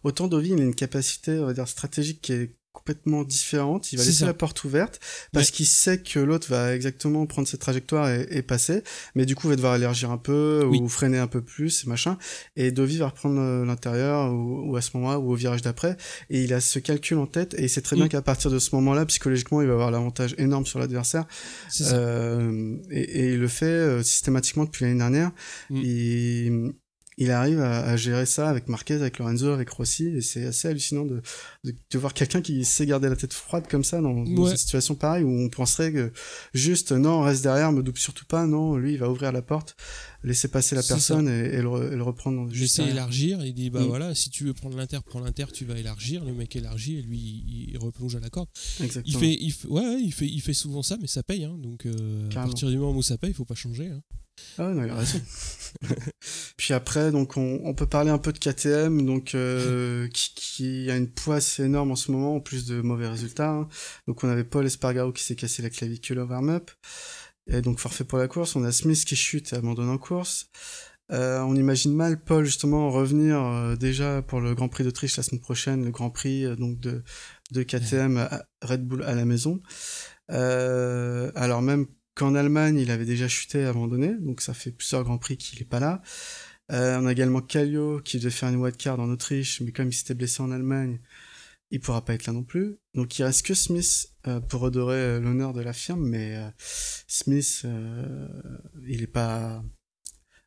Autant 0.03 0.27
Dovi, 0.27 0.49
il 0.49 0.59
a 0.59 0.63
une 0.63 0.75
capacité, 0.75 1.39
on 1.39 1.45
va 1.45 1.53
dire, 1.53 1.67
stratégique 1.67 2.21
qui 2.21 2.33
est 2.33 2.55
complètement 2.73 3.23
différente. 3.23 3.91
Il 3.91 3.97
va 3.97 4.03
laisser 4.05 4.19
ça. 4.19 4.25
la 4.25 4.33
porte 4.33 4.63
ouverte 4.63 4.99
parce 5.33 5.51
qu'il 5.51 5.65
sait 5.65 6.01
que 6.01 6.19
l'autre 6.19 6.47
va 6.49 6.73
exactement 6.75 7.25
prendre 7.25 7.47
cette 7.47 7.59
trajectoire 7.61 8.09
et, 8.09 8.27
et 8.31 8.41
passer. 8.41 8.81
Mais 9.15 9.25
du 9.25 9.35
coup, 9.35 9.47
il 9.47 9.49
va 9.51 9.55
devoir 9.57 9.75
élargir 9.75 10.09
un 10.11 10.17
peu 10.17 10.63
Oui. 10.67 10.79
ou 10.81 10.87
freiner 10.89 11.17
un 11.17 11.27
peu 11.27 11.41
plus 11.41 11.83
et 11.83 11.87
machin. 11.89 12.17
Et 12.55 12.71
Dovi 12.71 12.97
va 12.97 13.07
reprendre 13.09 13.39
euh, 13.39 13.65
l'intérieur 13.65 14.31
ou, 14.33 14.71
ou 14.71 14.75
à 14.77 14.81
ce 14.81 14.91
moment-là 14.95 15.19
ou 15.19 15.31
au 15.31 15.35
virage 15.35 15.61
d'après. 15.61 15.97
Et 16.29 16.43
il 16.43 16.53
a 16.53 16.61
ce 16.61 16.79
calcul 16.79 17.17
en 17.17 17.27
tête 17.27 17.53
et 17.55 17.63
il 17.63 17.69
sait 17.69 17.81
très 17.81 17.95
bien 17.95 18.05
Mm. 18.05 18.09
qu'à 18.09 18.21
partir 18.21 18.49
de 18.49 18.57
ce 18.59 18.73
moment-là, 18.75 19.05
psychologiquement, 19.05 19.61
il 19.61 19.67
va 19.67 19.73
avoir 19.73 19.91
l'avantage 19.91 20.33
énorme 20.37 20.65
sur 20.65 20.79
l'adversaire. 20.79 21.25
Euh, 21.81 22.77
et, 22.89 23.01
et 23.01 23.33
il 23.33 23.39
le 23.39 23.47
fait 23.47 23.65
euh, 23.65 24.03
systématiquement 24.03 24.65
depuis 24.65 24.85
l'année 24.85 24.97
dernière. 24.97 25.31
Mm. 25.69 25.77
Il, 25.77 26.71
il 27.23 27.31
arrive 27.31 27.59
à, 27.59 27.81
à 27.83 27.95
gérer 27.97 28.25
ça 28.25 28.49
avec 28.49 28.67
Marquez, 28.67 28.95
avec 28.95 29.17
Lorenzo, 29.19 29.49
avec 29.49 29.69
Rossi, 29.69 30.07
et 30.07 30.21
c'est 30.21 30.45
assez 30.45 30.67
hallucinant 30.67 31.05
de, 31.05 31.21
de, 31.63 31.73
de 31.91 31.97
voir 31.99 32.13
quelqu'un 32.13 32.41
qui 32.41 32.63
sait 32.65 32.85
garder 32.85 33.09
la 33.09 33.15
tête 33.15 33.33
froide 33.33 33.65
comme 33.69 33.83
ça 33.83 34.01
dans, 34.01 34.23
dans 34.23 34.43
Ouais. 34.43 34.51
une 34.51 34.57
situation 34.57 34.95
pareille 34.95 35.23
où 35.23 35.29
on 35.31 35.49
penserait 35.49 35.91
que 35.93 36.11
juste 36.53 36.91
non, 36.91 37.21
reste 37.21 37.43
derrière, 37.43 37.71
me 37.71 37.83
double 37.83 37.97
surtout 37.97 38.25
pas, 38.25 38.45
non, 38.47 38.75
lui 38.77 38.93
il 38.93 38.97
va 38.99 39.09
ouvrir 39.09 39.31
la 39.31 39.41
porte, 39.41 39.75
laisser 40.23 40.47
passer 40.47 40.75
la 40.75 40.83
personne 40.83 41.27
et, 41.27 41.55
et 41.55 41.61
le, 41.61 41.67
re- 41.67 41.91
et 41.93 41.95
le 41.95 42.03
reprendre 42.03 42.51
juste 42.51 42.77
derrière. 42.77 42.93
d'élargir, 42.95 43.45
il 43.45 43.53
dit 43.53 43.69
bah 43.69 43.81
Mm. 43.81 43.85
voilà, 43.87 44.15
si 44.15 44.29
tu 44.29 44.43
veux 44.45 44.53
prendre 44.53 44.77
l'inter, 44.77 44.99
prends 45.05 45.19
l'inter, 45.19 45.45
tu 45.53 45.65
vas 45.65 45.77
élargir. 45.77 46.23
Le 46.25 46.33
mec 46.33 46.55
élargit 46.55 46.97
et 46.97 47.01
lui 47.01 47.17
il, 47.19 47.69
il 47.71 47.77
replonge 47.77 48.15
à 48.15 48.19
la 48.19 48.29
corde. 48.29 48.49
Il 48.79 48.85
Exactement. 48.85 49.19
fait, 49.19 49.37
il 49.39 49.51
fait- 49.51 49.67
ouais, 49.67 49.81
ouais, 49.81 50.01
il 50.01 50.11
fait, 50.13 50.27
il 50.27 50.41
fait 50.41 50.53
souvent 50.53 50.81
ça, 50.83 50.97
mais 51.01 51.07
ça 51.07 51.23
paye. 51.23 51.43
hein. 51.43 51.57
donc 51.57 51.85
euh, 51.85 52.29
à 52.31 52.33
partir 52.35 52.69
du 52.69 52.77
moment 52.77 52.97
où 52.97 53.03
ça 53.03 53.17
paye, 53.17 53.31
il 53.31 53.33
faut 53.35 53.45
pas 53.45 53.55
changer. 53.55 53.87
hein. 53.87 54.01
Ah 54.57 54.67
ouais, 54.67 54.73
non, 54.73 54.83
il 54.83 54.89
a 54.89 54.95
raison. 54.95 55.21
Puis 56.57 56.73
après, 56.73 57.11
donc 57.11 57.37
on, 57.37 57.73
peut 57.73 57.85
parler 57.85 58.11
un 58.11 58.17
peu 58.17 58.33
de 58.33 58.37
KTM, 58.37 59.05
donc 59.05 59.35
euh, 59.35 60.07
qui, 60.13 60.89
a 60.89 60.97
une 60.97 61.09
poisse 61.09 61.59
énorme 61.59 61.91
en 61.91 61.95
ce 61.95 62.11
moment, 62.11 62.35
en 62.35 62.39
plus 62.39 62.65
de 62.65 62.81
mauvais 62.81 63.07
résultats. 63.07 63.51
hein. 63.51 63.69
Donc 64.07 64.23
on 64.23 64.29
avait 64.29 64.43
Paul 64.43 64.65
Espargaro 64.65 65.11
qui 65.11 65.23
s'est 65.23 65.35
cassé 65.35 65.61
la 65.61 65.69
clavicule 65.69 66.19
au 66.19 66.25
warm-up, 66.25 66.71
et 67.47 67.61
donc 67.61 67.79
forfait 67.79 68.03
pour 68.03 68.17
la 68.17 68.27
course. 68.27 68.55
On 68.55 68.63
a 68.63 68.71
Smith 68.71 69.03
qui 69.05 69.15
chute 69.15 69.53
et 69.53 69.55
abandonne 69.55 69.89
en 69.89 69.97
course. 69.97 70.49
Euh, 71.11 71.41
on 71.41 71.55
imagine 71.55 71.93
mal 71.93 72.23
Paul 72.23 72.45
justement 72.45 72.89
revenir 72.89 73.41
euh, 73.43 73.75
déjà 73.75 74.21
pour 74.21 74.39
le 74.39 74.55
Grand 74.55 74.69
Prix 74.69 74.85
d'Autriche 74.85 75.17
la 75.17 75.23
semaine 75.23 75.41
prochaine, 75.41 75.83
le 75.83 75.91
Grand 75.91 76.09
Prix 76.09 76.55
donc 76.55 76.79
de, 76.79 77.03
de 77.51 77.63
KTM 77.63 78.17
à 78.17 78.43
Red 78.61 78.87
Bull 78.87 79.03
à 79.03 79.15
la 79.15 79.25
maison. 79.25 79.61
Alors 80.29 81.61
même 81.61 81.87
qu'en 82.15 82.35
Allemagne, 82.35 82.77
il 82.77 82.91
avait 82.91 83.05
déjà 83.05 83.27
chuté 83.27 83.59
et 83.61 83.65
abandonné, 83.65 84.13
donc 84.19 84.41
ça 84.41 84.53
fait 84.53 84.71
plusieurs 84.71 85.03
Grands 85.03 85.17
Prix 85.17 85.37
qu'il 85.37 85.61
est 85.61 85.65
pas 85.65 85.79
là. 85.79 86.01
Euh, 86.71 86.97
on 86.99 87.05
a 87.05 87.11
également 87.11 87.41
Kallio 87.41 87.99
qui 88.01 88.17
devait 88.17 88.29
faire 88.29 88.49
une 88.49 88.55
wildcard 88.57 88.99
en 88.99 89.09
Autriche, 89.09 89.61
mais 89.61 89.71
comme 89.71 89.89
il 89.89 89.93
s'était 89.93 90.13
blessé 90.13 90.41
en 90.41 90.51
Allemagne, 90.51 90.99
il 91.69 91.79
pourra 91.79 92.03
pas 92.03 92.13
être 92.13 92.25
là 92.27 92.33
non 92.33 92.43
plus. 92.43 92.77
Donc 92.93 93.17
il 93.17 93.23
reste 93.23 93.45
que 93.45 93.53
Smith 93.53 94.09
euh, 94.27 94.39
pour 94.39 94.61
redorer 94.61 94.97
euh, 94.97 95.19
l'honneur 95.19 95.53
de 95.53 95.61
la 95.61 95.73
firme, 95.73 96.05
mais 96.07 96.35
euh, 96.35 96.49
Smith, 97.07 97.65
il 98.87 99.01
est 99.01 99.07
pas 99.07 99.63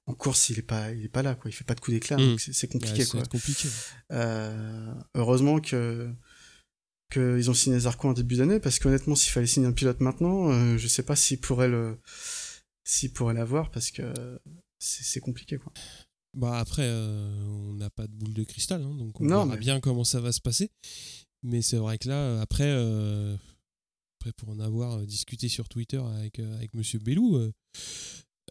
en 0.07 0.13
course, 0.13 0.51
il 0.51 0.59
est 0.59 0.63
pas, 0.63 0.93
il 0.93 1.05
est 1.05 1.09
pas 1.09 1.23
là 1.23 1.35
quoi. 1.35 1.51
Il 1.51 1.55
fait 1.55 1.65
pas 1.65 1.75
de 1.75 1.81
coup 1.81 1.91
d'éclat, 1.91 2.17
Mm. 2.19 2.29
donc 2.31 2.41
c'est 2.41 2.69
compliqué 2.69 3.07
quoi. 3.07 3.23
compliqué. 3.25 3.69
Heureusement 5.15 5.61
que 5.61 6.11
qu'ils 7.15 7.51
ont 7.51 7.55
signé 7.55 7.79
Zarco 7.81 8.09
en 8.09 8.13
début 8.13 8.37
d'année 8.37 8.61
parce 8.61 8.79
qu'honnêtement 8.79 9.15
s'il 9.15 9.33
fallait 9.33 9.47
signer 9.47 9.67
un 9.67 9.73
pilote 9.73 10.01
maintenant 10.01 10.51
euh, 10.51 10.77
je 10.79 10.87
sais 10.89 11.03
pas 11.03 11.17
s'il 11.17 11.39
pourrait 11.41 11.69
le 11.69 11.99
s'il 12.85 13.13
pourrait 13.13 13.35
l'avoir 13.35 13.71
parce 13.71 13.91
que 13.91 14.03
c'est 14.79 15.21
compliqué 15.21 15.57
quoi 15.57 15.73
Bah 16.37 16.59
après, 16.59 16.83
euh, 16.85 17.33
on 17.47 17.75
n'a 17.75 17.89
pas 17.91 18.07
de 18.07 18.13
boule 18.13 18.35
de 18.35 18.43
cristal, 18.45 18.83
hein, 18.83 18.95
donc 18.99 19.21
on 19.21 19.25
Non, 19.25 19.45
verra 19.45 19.47
mais- 19.55 19.57
bien 19.61 19.81
comment 19.81 20.05
ça 20.05 20.21
va 20.21 20.33
se 20.33 20.41
passer. 20.41 20.71
Mais 21.43 21.63
c'est 21.63 21.77
vrai 21.79 21.97
que 21.97 22.09
là, 22.09 22.41
après, 22.43 22.67
euh, 22.69 23.37
après 24.21 24.33
pour 24.33 24.51
en 24.51 24.59
avoir 24.59 24.99
discuté 25.07 25.49
sur 25.49 25.69
Twitter 25.69 26.03
avec, 26.19 26.39
avec 26.41 26.75
Monsieur 26.75 26.99
Bellou, 26.99 27.39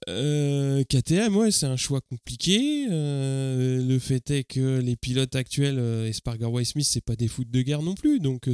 euh, 0.09 0.83
KTM, 0.83 1.35
ouais, 1.35 1.51
c'est 1.51 1.65
un 1.65 1.77
choix 1.77 2.01
compliqué. 2.01 2.87
Euh, 2.89 3.85
le 3.85 3.99
fait 3.99 4.29
est 4.31 4.43
que 4.43 4.79
les 4.79 4.95
pilotes 4.95 5.35
actuels, 5.35 5.79
euh, 5.79 6.07
Espargaro 6.07 6.59
et 6.59 6.65
Smith, 6.65 6.87
c'est 6.89 7.01
pas 7.01 7.15
des 7.15 7.27
foot 7.27 7.49
de 7.49 7.61
guerre 7.61 7.81
non 7.81 7.95
plus. 7.95 8.19
Donc 8.19 8.49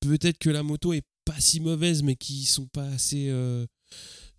peut-être 0.00 0.38
que 0.38 0.50
la 0.50 0.62
moto 0.62 0.92
est 0.92 1.04
pas 1.24 1.38
si 1.40 1.60
mauvaise, 1.60 2.02
mais 2.02 2.16
qui 2.16 2.44
sont 2.44 2.66
pas 2.66 2.86
assez 2.88 3.32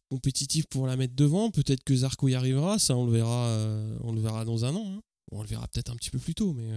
compétitifs 0.09 0.67
pour 0.67 0.87
la 0.87 0.97
mettre 0.97 1.15
devant. 1.15 1.51
Peut-être 1.51 1.83
que 1.83 1.95
Zarco 1.95 2.27
y 2.27 2.35
arrivera, 2.35 2.79
ça 2.79 2.95
on 2.95 3.05
le 3.05 3.11
verra, 3.11 3.47
on 4.01 4.11
le 4.11 4.21
verra 4.21 4.45
dans 4.45 4.65
un 4.65 4.75
an. 4.75 4.95
hein. 4.97 5.01
On 5.31 5.43
le 5.43 5.47
verra 5.47 5.67
peut-être 5.67 5.91
un 5.91 5.95
petit 5.95 6.09
peu 6.09 6.17
plus 6.17 6.33
tôt, 6.33 6.53
mais 6.53 6.67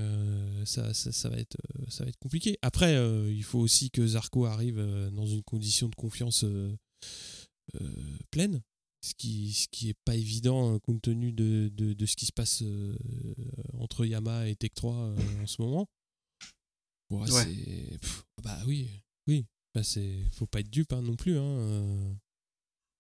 ça, 0.67 0.83
va 0.83 1.39
être, 1.39 1.57
ça 1.89 2.05
va 2.05 2.11
être 2.11 2.19
compliqué. 2.19 2.59
Après, 2.61 2.95
il 3.31 3.43
faut 3.43 3.59
aussi 3.59 3.91
que 3.91 4.07
Zarco 4.07 4.45
arrive 4.45 4.85
dans 5.13 5.25
une 5.25 5.43
condition 5.43 5.89
de 5.89 5.95
confiance 5.95 6.45
pleine, 8.31 8.61
ce 9.05 9.15
qui, 9.15 9.53
ce 9.53 9.67
qui 9.69 9.89
est 9.91 9.99
pas 10.05 10.15
évident 10.15 10.75
euh, 10.75 10.79
compte 10.79 11.03
tenu 11.03 11.33
de, 11.33 11.69
de, 11.75 11.93
de 11.93 12.07
ce 12.07 12.17
qui 12.17 12.27
se 12.27 12.33
passe 12.33 12.63
euh, 12.63 12.97
entre 13.75 14.05
Yamaha 14.07 14.49
et 14.49 14.57
Tech 14.57 14.71
3 14.75 14.95
euh, 14.95 15.43
en 15.43 15.47
ce 15.47 15.61
moment. 15.61 15.89
Ouais, 17.11 17.21
Ouais. 17.31 17.45
c'est- 17.45 17.99
pff, 17.99 18.25
bah 18.43 18.59
oui, 18.67 18.89
oui. 19.27 19.47
Bah, 19.75 19.83
c'est, 19.83 20.19
faut 20.33 20.47
pas 20.47 20.61
être 20.61 20.71
dupe 20.71 20.93
hein, 20.93 21.03
non 21.03 21.17
plus. 21.17 21.37
hein. 21.39 22.15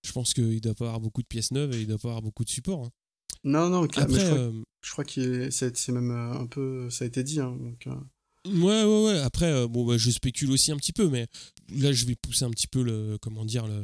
Je 0.04 0.12
pense 0.12 0.34
qu'il 0.34 0.60
doit 0.60 0.74
pas 0.74 0.86
avoir 0.86 1.00
beaucoup 1.00 1.22
de 1.22 1.26
pièces 1.28 1.52
neuves 1.52 1.72
et 1.74 1.82
il 1.82 1.86
doit 1.86 1.98
pas 1.98 2.08
avoir 2.08 2.22
beaucoup 2.22 2.44
de 2.44 2.50
support. 2.50 2.84
hein. 2.86 2.90
non 3.44 3.68
non 3.70 3.82
ok, 3.82 3.96
mais 3.96 4.02
Après, 4.02 4.18
je 4.20 4.24
crois, 4.26 4.38
euh, 4.38 5.46
est- 5.46 5.50
c'est 5.76 5.92
même 5.92 6.10
un 6.10 6.46
peu 6.46 6.90
ça 6.90 7.04
a 7.04 7.08
été 7.08 7.22
dit 7.22 7.40
hein, 7.40 7.56
donc 7.56 7.86
Ouais, 8.46 8.82
ouais, 8.84 9.04
ouais. 9.04 9.18
Après, 9.20 9.46
euh, 9.46 9.68
bon, 9.68 9.84
bah, 9.86 9.96
je 9.96 10.10
spécule 10.10 10.50
aussi 10.50 10.72
un 10.72 10.76
petit 10.76 10.92
peu, 10.92 11.08
mais 11.08 11.26
là, 11.76 11.92
je 11.92 12.04
vais 12.06 12.16
pousser 12.16 12.44
un 12.44 12.50
petit 12.50 12.66
peu 12.66 12.82
le, 12.82 13.16
comment 13.20 13.44
dire, 13.44 13.66
le, 13.68 13.82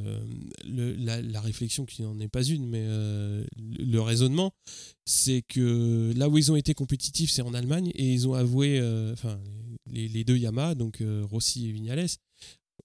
le- 0.68 0.94
la, 0.96 1.22
la 1.22 1.40
réflexion 1.40 1.84
qui 1.86 2.02
n'en 2.02 2.18
est 2.18 2.28
pas 2.28 2.42
une, 2.42 2.66
mais 2.66 2.82
euh, 2.82 3.44
le, 3.56 4.00
raisonnement, 4.00 4.52
c'est 5.04 5.42
que 5.46 6.12
là 6.16 6.28
où 6.28 6.38
ils 6.38 6.50
ont 6.50 6.56
été 6.56 6.74
compétitifs, 6.74 7.30
c'est 7.30 7.42
en 7.42 7.54
Allemagne, 7.54 7.92
et 7.94 8.12
ils 8.12 8.26
ont 8.26 8.34
avoué, 8.34 8.80
euh, 8.80 9.12
enfin, 9.12 9.38
les, 9.92 10.08
les 10.08 10.24
deux 10.24 10.36
Yamaha, 10.36 10.74
donc 10.74 11.02
Rossi 11.30 11.68
et 11.68 11.72
Vignales, 11.72 12.06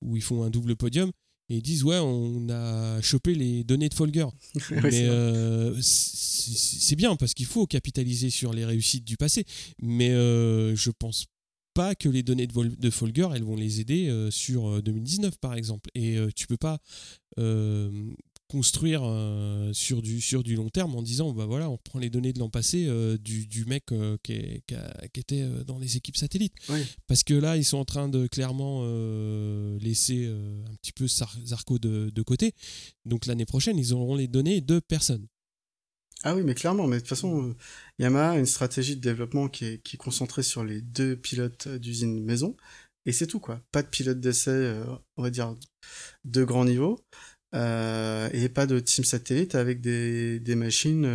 où 0.02 0.16
ils 0.16 0.22
font 0.22 0.44
un 0.44 0.52
double 0.52 0.76
podium, 0.76 1.12
et 1.50 1.58
ils 1.58 1.62
disent 1.62 1.84
ouais 1.84 1.98
on 2.00 2.48
a 2.50 3.02
chopé 3.02 3.36
les 3.36 3.64
données 3.64 3.90
de 3.90 3.94
Folger. 3.94 4.28
Mais 4.72 4.92
c'est 4.92 5.08
euh, 5.10 5.76
bien 6.96 7.16
parce 7.16 7.34
qu'il 7.34 7.46
faut 7.46 7.66
capitaliser 7.68 8.30
sur 8.30 8.54
les 8.54 8.64
réussites 8.64 9.04
du 9.04 9.18
passé. 9.18 9.46
Mais 9.82 10.12
euh, 10.12 10.76
je 10.76 10.90
pense 10.92 11.26
pas 11.74 11.96
que 11.96 12.10
les 12.10 12.24
données 12.24 12.48
de, 12.48 12.54
Vol- 12.54 12.76
de 12.78 12.90
Folger 12.90 13.28
elles 13.36 13.44
vont 13.44 13.56
les 13.56 13.80
aider 13.82 14.08
euh, 14.10 14.30
sur 14.32 14.68
euh, 14.68 14.82
2019 14.82 15.38
par 15.40 15.56
exemple. 15.56 15.90
Et 15.96 16.18
euh, 16.18 16.30
tu 16.36 16.48
peux 16.48 16.58
pas 16.58 16.80
euh, 17.40 17.90
construire 18.48 19.02
euh, 19.04 19.74
sur, 19.74 20.02
du, 20.04 20.22
sur 20.22 20.44
du 20.44 20.56
long 20.56 20.70
terme 20.70 20.94
en 20.96 21.02
disant 21.02 21.34
bah 21.34 21.46
voilà 21.48 21.70
on 21.72 21.78
prend 21.78 21.98
les 21.98 22.12
données 22.12 22.34
de 22.34 22.40
l'an 22.40 22.50
passé 22.50 22.86
euh, 22.88 23.18
du, 23.18 23.48
du 23.48 23.66
mec 23.66 23.86
euh, 23.92 24.18
qui, 24.22 24.34
est- 24.34 24.64
qui 24.68 24.76
a- 24.76 25.08
qui 25.12 25.20
était 25.20 25.42
euh, 25.42 25.64
dans 25.64 25.80
les 25.80 25.98
équipes 25.98 26.18
satellites. 26.18 26.54
Oui. 26.70 26.80
Parce 27.08 27.24
que 27.24 27.34
là 27.34 27.58
ils 27.58 27.66
sont 27.66 27.78
en 27.78 27.86
train 27.86 28.10
de 28.10 28.28
clairement 28.28 28.82
euh, 28.84 29.80
laisser 29.80 30.26
euh, 30.28 30.64
un 30.70 30.76
petit 30.76 30.92
peu 30.92 31.08
Zarco 31.08 31.80
de, 31.80 32.12
de 32.14 32.22
côté. 32.22 32.54
Donc 33.06 33.26
l'année 33.26 33.46
prochaine 33.46 33.78
ils 33.80 33.94
auront 33.94 34.16
les 34.16 34.28
données 34.28 34.62
de 34.62 34.80
personne. 34.80 35.26
Ah 36.24 36.36
oui, 36.36 36.44
mais 36.44 36.56
clairement, 36.56 36.88
mais 36.88 36.96
de 36.98 37.02
toute 37.02 37.10
façon, 37.10 37.50
euh, 37.50 37.54
Yamaha 38.00 38.32
a 38.32 38.38
une 38.38 38.46
stratégie 38.46 38.96
de 38.96 39.02
développement 39.02 39.50
qui 39.50 39.66
est, 39.66 39.84
qui 39.84 39.98
est 39.98 40.00
concentrée 40.00 40.44
sur 40.44 40.64
les 40.64 40.82
deux 40.82 41.18
pilotes 41.18 41.68
euh, 41.68 41.78
d'usine 41.78 42.24
maison, 42.24 42.56
et 43.06 43.12
c'est 43.12 43.28
tout, 43.28 43.42
quoi. 43.42 43.62
Pas 43.74 43.84
de 43.84 43.90
pilote 43.90 44.22
d'essai, 44.22 44.52
euh, 44.52 44.86
on 45.18 45.24
va 45.24 45.30
dire, 45.30 45.54
de 46.24 46.44
grand 46.46 46.64
niveau, 46.66 47.00
et 47.54 48.50
pas 48.50 48.66
de 48.66 48.80
team 48.80 49.04
satellite 49.04 49.54
avec 49.54 49.80
des, 49.82 50.40
des 50.40 50.56
machines 50.56 51.06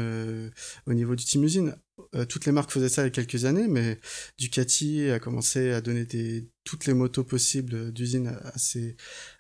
au 0.87 0.95
niveau 0.95 1.17
du 1.17 1.25
team 1.25 1.43
usine. 1.43 1.75
Toutes 2.29 2.47
les 2.47 2.53
marques 2.53 2.71
faisaient 2.71 2.89
ça 2.89 3.03
il 3.03 3.07
y 3.07 3.09
a 3.09 3.11
quelques 3.11 3.45
années, 3.45 3.67
mais 3.67 3.99
Ducati 4.39 5.11
a 5.11 5.19
commencé 5.19 5.73
à 5.73 5.81
donner 5.81 6.05
des, 6.05 6.49
toutes 6.63 6.87
les 6.87 6.95
motos 6.95 7.25
possibles 7.25 7.93
d'usine 7.93 8.29
à 8.29 8.57
ses, 8.57 8.97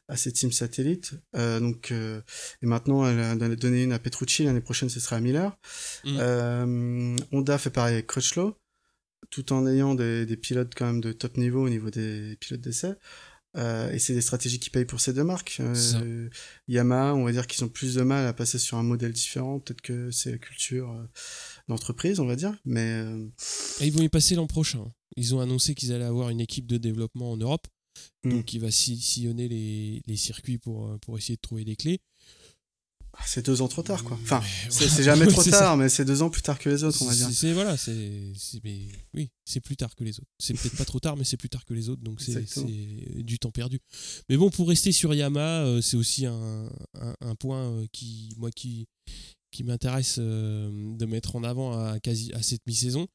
à 0.09 0.16
ses 0.16 0.32
teams 0.32 0.52
satellites. 0.52 1.12
Euh, 1.36 1.61
donc, 1.61 1.92
euh, 1.92 2.20
et 2.62 2.66
maintenant, 2.66 3.06
elle 3.06 3.20
a 3.20 3.56
donné 3.56 3.84
une 3.84 3.92
à 3.92 3.98
Petrucci, 3.98 4.44
l'année 4.44 4.61
prochaine, 4.61 4.88
ce 4.88 5.00
sera 5.00 5.16
à 5.16 5.20
Miller. 5.20 5.56
Mm. 6.04 6.16
Euh, 6.18 7.16
Honda 7.32 7.59
fait 7.59 7.70
pareil 7.70 7.94
avec 7.94 8.06
Crutchlow, 8.06 8.56
tout 9.30 9.52
en 9.52 9.66
ayant 9.66 9.94
des, 9.94 10.24
des 10.24 10.36
pilotes 10.36 10.72
quand 10.74 10.86
même 10.86 11.00
de 11.00 11.12
top 11.12 11.36
niveau 11.36 11.64
au 11.64 11.68
niveau 11.68 11.90
des 11.90 12.36
pilotes 12.40 12.62
d'essai. 12.62 12.94
Et 13.92 13.98
c'est 13.98 14.14
des 14.14 14.20
stratégies 14.20 14.61
qui 14.61 14.70
payent 14.70 14.84
pour 14.84 15.00
ces 15.00 15.12
deux 15.12 15.24
marques. 15.24 15.61
Yamaha, 16.68 17.14
on 17.14 17.24
va 17.24 17.32
dire 17.32 17.48
qu'ils 17.48 17.64
ont 17.64 17.68
plus 17.68 17.96
de 17.96 18.02
mal 18.02 18.24
à 18.24 18.32
passer 18.32 18.56
sur 18.56 18.76
un 18.76 18.84
modèle 18.84 19.11
différent. 19.11 19.59
Peut-être 19.59 19.80
que 19.80 20.12
c'est 20.12 20.30
la 20.30 20.38
culture 20.38 20.94
d'entreprise, 21.66 22.20
on 22.20 22.26
va 22.26 22.36
dire. 22.36 22.54
Mais 22.64 23.02
Et 23.80 23.86
ils 23.88 23.92
vont 23.92 24.04
y 24.04 24.09
passer 24.09 24.36
l'an 24.36 24.46
prochain. 24.46 24.92
Ils 25.16 25.34
ont 25.34 25.40
annoncé 25.40 25.74
qu'ils 25.74 25.92
allaient 25.92 26.04
avoir 26.04 26.28
une 26.28 26.40
équipe 26.40 26.68
de 26.68 26.76
développement 26.76 27.32
en 27.32 27.36
Europe, 27.36 27.66
Mm. 28.24 28.30
donc 28.30 28.44
qui 28.46 28.59
va 28.59 28.70
si- 28.70 29.01
sillonner 29.01 29.49
les, 29.49 30.03
les 30.07 30.16
circuits 30.16 30.59
pour, 30.59 30.88
euh, 30.88 30.99
pour 30.99 31.16
essayer 31.18 31.36
de 31.36 31.40
trouver 31.40 31.64
des 31.64 31.76
clés. 31.76 32.01
ah, 33.14 33.24
c'est 33.26 33.44
deux 33.44 33.62
ans 33.62 33.68
trop 33.68 33.82
tard, 33.82 34.05
quoi. 34.05 34.18
Enfin, 34.22 34.40
c'est 34.70 34.86
voilà. 34.86 35.03
jamais 35.03 35.26
trop 35.32 35.42
ça. 35.42 35.51
tard, 35.51 35.76
mais 35.76 35.88
c'est 35.88 36.05
deux 36.05 36.22
ans 36.22 36.30
plus 36.30 36.42
tard 36.42 36.59
que 36.59 36.68
les 36.68 36.84
autres, 36.84 37.01
on 37.03 37.07
va 37.07 37.14
dire. 37.14 37.28
C'est 37.32 37.53
voilà, 37.53 37.76
c'est 37.76 38.32
oui, 39.14 39.30
c'est 39.44 39.61
plus 39.61 39.76
tard 39.76 39.94
que 39.96 40.05
les 40.05 40.18
autres. 40.20 40.28
C'est 40.38 40.55
peut-être 40.55 40.76
pas 40.76 40.84
trop 40.84 41.01
tard, 41.01 41.16
mais 41.16 41.24
c'est 41.24 41.36
plus 41.36 41.49
tard 41.49 41.64
que 41.64 41.74
les 41.74 41.88
autres, 41.88 42.03
donc 42.03 42.20
c'est 42.20 42.44
du 43.22 43.38
temps 43.38 43.51
perdu. 43.51 43.80
Mais 44.28 44.36
bon, 44.36 44.51
pour 44.51 44.68
rester 44.68 44.92
sur 44.92 45.14
Yamaha, 45.14 45.64
euh, 45.64 45.80
c'est 45.80 45.96
aussi 45.96 46.26
un, 46.26 46.68
un, 46.94 47.14
un 47.20 47.34
point 47.34 47.70
euh, 47.72 47.86
qui 47.92 48.32
moi 48.36 48.51
qui 48.53 48.86
qui 49.51 49.64
m'intéresse 49.64 50.16
euh, 50.18 50.68
de 50.96 51.07
mettre 51.07 51.34
en 51.34 51.42
avant 51.42 51.72
à 51.72 51.99
quasi 52.01 52.30
à 52.34 52.42
cette 52.42 52.61
mi-saison, 52.66 53.09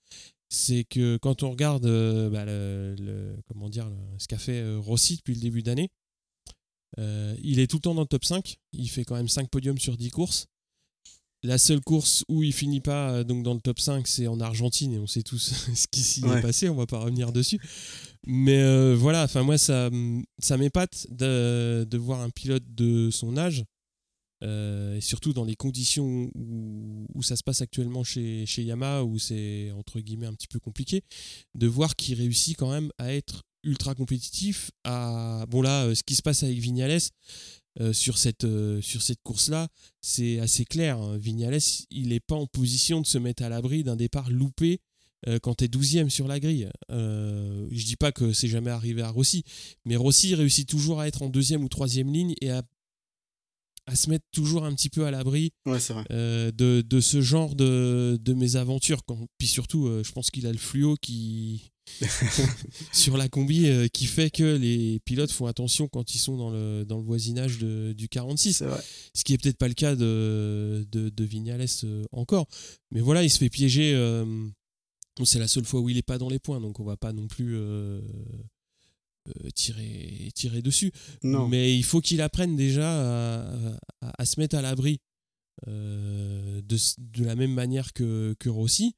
c'est 0.53 0.83
que 0.83 1.17
quand 1.17 1.41
on 1.43 1.49
regarde 1.51 1.85
euh, 1.85 2.29
bah, 2.29 2.45
le, 2.45 2.95
le- 2.99 3.35
comment 3.47 3.69
dire 3.69 3.89
le- 3.89 3.95
ce 4.19 4.27
qu'a 4.27 4.37
fait 4.37 4.59
euh, 4.61 4.77
Rossi 4.79 5.17
depuis 5.17 5.33
le 5.35 5.41
début 5.41 5.63
d'année, 5.63 5.89
euh, 6.99 7.35
il 7.41 7.59
est 7.59 7.67
tout 7.67 7.77
le 7.77 7.81
temps 7.81 7.95
dans 7.95 8.01
le 8.01 8.07
top 8.07 8.23
5. 8.23 8.57
Il 8.71 8.87
fait 8.89 9.03
quand 9.03 9.15
même 9.15 9.27
5 9.27 9.49
podiums 9.49 9.79
sur 9.79 9.97
10 9.97 10.11
courses. 10.11 10.45
La 11.45 11.57
seule 11.57 11.81
course 11.81 12.23
où 12.29 12.41
il 12.43 12.53
finit 12.53 12.79
pas 12.79 13.23
donc 13.25 13.43
dans 13.43 13.53
le 13.53 13.59
top 13.59 13.79
5, 13.79 14.07
c'est 14.07 14.27
en 14.27 14.39
Argentine 14.39 14.93
et 14.93 14.97
on 14.99 15.07
sait 15.07 15.23
tous 15.23 15.39
ce 15.75 15.87
qui 15.91 16.01
s'y 16.01 16.23
Ouais. 16.23 16.37
est 16.37 16.41
passé, 16.41 16.69
on 16.69 16.75
va 16.75 16.85
pas 16.85 16.99
revenir 16.99 17.33
dessus. 17.33 17.59
Mais 18.25 18.61
euh, 18.61 18.95
voilà, 18.95 19.23
enfin 19.23 19.43
moi 19.43 19.57
ça, 19.57 19.89
ça 20.39 20.55
m'épate 20.57 21.07
de, 21.09 21.85
de 21.89 21.97
voir 21.97 22.21
un 22.21 22.29
pilote 22.29 22.63
de 22.73 23.09
son 23.11 23.35
âge, 23.37 23.65
et 24.43 25.01
surtout 25.01 25.33
dans 25.33 25.45
les 25.45 25.55
conditions 25.55 26.29
où, 26.35 27.23
ça 27.23 27.35
se 27.35 27.43
passe 27.43 27.61
actuellement 27.61 28.03
chez, 28.03 28.45
chez 28.45 28.63
Yamaha, 28.63 29.03
où 29.03 29.17
c'est 29.17 29.71
entre 29.71 29.99
guillemets 29.99 30.27
un 30.27 30.33
petit 30.33 30.47
peu 30.47 30.59
compliqué, 30.59 31.03
de 31.55 31.67
voir 31.67 31.95
qu'il 31.95 32.15
réussit 32.15 32.57
quand 32.57 32.71
même 32.71 32.91
à 32.97 33.13
être 33.13 33.43
ultra 33.63 33.95
compétitif. 33.95 34.71
À... 34.83 35.45
Bon 35.49 35.61
là, 35.61 35.85
euh, 35.85 35.95
ce 35.95 36.03
qui 36.03 36.15
se 36.15 36.21
passe 36.21 36.43
avec 36.43 36.57
Vignales 36.57 36.99
euh, 37.79 37.93
sur 37.93 38.17
cette, 38.17 38.43
euh, 38.43 38.81
cette 38.81 39.21
course-là, 39.23 39.67
c'est 40.01 40.39
assez 40.39 40.65
clair. 40.65 40.99
hein. 40.99 41.17
Vignales, 41.17 41.59
il 41.89 42.09
n'est 42.09 42.19
pas 42.19 42.35
en 42.35 42.45
position 42.45 43.01
de 43.01 43.07
se 43.07 43.17
mettre 43.17 43.43
à 43.43 43.49
l'abri 43.49 43.83
d'un 43.83 43.95
départ 43.95 44.29
loupé 44.29 44.79
euh, 45.27 45.39
quand 45.39 45.55
tu 45.55 45.65
es 45.65 45.67
12e 45.67 46.09
sur 46.09 46.27
la 46.27 46.39
grille. 46.39 46.69
Euh, 46.91 47.67
je 47.71 47.85
dis 47.85 47.95
pas 47.95 48.11
que 48.11 48.33
c'est 48.33 48.47
jamais 48.47 48.71
arrivé 48.71 49.01
à 49.01 49.09
Rossi, 49.09 49.43
mais 49.85 49.95
Rossi 49.95 50.35
réussit 50.35 50.67
toujours 50.67 50.99
à 50.99 51.07
être 51.07 51.21
en 51.21 51.29
deuxième 51.29 51.63
ou 51.63 51.69
troisième 51.69 52.11
ligne 52.11 52.35
et 52.41 52.51
à, 52.51 52.61
à 53.85 53.95
se 53.95 54.09
mettre 54.09 54.25
toujours 54.31 54.63
un 54.65 54.73
petit 54.73 54.89
peu 54.89 55.05
à 55.05 55.11
l'abri 55.11 55.51
Ouais, 55.65 55.77
euh, 56.11 56.51
de, 56.51 56.81
de 56.81 56.99
ce 56.99 57.21
genre 57.21 57.55
de, 57.55 58.17
de 58.21 58.33
mésaventures. 58.33 59.03
Quand, 59.05 59.27
puis 59.37 59.47
surtout, 59.47 59.87
euh, 59.87 60.03
je 60.03 60.11
pense 60.11 60.31
qu'il 60.31 60.47
a 60.47 60.51
le 60.51 60.57
fluo 60.57 60.95
qui 61.01 61.71
sur 62.93 63.17
la 63.17 63.27
combi 63.27 63.67
euh, 63.67 63.87
qui 63.87 64.05
fait 64.05 64.29
que 64.29 64.55
les 64.55 64.99
pilotes 65.01 65.31
font 65.31 65.47
attention 65.47 65.89
quand 65.89 66.15
ils 66.15 66.19
sont 66.19 66.37
dans 66.37 66.49
le, 66.49 66.85
dans 66.85 66.97
le 66.97 67.03
voisinage 67.03 67.57
de- 67.57 67.93
du 67.93 68.07
46. 68.07 68.53
C'est 68.53 68.65
vrai. 68.65 68.81
Ce 69.13 69.23
qui 69.23 69.33
est 69.33 69.37
peut-être 69.37 69.57
pas 69.57 69.67
le 69.67 69.73
cas 69.73 69.95
de, 69.95 70.87
de, 70.91 71.23
Vignales 71.25 71.65
encore. 72.11 72.47
Mais 72.91 73.01
voilà, 73.01 73.23
il 73.23 73.29
se 73.29 73.37
fait 73.37 73.49
piéger. 73.49 73.93
bon, 75.17 75.25
c'est 75.25 75.39
la 75.39 75.47
seule 75.47 75.65
fois 75.65 75.81
où 75.81 75.89
il 75.89 75.95
n'est 75.95 76.01
pas 76.03 76.17
dans 76.17 76.29
les 76.29 76.39
points, 76.39 76.61
donc 76.61 76.79
on 76.79 76.85
va 76.85 76.95
pas 76.95 77.11
non 77.11 77.27
plus 77.27 77.57
tirer, 79.55 80.29
tirer 80.35 80.61
dessus. 80.61 80.91
Non. 81.23 81.47
Mais 81.47 81.75
il 81.77 81.83
faut 81.83 82.01
qu'il 82.01 82.21
apprenne 82.21 82.55
déjà 82.55 82.89
à, 82.89 83.75
à- 84.01 84.21
à 84.21 84.25
se 84.25 84.39
mettre 84.39 84.55
à 84.55 84.61
l'abri 84.61 84.99
euh, 85.67 86.61
de, 86.61 87.23
la 87.23 87.35
même 87.35 87.53
manière 87.53 87.93
que, 87.93 88.35
que 88.39 88.49
Rossi. 88.49 88.95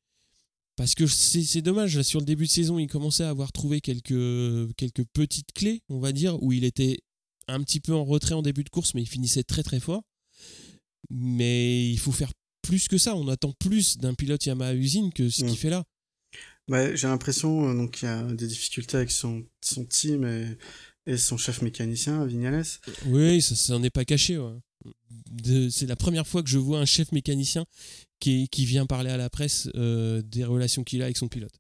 Parce 0.78 0.94
que 0.94 1.08
c'est 1.08 1.62
dommage, 1.62 1.96
là, 1.96 2.04
sur 2.04 2.20
le 2.20 2.26
début 2.26 2.46
de 2.48 2.52
saison, 2.52 2.80
il 2.80 2.88
commençait 2.88 3.24
à 3.24 3.30
avoir 3.30 3.52
trouvé 3.54 3.80
quelques, 3.80 4.76
quelques 4.76 5.06
petites 5.14 5.54
clés, 5.54 5.82
on 5.88 6.00
va 6.00 6.12
dire, 6.12 6.42
où 6.44 6.52
il 6.52 6.66
était 6.66 7.00
un 7.48 7.62
petit 7.64 7.80
peu 7.80 7.94
en 7.94 8.04
retrait 8.04 8.34
en 8.36 8.42
début 8.42 8.64
de 8.66 8.70
course, 8.70 8.94
mais 8.94 9.02
il 9.02 9.08
finissait 9.08 9.44
très 9.44 9.64
très 9.64 9.80
fort. 9.80 10.04
Mais 11.10 11.90
il 11.90 11.98
faut 12.00 12.12
faire 12.12 12.32
plus 12.62 12.88
que 12.88 12.98
ça. 12.98 13.16
On 13.16 13.28
attend 13.28 13.54
plus 13.54 13.98
d'un 13.98 14.14
pilote 14.16 14.46
Yamaha 14.46 14.74
usine 14.74 15.14
que 15.14 15.30
ce 15.30 15.44
Mm. 15.44 15.48
qu'il 15.48 15.58
fait 15.58 15.70
là. 15.70 15.86
Bah, 16.68 16.96
j'ai 16.96 17.08
l'impression 17.08 17.70
euh, 17.70 17.74
donc 17.76 17.92
qu'il 17.92 18.08
y 18.08 18.12
a 18.12 18.24
des 18.24 18.48
difficultés 18.48 18.98
avec 18.98 19.12
son, 19.12 19.46
son 19.62 19.86
team 19.86 20.26
et, 20.26 20.58
et 21.12 21.18
son 21.18 21.38
chef 21.38 21.62
mécanicien, 21.62 22.26
Vignales. 22.26 22.66
Oui, 23.06 23.42
ça 23.42 23.56
ça 23.56 23.74
n'en 23.74 23.84
est 23.84 23.90
pas 23.92 24.06
caché. 24.06 24.38
ouais. 24.38 24.54
De- 25.32 25.70
C'est 25.70 25.86
la 25.86 25.96
première 25.96 26.26
fois 26.28 26.42
que 26.44 26.50
je 26.50 26.58
vois 26.58 26.80
un 26.80 26.86
chef 26.86 27.12
mécanicien 27.12 27.66
qui, 28.20 28.48
qui 28.50 28.66
vient 28.66 28.86
parler 28.86 29.10
à 29.12 29.18
la 29.18 29.30
presse 29.30 29.70
euh, 29.76 30.22
des 30.24 30.44
relations 30.44 30.84
qu'il 30.84 31.02
a 31.02 31.06
avec 31.06 31.18
son 31.18 31.28
pilote. 31.28 31.54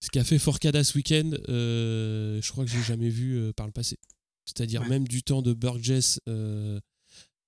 Ce 0.00 0.10
qu'a 0.10 0.24
fait 0.24 0.38
Forcada 0.38 0.82
ce 0.84 0.98
week-end, 0.98 1.30
euh, 1.48 2.40
je 2.42 2.50
crois 2.50 2.64
que 2.64 2.70
j'ai 2.70 2.82
jamais 2.82 3.08
vu 3.08 3.52
par 3.54 3.66
le 3.66 3.72
passé. 3.72 3.96
C'est-à-dire 4.44 4.82
Ouais. 4.82 4.88
même 4.88 5.06
du 5.06 5.22
temps 5.22 5.40
de 5.42 5.52
Burgess 5.54 6.20
euh, 6.28 6.80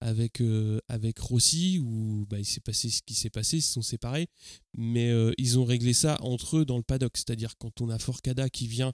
avec, 0.05 0.43
euh, 0.43 0.79
avec 0.89 1.19
Rossi, 1.19 1.79
où 1.79 2.27
bah, 2.29 2.39
il 2.39 2.45
s'est 2.45 2.61
passé 2.61 2.91
ce 2.91 3.01
qui 3.03 3.15
s'est 3.15 3.31
passé, 3.31 3.57
ils 3.57 3.63
se 3.63 3.73
sont 3.73 3.81
séparés, 3.83 4.29
mais 4.77 5.11
euh, 5.11 5.33
ils 5.39 5.59
ont 5.59 5.65
réglé 5.65 5.95
ça 5.95 6.19
entre 6.21 6.59
eux 6.59 6.65
dans 6.67 6.77
le 6.77 6.83
paddock. 6.83 7.17
C'est-à-dire 7.17 7.57
quand 7.57 7.81
on 7.81 7.89
a 7.89 7.99
Forcada 7.99 8.51
qui 8.51 8.67
vient 8.67 8.93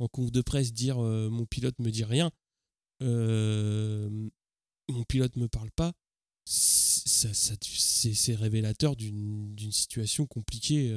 en 0.00 0.08
conf 0.08 0.32
de 0.32 0.42
presse 0.42 0.72
dire 0.72 0.98
euh, 0.98 1.30
mon 1.30 1.46
pilote 1.46 1.78
me 1.78 1.90
dit 1.92 2.02
rien, 2.04 2.32
mon 3.00 4.30
pilote 5.08 5.36
me 5.36 5.46
parle 5.48 5.70
pas, 5.70 5.92
ça, 6.44 7.32
ça- 7.34 7.54
c'est 7.62 8.34
révélateur 8.34 8.96
d'une 8.96 9.70
situation 9.72 10.26
compliquée. 10.26 10.92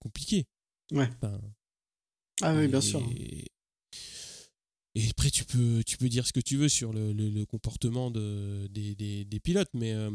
compliquée. 0.00 0.46
Ouais. 0.90 1.08
Enfin, 1.22 1.40
Ah 2.42 2.56
oui, 2.56 2.66
bien 2.66 2.80
et- 2.80 2.82
sûr. 2.82 3.00
Et 4.96 5.08
après, 5.10 5.30
tu 5.30 5.44
peux, 5.44 5.82
tu 5.84 5.96
peux 5.96 6.08
dire 6.08 6.26
ce 6.26 6.32
que 6.32 6.40
tu 6.40 6.56
veux 6.56 6.68
sur 6.68 6.92
le, 6.92 7.12
le- 7.12 7.44
comportement 7.46 8.10
de, 8.10 8.68
des, 8.70 8.94
des- 8.94 9.24
des 9.24 9.40
pilotes, 9.40 9.70
mais 9.74 9.92
euh, 9.92 10.10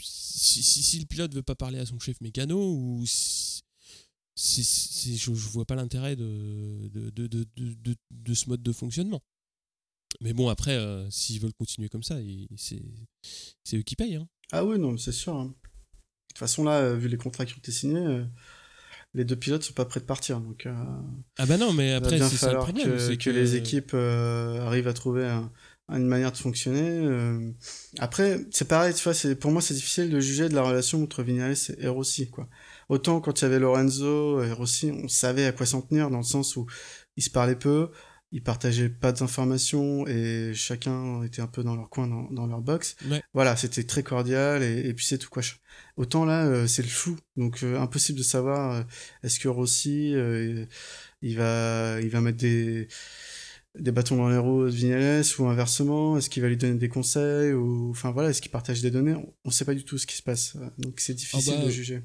si, 0.00 0.62
si- 0.62 0.98
le 0.98 1.06
pilote 1.06 1.34
veut 1.34 1.42
pas 1.42 1.54
parler 1.54 1.78
à 1.78 1.86
son 1.86 1.98
chef 1.98 2.20
mécano, 2.20 2.74
ou 2.74 3.02
si- 3.06 3.62
je, 4.36 5.34
je 5.34 5.48
vois 5.48 5.64
pas 5.64 5.74
l'intérêt 5.74 6.16
de, 6.16 6.88
de, 6.92 7.10
de, 7.10 7.46
de, 8.10 8.34
ce 8.34 8.48
mode 8.48 8.62
de 8.62 8.72
fonctionnement. 8.72 9.22
Mais 10.20 10.34
bon, 10.34 10.48
après, 10.48 10.76
euh, 10.76 11.08
s'ils 11.10 11.40
veulent 11.40 11.54
continuer 11.54 11.88
comme 11.88 12.02
ça, 12.02 12.18
c'est 12.56 13.76
eux 13.76 13.82
qui 13.82 13.96
payent. 13.96 14.16
hein. 14.16 14.28
Ah 14.50 14.64
oui, 14.64 14.78
non, 14.78 14.98
c'est 14.98 15.12
sûr. 15.12 15.34
hein. 15.34 15.46
De 15.46 16.34
toute 16.34 16.38
façon, 16.38 16.64
là, 16.64 16.80
euh, 16.80 16.96
vu 16.96 17.08
les 17.08 17.16
contrats 17.16 17.46
qui 17.46 17.54
ont 17.54 17.58
été 17.58 17.72
signés, 17.72 18.22
les 19.14 19.24
deux 19.24 19.36
pilotes 19.36 19.62
sont 19.62 19.74
pas 19.74 19.84
prêts 19.84 20.00
de 20.00 20.06
partir. 20.06 20.40
Donc, 20.40 20.66
euh, 20.66 20.72
Ah 21.38 21.46
bah 21.46 21.58
non, 21.58 21.72
mais 21.72 21.92
après, 21.92 22.18
c'est 22.18 22.36
ça 22.36 22.52
le 22.52 22.58
problème. 22.58 22.92
que, 22.92 22.98
c'est 22.98 23.16
que 23.16 23.30
les 23.30 23.56
équipes 23.56 23.92
euh, 23.94 24.64
arrivent 24.66 24.88
à 24.88 24.92
trouver 24.94 25.26
un, 25.26 25.50
une 25.90 26.06
manière 26.06 26.32
de 26.32 26.36
fonctionner. 26.36 26.80
euh. 27.04 27.50
Après, 27.98 28.40
c'est 28.50 28.66
pareil, 28.66 28.94
tu 28.94 29.02
vois, 29.04 29.14
c'est, 29.14 29.34
pour 29.34 29.50
moi, 29.50 29.60
c'est 29.60 29.74
difficile 29.74 30.08
de 30.10 30.18
juger 30.20 30.48
de 30.48 30.54
la 30.54 30.62
relation 30.62 31.02
entre 31.02 31.22
Vignales 31.22 31.56
et 31.78 31.88
Rossi, 31.88 32.30
quoi. 32.30 32.48
Autant 32.88 33.20
quand 33.20 33.40
il 33.40 33.44
y 33.44 33.46
avait 33.46 33.58
Lorenzo 33.58 34.42
et 34.42 34.52
Rossi, 34.52 34.90
on 34.92 35.08
savait 35.08 35.46
à 35.46 35.52
quoi 35.52 35.66
s'en 35.66 35.82
tenir, 35.82 36.10
dans 36.10 36.18
le 36.18 36.22
sens 36.24 36.56
où 36.56 36.66
ils 37.16 37.22
se 37.22 37.30
parlaient 37.30 37.56
peu, 37.56 37.90
ils 38.32 38.42
partageaient 38.42 38.88
pas 38.88 39.12
d'informations 39.12 40.06
et 40.06 40.52
chacun 40.54 41.22
était 41.22 41.42
un 41.42 41.46
peu 41.46 41.62
dans 41.62 41.76
leur 41.76 41.90
coin, 41.90 42.08
dans, 42.08 42.30
dans 42.30 42.46
leur 42.46 42.60
box. 42.62 42.96
Ouais. 43.10 43.22
Voilà, 43.34 43.56
c'était 43.56 43.84
très 43.84 44.02
cordial 44.02 44.62
et, 44.62 44.88
et 44.88 44.94
puis 44.94 45.04
c'est 45.04 45.18
tout, 45.18 45.28
quoi. 45.28 45.42
Autant 45.96 46.24
là, 46.24 46.46
euh, 46.46 46.66
c'est 46.66 46.82
le 46.82 46.88
flou, 46.88 47.18
donc 47.36 47.62
euh, 47.62 47.78
impossible 47.78 48.18
de 48.18 48.24
savoir 48.24 48.72
euh, 48.72 48.82
est-ce 49.22 49.38
que 49.38 49.48
Rossi, 49.48 50.14
il 51.22 51.36
va, 51.36 52.00
il 52.00 52.08
va 52.08 52.20
mettre 52.20 52.38
des 52.38 52.88
des 53.78 53.90
bâtons 53.90 54.16
dans 54.16 54.28
les 54.28 54.36
roues 54.36 54.64
de 54.66 54.70
Vignales 54.70 55.24
ou 55.38 55.46
inversement? 55.46 56.18
Est-ce 56.18 56.28
qu'il 56.28 56.42
va 56.42 56.48
lui 56.48 56.58
donner 56.58 56.74
des 56.78 56.88
conseils 56.90 57.52
ou 57.54 57.88
enfin 57.90 58.10
voilà, 58.10 58.28
est-ce 58.28 58.42
qu'il 58.42 58.50
partage 58.50 58.82
des 58.82 58.90
données? 58.90 59.14
On 59.14 59.32
ne 59.46 59.50
sait 59.50 59.64
pas 59.64 59.74
du 59.74 59.84
tout 59.84 59.96
ce 59.96 60.06
qui 60.06 60.16
se 60.16 60.22
passe, 60.22 60.56
donc 60.78 61.00
c'est 61.00 61.14
difficile 61.14 61.54
bah, 61.58 61.64
de 61.64 61.70
juger. 61.70 62.02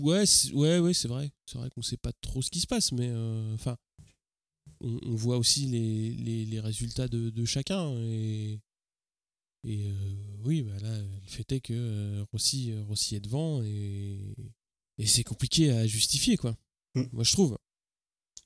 Ouais, 0.00 0.24
c'est- 0.26 0.52
ouais, 0.52 0.78
ouais, 0.78 0.94
c'est 0.94 1.08
vrai. 1.08 1.30
C'est 1.46 1.58
vrai 1.58 1.68
qu'on 1.70 1.82
sait 1.82 1.96
pas 1.98 2.12
trop 2.22 2.40
ce 2.42 2.50
qui 2.50 2.60
se 2.60 2.66
passe, 2.66 2.92
mais 2.92 3.10
enfin, 3.54 3.76
on, 4.80 4.98
on 5.02 5.14
voit 5.14 5.38
aussi 5.38 5.66
les, 5.66 6.10
les, 6.14 6.44
les 6.44 6.60
résultats 6.60 7.08
de, 7.08 7.30
de 7.30 7.44
chacun 7.44 7.92
et 7.98 8.60
et 9.64 9.88
euh, 9.88 9.92
oui, 10.44 10.62
bah 10.62 10.78
là, 10.80 10.96
le 10.98 11.08
fait 11.28 11.50
est 11.50 11.60
que 11.60 11.72
euh, 11.74 12.24
Rossi, 12.30 12.70
euh, 12.70 12.82
Rossi 12.84 13.16
est 13.16 13.20
devant 13.20 13.62
et 13.64 14.34
et 14.98 15.06
c'est 15.06 15.24
compliqué 15.24 15.70
à 15.72 15.86
justifier 15.86 16.36
quoi. 16.36 16.56
Mm. 16.94 17.02
Moi, 17.12 17.24
je 17.24 17.32
trouve. 17.32 17.58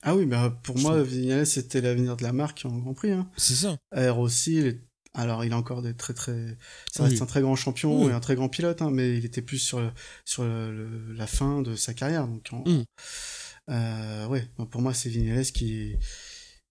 Ah 0.03 0.17
oui, 0.17 0.25
bah 0.25 0.59
pour 0.63 0.79
Je 0.79 0.83
moi, 0.83 1.03
Vignales 1.03 1.47
c'était 1.47 1.83
l'avenir 1.83 2.17
de 2.17 2.23
la 2.23 2.33
marque 2.33 2.63
en 2.65 2.79
Grand 2.79 2.95
Prix. 2.95 3.11
Hein. 3.11 3.31
C'est 3.37 3.55
ça. 3.55 3.79
R 3.95 4.19
aussi, 4.19 4.55
il 4.57 4.67
est- 4.67 4.81
alors 5.13 5.45
il 5.45 5.53
a 5.53 5.59
encore 5.59 5.83
des 5.83 5.95
très 5.95 6.15
très, 6.15 6.57
ça 6.93 7.03
reste 7.05 7.21
un 7.21 7.27
très 7.27 7.43
grand 7.43 7.57
champion 7.57 8.05
Oui. 8.05 8.11
et 8.11 8.13
un 8.15 8.21
très 8.21 8.37
grand 8.37 8.49
pilote, 8.49 8.81
hein, 8.81 8.91
mais 8.91 9.19
il 9.19 9.25
était 9.27 9.43
plus 9.43 9.59
sur 9.59 9.81
le- 9.81 9.91
sur 10.25 10.45
le- 10.45 11.13
la 11.13 11.27
fin 11.27 11.61
de 11.63 11.75
sa 11.77 11.93
carrière. 11.95 12.27
Donc 12.29 12.49
en- 12.53 12.63
Mm. 12.67 12.85
Euh, 13.71 14.27
ouais, 14.27 14.49
pour 14.71 14.81
moi 14.83 14.95
c'est 14.95 15.09
Vignales 15.09 15.47
qui 15.53 15.95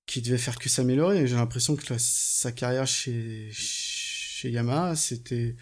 qui 0.05 0.21
devait 0.21 0.37
faire 0.39 0.57
que 0.59 0.69
s'améliorer. 0.69 1.27
J'ai 1.27 1.35
l'impression 1.35 1.75
que 1.75 1.93
la- 1.93 1.99
sa 1.99 2.51
carrière 2.51 2.87
chez 2.87 3.49
chez 3.51 4.49
Yamaha 4.51 4.95
c'était 4.95 5.55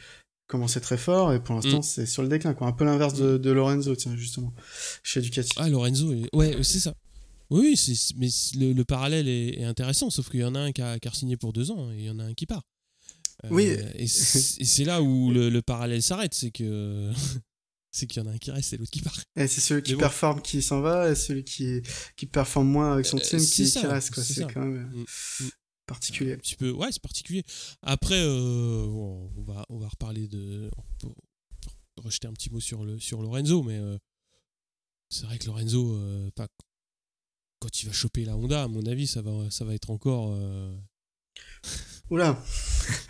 commençait 0.48 0.80
très 0.80 0.98
fort 0.98 1.34
et 1.34 1.44
pour 1.44 1.56
l'instant 1.56 1.80
Mm. 1.80 1.84
c'est 1.84 2.06
sur 2.06 2.22
le 2.24 2.30
déclin 2.30 2.54
quoi. 2.54 2.68
Un 2.68 2.72
peu 2.72 2.86
l'inverse 2.86 3.14
de, 3.16 3.38
de 3.38 3.52
Lorenzo 3.52 3.96
tiens 3.96 4.16
justement 4.16 4.54
chez 5.04 5.22
Ducati. 5.22 5.52
Ah, 5.58 5.68
Lorenzo, 5.70 6.14
ouais, 6.34 6.64
c'est 6.64 6.80
ça. 6.80 6.94
Oui, 7.50 7.80
mais 8.18 8.28
le, 8.58 8.74
le 8.74 8.84
parallèle 8.86 9.28
est, 9.30 9.60
est 9.62 9.64
intéressant, 9.64 10.10
sauf 10.10 10.30
qu'il 10.30 10.42
y 10.42 10.44
en 10.44 10.54
a 10.56 10.60
un 10.60 10.72
qui 10.74 10.82
a, 10.82 11.00
qui 11.00 11.08
a 11.08 11.14
signé 11.14 11.38
pour 11.38 11.54
deux 11.54 11.72
ans 11.72 11.90
et 11.92 11.98
il 12.00 12.04
y 12.06 12.10
en 12.10 12.20
a 12.20 12.24
un 12.24 12.34
qui 12.34 12.46
part. 12.46 12.62
Euh, 13.46 13.50
Oui. 13.52 13.70
Et 13.96 14.08
c'est, 14.08 14.62
et 14.62 14.66
c'est 14.66 14.84
là 14.84 15.02
où 15.02 15.32
le, 15.32 15.50
le 15.50 15.62
parallèle 15.62 16.02
s'arrête, 16.04 16.34
c'est 16.34 16.52
que 16.52 17.12
c'est 17.98 18.08
qu'il 18.08 18.22
y 18.22 18.26
en 18.26 18.30
a 18.30 18.34
un 18.34 18.38
qui 18.38 18.52
reste 18.52 18.74
et 18.74 18.78
l'autre 18.78 18.92
qui 18.92 19.02
part. 19.02 19.18
Et 19.36 19.48
c'est 19.48 19.62
celui 19.62 19.84
qui 19.84 19.94
bon. 19.94 20.00
performe 20.00 20.42
qui 20.42 20.62
s'en 20.62 20.82
va 20.82 21.10
et 21.10 21.16
celui 21.16 21.44
qui, 21.44 21.82
qui 22.16 22.26
performe 22.26 22.68
moins 22.68 22.94
avec 22.94 23.06
son 23.06 23.18
Euh, 23.18 23.22
team 23.22 23.40
qui, 23.40 23.68
ça, 23.68 23.80
qui 23.82 23.86
reste. 23.88 24.14
quoi. 24.14 24.24
c'est 24.24 24.52
quand 24.54 24.62
même 24.62 24.92
euh, 24.94 24.98
Mm, 25.42 25.46
mm. 25.46 25.50
particulier. 25.86 26.34
Un 26.34 26.38
petit 26.38 26.56
peu, 26.56 26.72
ouais, 26.72 26.92
c'est 26.92 27.02
particulier. 27.02 27.44
Après, 27.82 28.20
euh, 28.22 28.86
bon, 28.88 29.32
on 29.36 29.42
va, 29.44 29.66
on 29.70 29.78
va 29.80 29.88
reparler 29.88 30.28
de, 30.28 30.70
on 30.78 30.84
peut 31.08 31.14
rejeter 32.04 32.28
un 32.28 32.34
petit 32.34 32.50
mot 32.52 32.60
sur 32.60 32.84
le, 32.86 33.00
sur 33.00 33.22
Lorenzo, 33.22 33.64
mais 33.64 33.78
euh, 33.78 33.98
c'est 35.10 35.26
vrai 35.26 35.38
que 35.40 35.46
Lorenzo, 35.48 35.94
euh, 35.96 36.30
pas- 36.36 36.48
quand 37.60 37.82
il 37.82 37.88
va 37.88 37.92
choper 37.94 38.24
la 38.26 38.38
Honda, 38.38 38.64
à 38.64 38.68
mon 38.68 38.86
avis, 38.86 39.08
ça 39.08 39.22
va, 39.24 39.50
ça 39.50 39.66
va 39.66 39.74
être 39.74 39.90
encore. 39.90 40.38
Oula 42.10 42.38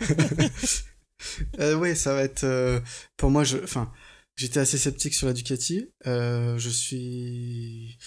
euh, 1.60 1.74
Oui, 1.74 1.96
ça 1.96 2.14
va 2.14 2.22
être... 2.22 2.44
euh, 2.44 2.80
pour 3.16 3.30
moi, 3.30 3.44
je, 3.44 3.58
enfin, 3.58 3.92
j'étais 4.38 4.60
assez 4.60 4.78
sceptique 4.78 5.14
sur 5.14 5.26
la 5.26 5.32
Ducati. 5.34 5.86
Euh, 6.06 6.56
je 6.58 6.70
suis... 6.70 7.98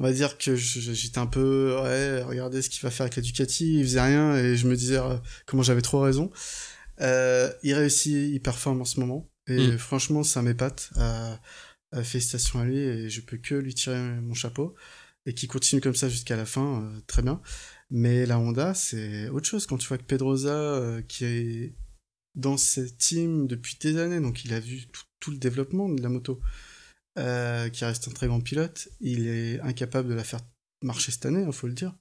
On 0.00 0.02
va 0.04 0.12
dire 0.12 0.36
que 0.38 0.54
j'étais 0.54 1.18
un 1.18 1.26
peu... 1.26 1.76
Ouais, 1.82 2.22
regardez 2.22 2.62
ce 2.62 2.68
qu'il 2.70 2.82
va 2.82 2.90
faire 2.90 3.04
avec 3.04 3.16
la 3.16 3.22
Ducati. 3.22 3.78
Il 3.78 3.84
faisait 3.84 4.00
rien 4.00 4.36
et 4.36 4.56
je 4.56 4.68
me 4.68 4.76
disais 4.76 4.98
euh, 4.98 5.16
comment 5.46 5.62
j'avais 5.62 5.82
trop 5.82 6.00
raison. 6.00 6.30
Euh, 7.00 7.50
il 7.62 7.74
réussit, 7.74 8.12
il 8.12 8.40
performe 8.40 8.80
en 8.80 8.84
ce 8.84 9.00
moment. 9.00 9.30
Et 9.48 9.68
Mm. 9.68 9.78
franchement, 9.78 10.22
ça 10.24 10.42
m'épate. 10.42 10.90
Euh, 10.98 11.34
euh, 11.94 12.02
félicitations 12.04 12.60
à 12.60 12.64
lui 12.64 12.78
et 12.78 13.08
je 13.08 13.20
peux 13.22 13.38
que 13.38 13.54
lui 13.54 13.74
tirer 13.74 13.98
mon 14.20 14.34
chapeau. 14.34 14.74
Et 15.26 15.34
qu'il 15.34 15.48
continue 15.48 15.80
comme 15.80 15.94
ça 15.94 16.08
jusqu'à 16.08 16.36
la 16.36 16.46
fin, 16.46 16.82
euh, 16.82 17.00
très 17.06 17.22
bien. 17.22 17.40
Mais 17.90 18.24
la 18.26 18.38
Honda, 18.38 18.74
c'est 18.74 19.28
autre 19.30 19.46
chose. 19.46 19.66
Quand 19.66 19.78
tu 19.78 19.88
vois 19.88 19.98
que 19.98 20.04
Pedrosa, 20.04 21.00
qui 21.08 21.24
est 21.24 21.74
dans 22.38 22.56
ce 22.56 22.80
team 22.80 23.46
depuis 23.46 23.76
des 23.80 23.98
années, 23.98 24.20
donc 24.20 24.44
il 24.44 24.54
a 24.54 24.60
vu 24.60 24.86
tout, 24.86 25.02
tout 25.20 25.30
le 25.30 25.36
développement 25.36 25.88
de 25.88 26.00
la 26.00 26.08
moto, 26.08 26.40
euh, 27.18 27.68
qui 27.68 27.84
reste 27.84 28.08
un 28.08 28.12
très 28.12 28.28
grand 28.28 28.40
pilote, 28.40 28.88
il 29.00 29.26
est 29.26 29.60
incapable 29.60 30.08
de 30.08 30.14
la 30.14 30.24
faire 30.24 30.40
marcher 30.82 31.10
cette 31.10 31.26
année, 31.26 31.44
il 31.44 31.52
faut 31.52 31.66
le 31.66 31.74
dire. 31.74 31.94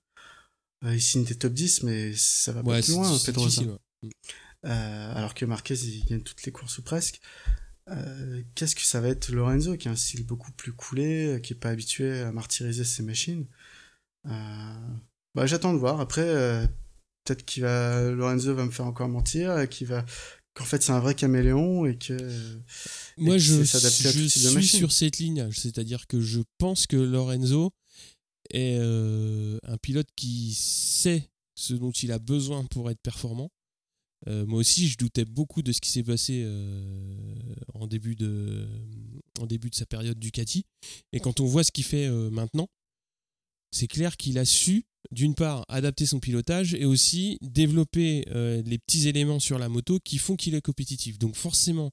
Euh, 0.86 0.94
il 0.94 1.02
signe 1.02 1.24
des 1.24 1.36
top 1.36 1.54
10, 1.54 1.84
mais 1.84 2.14
ça 2.16 2.52
va 2.52 2.62
pas 2.62 2.80
plus 2.82 2.92
loin, 2.92 3.18
Pedrosa. 3.26 3.64
ouais. 3.64 4.12
Euh, 4.66 5.16
alors 5.16 5.34
que 5.34 5.46
Marquez, 5.46 5.74
il 5.74 6.06
gagne 6.06 6.22
toutes 6.22 6.44
les 6.44 6.52
courses 6.52 6.78
ou 6.78 6.84
presque. 6.84 7.20
Qu'est-ce 8.54 8.76
que 8.76 8.82
ça 8.82 9.00
va 9.02 9.08
être 9.08 9.30
Lorenzo, 9.32 9.76
qui 9.78 9.88
a 9.88 9.92
un 9.92 9.96
style 9.96 10.26
beaucoup 10.26 10.52
plus 10.52 10.74
coulé, 10.74 11.40
qui 11.42 11.54
est 11.54 11.56
pas 11.56 11.70
habitué 11.70 12.20
à 12.22 12.32
martyriser 12.32 12.84
ses 12.84 13.02
machines? 13.02 13.48
Bah, 14.26 15.46
J'attends 15.46 15.74
de 15.74 15.80
voir. 15.80 16.00
Après, 16.02 16.68
peut-être 17.28 17.46
qu'il 17.46 17.64
va, 17.64 18.10
Lorenzo 18.12 18.54
va 18.54 18.66
me 18.66 18.72
faire 18.72 18.86
encore 18.86 19.10
mentir, 19.10 19.60
et 19.60 19.68
qu'il 19.68 19.88
va, 19.88 20.06
qu'en 20.54 20.66
fait 20.66 20.82
c'est 20.82 20.92
un 20.92 21.00
vrai 21.00 21.16
caméléon 21.16 21.86
et 21.86 21.98
que. 21.98 22.18
Moi, 23.18 23.36
et 23.36 23.40
je, 23.40 23.62
à 23.62 23.66
suis 23.66 24.68
sur 24.68 24.92
cette 24.92 25.18
ligne, 25.20 25.50
c'est-à-dire 25.52 26.08
que 26.08 26.22
je 26.22 26.42
pense 26.58 26.88
que 26.88 26.98
Lorenzo 26.98 27.72
est 28.50 28.78
euh, 28.80 29.60
un 29.64 29.78
pilote 29.78 30.08
qui 30.16 30.54
sait 30.54 31.30
ce 31.56 31.74
dont 31.74 31.92
il 31.92 32.12
a 32.12 32.20
besoin 32.20 32.64
pour 32.66 32.90
être 32.90 33.02
performant. 33.02 33.52
Euh, 34.28 34.46
moi 34.46 34.60
aussi, 34.60 34.88
je 34.88 34.98
doutais 34.98 35.26
beaucoup 35.26 35.62
de 35.62 35.72
ce 35.72 35.80
qui 35.80 35.92
s'est 35.92 36.04
passé 36.04 36.42
euh, 36.44 37.36
en, 37.76 37.86
début 37.86 38.16
de, 38.16 38.68
en 39.40 39.46
début 39.46 39.70
de 39.70 39.76
sa 39.76 39.86
période 39.86 40.18
Ducati. 40.18 40.66
Et 41.14 41.20
quand 41.20 41.40
on 41.40 41.46
voit 41.46 41.64
ce 41.64 41.72
qu'il 41.72 41.84
fait 41.84 42.10
maintenant, 42.32 42.68
c'est 43.72 43.88
clair 43.88 44.18
qu'il 44.18 44.38
a 44.38 44.46
su, 44.46 44.86
d'une 45.12 45.36
part, 45.36 45.64
adapter 45.70 46.06
son 46.06 46.20
pilotage 46.20 46.74
et 46.74 46.86
aussi 46.86 47.38
développer 47.42 48.26
euh, 48.30 48.62
les 48.66 48.78
petits 48.78 49.08
éléments 49.08 49.40
sur 49.40 49.58
la 49.60 49.70
moto 49.70 50.00
qui 50.00 50.18
font 50.18 50.36
qu'il 50.36 50.56
est 50.56 50.62
compétitif. 50.62 51.18
Donc 51.20 51.36
forcément, 51.36 51.92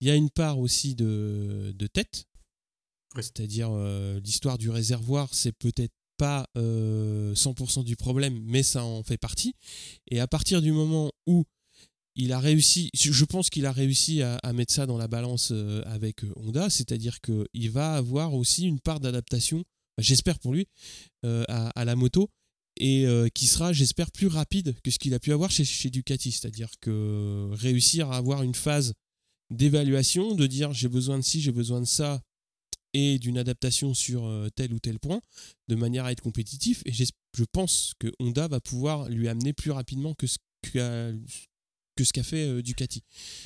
il 0.00 0.08
y 0.08 0.10
a 0.10 0.14
une 0.14 0.30
part 0.30 0.58
aussi 0.58 0.94
de, 0.94 1.72
de 1.76 1.86
tête, 1.86 2.24
Oui. 3.16 3.22
c'est-à-dire 3.22 3.70
euh, 3.72 4.20
l'histoire 4.20 4.56
du 4.58 4.70
réservoir, 4.70 5.28
c'est 5.34 5.52
peut-être 5.52 5.92
pas 6.16 6.46
euh, 6.56 7.34
100% 7.34 7.82
du 7.84 7.96
problème, 7.96 8.40
mais 8.44 8.62
ça 8.62 8.84
en 8.84 9.02
fait 9.02 9.16
partie. 9.18 9.54
Et 10.10 10.20
à 10.20 10.28
partir 10.28 10.62
du 10.62 10.70
moment 10.70 11.10
où 11.26 11.44
il 12.14 12.32
a 12.32 12.38
réussi, 12.38 12.90
je 12.94 13.24
pense 13.24 13.50
qu'il 13.50 13.66
a 13.66 13.72
réussi 13.72 14.22
à, 14.22 14.36
à 14.36 14.52
mettre 14.52 14.72
ça 14.72 14.86
dans 14.86 14.96
la 14.96 15.08
balance 15.08 15.48
euh, 15.50 15.82
avec 15.86 16.22
euh, 16.22 16.32
Honda, 16.36 16.70
c'est-à-dire 16.70 17.20
qu'il 17.20 17.70
va 17.72 17.94
avoir 17.96 18.34
aussi 18.34 18.64
une 18.66 18.78
part 18.78 19.00
d'adaptation, 19.00 19.64
j'espère 19.98 20.38
pour 20.38 20.52
lui, 20.52 20.66
euh, 21.24 21.44
à, 21.48 21.84
la 21.84 21.96
moto 21.96 22.30
et 22.76 23.06
euh, 23.06 23.28
qui 23.28 23.46
sera, 23.46 23.72
j'espère, 23.72 24.10
plus 24.10 24.26
rapide 24.26 24.74
que 24.82 24.90
ce 24.90 24.98
qu'il 24.98 25.14
a 25.14 25.20
pu 25.20 25.32
avoir 25.32 25.50
chez, 25.50 25.64
chez 25.64 25.90
Ducati. 25.90 26.32
C'est-à-dire 26.32 26.70
que 26.80 27.50
réussir 27.52 28.10
à 28.10 28.16
avoir 28.16 28.42
une 28.42 28.54
phase 28.54 28.94
d'évaluation, 29.50 30.34
de 30.34 30.46
dire 30.46 30.72
j'ai 30.72 30.88
besoin 30.88 31.18
de 31.18 31.24
ci, 31.24 31.40
j'ai 31.40 31.52
besoin 31.52 31.80
de 31.80 31.86
ça, 31.86 32.20
et 32.94 33.18
d'une 33.18 33.38
adaptation 33.38 33.92
sur 33.92 34.24
euh, 34.24 34.48
tel 34.54 34.72
ou 34.72 34.78
tel 34.78 34.98
point, 34.98 35.20
de 35.68 35.74
manière 35.74 36.04
à 36.04 36.12
être 36.12 36.22
compétitif. 36.22 36.82
Et 36.86 36.92
je 36.92 37.44
pense 37.52 37.92
que 37.98 38.10
Honda 38.20 38.48
va 38.48 38.60
pouvoir 38.60 39.08
lui 39.08 39.28
amener 39.28 39.52
plus 39.52 39.72
rapidement 39.72 40.14
que 40.14 40.26
ce 40.26 40.38
qu'a 40.72 41.10
que 41.96 42.04
ce 42.04 42.12
qu'a 42.12 42.22
fait 42.22 42.48
euh, 42.48 42.62
Ducati. 42.62 43.02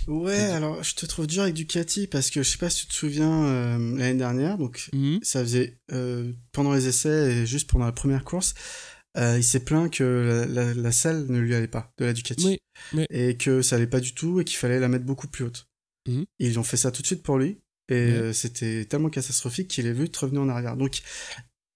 Ouais, 0.07 0.35
alors 0.39 0.83
je 0.83 0.95
te 0.95 1.05
trouve 1.07 1.27
dur 1.27 1.43
avec 1.43 1.55
Ducati 1.55 2.07
parce 2.07 2.31
que 2.31 2.43
je 2.43 2.51
sais 2.51 2.59
pas 2.59 2.71
si 2.71 2.83
tu 2.83 2.87
te 2.89 2.95
souviens 2.95 3.45
euh, 3.45 3.97
l'année 3.97 4.19
dernière, 4.19 4.57
donc 4.59 4.89
Mhm. 4.95 5.19
ça 5.23 5.41
faisait 5.43 5.79
euh, 5.93 6.33
pendant 6.53 6.73
les 6.73 6.87
essais 6.89 7.33
et 7.33 7.47
juste 7.47 7.69
pendant 7.69 7.85
la 7.85 7.93
première 7.93 8.25
course, 8.25 8.55
euh, 9.17 9.37
il 9.39 9.45
s'est 9.45 9.61
plaint 9.65 9.93
que 9.93 10.47
la, 10.49 10.65
la, 10.65 10.75
la 10.75 10.93
selle 10.93 11.27
ne 11.29 11.39
lui 11.39 11.55
allait 11.55 11.67
pas 11.69 11.93
de 11.99 12.05
la 12.07 12.13
Ducati 12.13 12.59
Oui, 12.95 13.07
et 13.11 13.37
que 13.37 13.61
ça 13.63 13.77
allait 13.77 13.87
pas 13.87 14.01
du 14.01 14.15
tout 14.15 14.41
et 14.41 14.45
qu'il 14.45 14.57
fallait 14.57 14.81
la 14.81 14.89
mettre 14.89 15.05
beaucoup 15.05 15.29
plus 15.29 15.45
haute. 15.45 15.67
Mhm. 16.09 16.25
Ils 16.39 16.59
ont 16.59 16.63
fait 16.65 16.77
ça 16.79 16.91
tout 16.91 17.03
de 17.03 17.07
suite 17.07 17.23
pour 17.23 17.39
lui 17.39 17.59
et 17.91 18.33
c'était 18.35 18.85
tellement 18.85 19.09
catastrophique 19.09 19.69
qu'il 19.69 19.87
est 19.87 19.93
vu 19.95 20.09
de 20.11 20.19
revenir 20.19 20.43
en 20.43 20.49
arrière. 20.51 20.77
Donc 20.77 21.01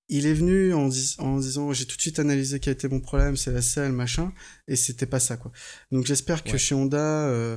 il 0.09 0.26
est 0.26 0.34
venu 0.34 0.74
en, 0.74 0.88
dis- 0.88 1.16
en 1.18 1.38
disant 1.38 1.72
j'ai 1.72 1.86
tout 1.86 1.96
de 1.96 2.00
suite 2.03 2.18
analysé 2.18 2.61
quel 2.61 2.74
était 2.74 2.88
mon 2.88 3.00
problème, 3.00 3.36
c'est 3.36 3.53
la 3.53 3.62
selle, 3.62 3.92
machin, 3.92 4.32
et 4.68 4.76
c'était 4.76 5.07
pas 5.07 5.20
ça 5.20 5.36
quoi. 5.36 5.53
Donc 5.90 6.07
j'espère 6.07 6.42
que 6.44 6.53
Ouais. 6.53 6.59
chez 6.59 6.74
Honda, 6.74 7.26
euh, 7.28 7.57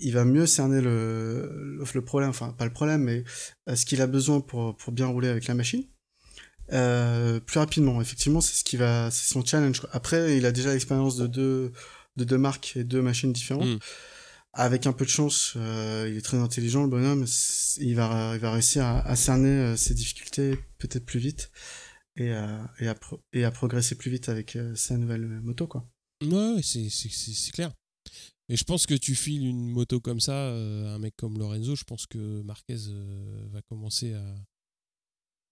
il 0.00 0.12
va 0.12 0.24
mieux 0.24 0.46
cerner 0.46 0.80
le, 0.80 1.78
le, 1.94 2.04
problème, 2.04 2.30
enfin 2.30 2.54
pas 2.58 2.64
le 2.64 2.72
problème, 2.72 3.02
mais 3.02 3.24
euh, 3.68 3.74
ce 3.76 3.84
qu'il 3.86 4.00
a 4.02 4.06
besoin 4.06 4.40
pour, 4.40 4.76
pour 4.76 4.92
bien 4.92 5.06
rouler 5.06 5.28
avec 5.28 5.46
la 5.46 5.54
machine. 5.54 5.84
Euh, 6.72 7.40
plus 7.40 7.58
rapidement, 7.58 8.00
effectivement, 8.02 8.40
c'est 8.40 8.54
ce 8.54 8.62
qui 8.64 8.76
va, 8.76 9.10
c'est 9.10 9.32
son 9.32 9.44
challenge. 9.44 9.80
quoi. 9.80 9.88
Après, 9.92 10.36
il 10.36 10.44
a 10.46 10.52
déjà 10.52 10.72
l'expérience 10.72 11.16
de 11.16 11.26
deux, 11.26 11.72
de 12.16 12.24
deux 12.24 12.38
marques 12.38 12.74
et 12.76 12.84
deux 12.84 13.00
machines 13.02 13.32
différentes. 13.32 13.66
Mm. 13.68 13.78
Avec 14.54 14.86
un 14.86 14.92
peu 14.92 15.04
de 15.04 15.10
chance, 15.10 15.52
euh, 15.56 16.08
il 16.10 16.16
est 16.16 16.22
très 16.22 16.38
intelligent, 16.38 16.82
le 16.82 16.88
bonhomme. 16.88 17.26
Il 17.78 17.94
va, 17.94 18.32
il 18.34 18.40
va 18.40 18.52
réussir 18.52 18.84
à, 18.84 19.00
à 19.06 19.14
cerner 19.14 19.48
euh, 19.48 19.76
ses 19.76 19.94
difficultés 19.94 20.56
peut-être 20.78 21.04
plus 21.04 21.20
vite 21.20 21.50
et, 22.16 22.32
à- 22.32 22.72
et, 22.80 22.88
à, 22.88 22.94
pro- 22.94 23.20
et 23.32 23.44
à 23.44 23.50
progresser 23.50 23.94
plus 23.94 24.10
vite 24.10 24.28
avec 24.28 24.56
euh, 24.56 24.74
sa 24.74 24.96
nouvelle 24.96 25.26
moto, 25.42 25.66
quoi. 25.66 25.88
Ouais, 26.24 26.60
c'est, 26.62 26.88
clair. 27.52 27.72
Et 28.48 28.56
je 28.56 28.64
pense 28.64 28.86
que 28.86 28.94
tu 28.94 29.14
files 29.14 29.46
une 29.46 29.68
moto 29.70 30.00
comme 30.00 30.18
ça 30.20 30.32
euh, 30.32 30.86
à 30.88 30.94
un 30.94 30.98
mec 30.98 31.14
comme 31.16 31.38
Lorenzo, 31.38 31.76
je 31.76 31.84
pense 31.84 32.06
que 32.06 32.40
Marquez 32.42 32.76
euh, 32.88 33.46
va 33.52 33.60
commencer 33.62 34.14
à, 34.14 34.34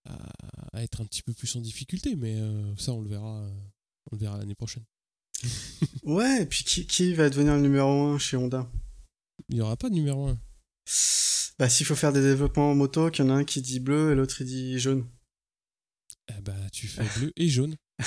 à, 0.06 0.16
à 0.78 0.82
être 0.82 1.02
un 1.02 1.04
petit 1.04 1.22
peu 1.22 1.34
plus 1.34 1.54
en 1.56 1.60
difficulté, 1.60 2.16
mais 2.16 2.36
euh, 2.40 2.74
ça 2.76 2.92
on 2.92 3.02
le 3.02 3.08
verra, 3.10 3.46
on 4.10 4.16
le 4.16 4.18
verra 4.18 4.38
l'année 4.38 4.54
prochaine. 4.54 4.84
Ouais, 6.04 6.42
et 6.42 6.46
puis 6.46 6.64
qui, 6.64 6.86
qui 6.86 7.12
va 7.14 7.28
devenir 7.28 7.54
le 7.56 7.60
numéro 7.62 7.90
1 7.90 8.18
chez 8.18 8.36
Honda? 8.36 8.70
Il 9.48 9.56
n'y 9.56 9.60
aura 9.60 9.76
pas 9.76 9.88
de 9.88 9.94
numéro 9.94 10.26
1. 10.28 10.38
Bah, 11.58 11.68
s'il 11.68 11.86
faut 11.86 11.94
faire 11.96 12.12
des 12.12 12.20
développements 12.22 12.70
en 12.70 12.74
moto, 12.74 13.10
qu'il 13.10 13.24
y 13.24 13.28
en 13.28 13.30
a 13.30 13.34
un 13.38 13.44
qui 13.44 13.62
dit 13.62 13.80
bleu 13.80 14.12
et 14.12 14.14
l'autre 14.14 14.40
il 14.40 14.46
dit 14.46 14.78
jaune. 14.78 15.06
Eh 16.28 16.40
bah, 16.42 16.54
tu 16.72 16.86
fais 16.88 17.04
bleu 17.18 17.32
et 17.36 17.48
jaune. 17.48 17.76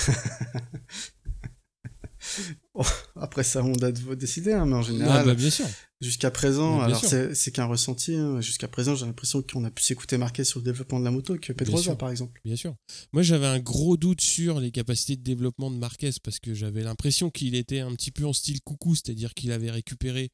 Après, 3.16 3.42
ça, 3.42 3.62
Honda 3.64 3.90
doit 3.92 4.14
décider, 4.16 4.52
hein, 4.52 4.66
mais 4.66 4.74
en 4.74 4.80
Ah 4.80 4.82
général, 4.82 5.26
bah, 5.26 5.34
bien 5.34 5.50
sûr. 5.50 5.66
jusqu'à 6.00 6.30
présent, 6.30 6.76
bien 6.76 6.84
alors 6.86 7.04
c'est 7.34 7.50
qu'un 7.50 7.64
ressenti, 7.66 8.14
hein, 8.14 8.40
jusqu'à 8.40 8.68
présent, 8.68 8.94
j'ai 8.94 9.06
l'impression 9.06 9.42
qu'on 9.42 9.64
a 9.64 9.70
plus 9.70 9.90
écouté 9.90 10.16
Marquez 10.18 10.44
sur 10.44 10.60
le 10.60 10.64
développement 10.64 11.00
de 11.00 11.04
la 11.04 11.10
moto 11.10 11.36
que 11.38 11.52
Pedrosa, 11.52 11.96
par 11.96 12.10
exemple. 12.10 12.40
Bien 12.44 12.56
sûr. 12.56 12.74
Moi, 13.12 13.22
j'avais 13.22 13.46
un 13.46 13.58
gros 13.58 13.96
doute 13.96 14.20
sur 14.20 14.60
les 14.60 14.70
capacités 14.70 15.16
de 15.16 15.22
développement 15.22 15.70
de 15.70 15.76
Marquez 15.76 16.10
parce 16.22 16.38
que 16.38 16.54
j'avais 16.54 16.82
l'impression 16.82 17.30
qu'il 17.30 17.54
était 17.54 17.80
un 17.80 17.94
petit 17.94 18.10
peu 18.10 18.24
en 18.26 18.32
style 18.32 18.60
coucou, 18.62 18.94
c'est-à-dire 18.94 19.34
qu'il 19.34 19.50
avait 19.52 19.70
récupéré 19.70 20.30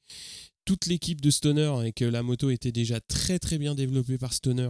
toute 0.67 0.87
l'équipe 0.87 1.23
de 1.23 1.31
Stoner 1.31 1.73
et 1.87 1.93
que 1.93 2.05
la 2.05 2.23
moto 2.23 2.51
était 2.51 2.73
déjà 2.73 3.01
très 3.01 3.39
très 3.39 3.57
bien 3.57 3.75
développée 3.75 4.19
par 4.19 4.35
Stoner. 4.35 4.69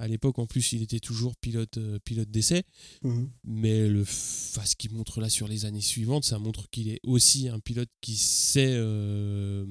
À 0.00 0.08
l'époque, 0.08 0.38
en 0.38 0.46
plus, 0.46 0.72
il 0.72 0.82
était 0.82 1.00
toujours 1.00 1.36
pilote, 1.36 1.76
euh, 1.76 1.98
pilote 2.04 2.30
d'essai. 2.30 2.62
Mhm. 3.02 3.30
Mais 3.44 3.88
le, 3.88 4.02
enfin, 4.02 4.64
ce 4.64 4.76
qu'il 4.76 4.92
montre 4.92 5.20
là 5.20 5.28
sur 5.28 5.48
les 5.48 5.64
années 5.64 5.80
suivantes, 5.80 6.24
ça 6.24 6.38
montre 6.38 6.70
qu'il 6.70 6.88
est 6.88 7.00
aussi 7.02 7.48
un 7.48 7.58
pilote 7.58 7.90
qui 8.00 8.16
sait 8.16 8.74
euh, 8.74 9.66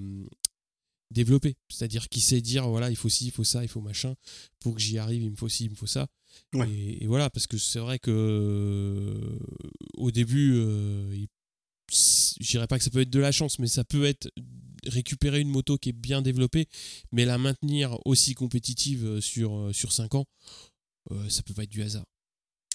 développer. 1.11 1.55
C'est-à-dire 1.69 2.09
qui 2.09 2.19
sait 2.19 2.41
dire 2.41 2.67
voilà, 2.67 2.89
il 2.89 2.97
faut 2.97 3.09
ci, 3.09 3.25
il 3.27 3.31
faut 3.31 3.45
ça, 3.45 3.63
il 3.63 3.69
faut 3.69 3.81
machin. 3.81 4.15
Pour 4.59 4.75
que 4.75 4.81
j'y 4.81 4.97
arrive, 4.97 5.23
il 5.23 5.31
me 5.31 5.37
faut 5.37 5.49
ci, 5.49 5.65
il 5.65 5.71
me 5.71 5.75
faut 5.75 5.87
ça. 5.87 6.07
Ouais. 6.53 6.69
Et, 6.69 7.03
et 7.03 7.07
voilà, 7.07 7.29
parce 7.29 7.47
que 7.47 7.57
c'est 7.57 7.79
vrai 7.79 7.97
que 7.97 8.11
euh, 8.11 9.39
au 9.95 10.11
début, 10.11 10.55
je 11.89 12.47
dirais 12.47 12.67
pas 12.67 12.77
que 12.77 12.83
ça 12.83 12.89
peut 12.89 13.01
être 13.01 13.09
de 13.09 13.19
la 13.19 13.31
chance, 13.31 13.59
mais 13.59 13.67
ça 13.67 13.85
peut 13.85 14.03
être 14.03 14.29
récupérer 14.85 15.39
une 15.41 15.49
moto 15.49 15.77
qui 15.77 15.89
est 15.89 15.93
bien 15.93 16.21
développée, 16.21 16.67
mais 17.11 17.25
la 17.25 17.37
maintenir 17.37 17.97
aussi 18.05 18.33
compétitive 18.35 19.05
euh, 19.05 19.21
sur, 19.21 19.55
euh, 19.57 19.73
sur 19.73 19.91
5 19.91 20.15
ans, 20.15 20.25
euh, 21.11 21.29
ça 21.29 21.41
peut 21.43 21.53
pas 21.53 21.63
être 21.63 21.69
du 21.69 21.81
hasard. 21.83 22.05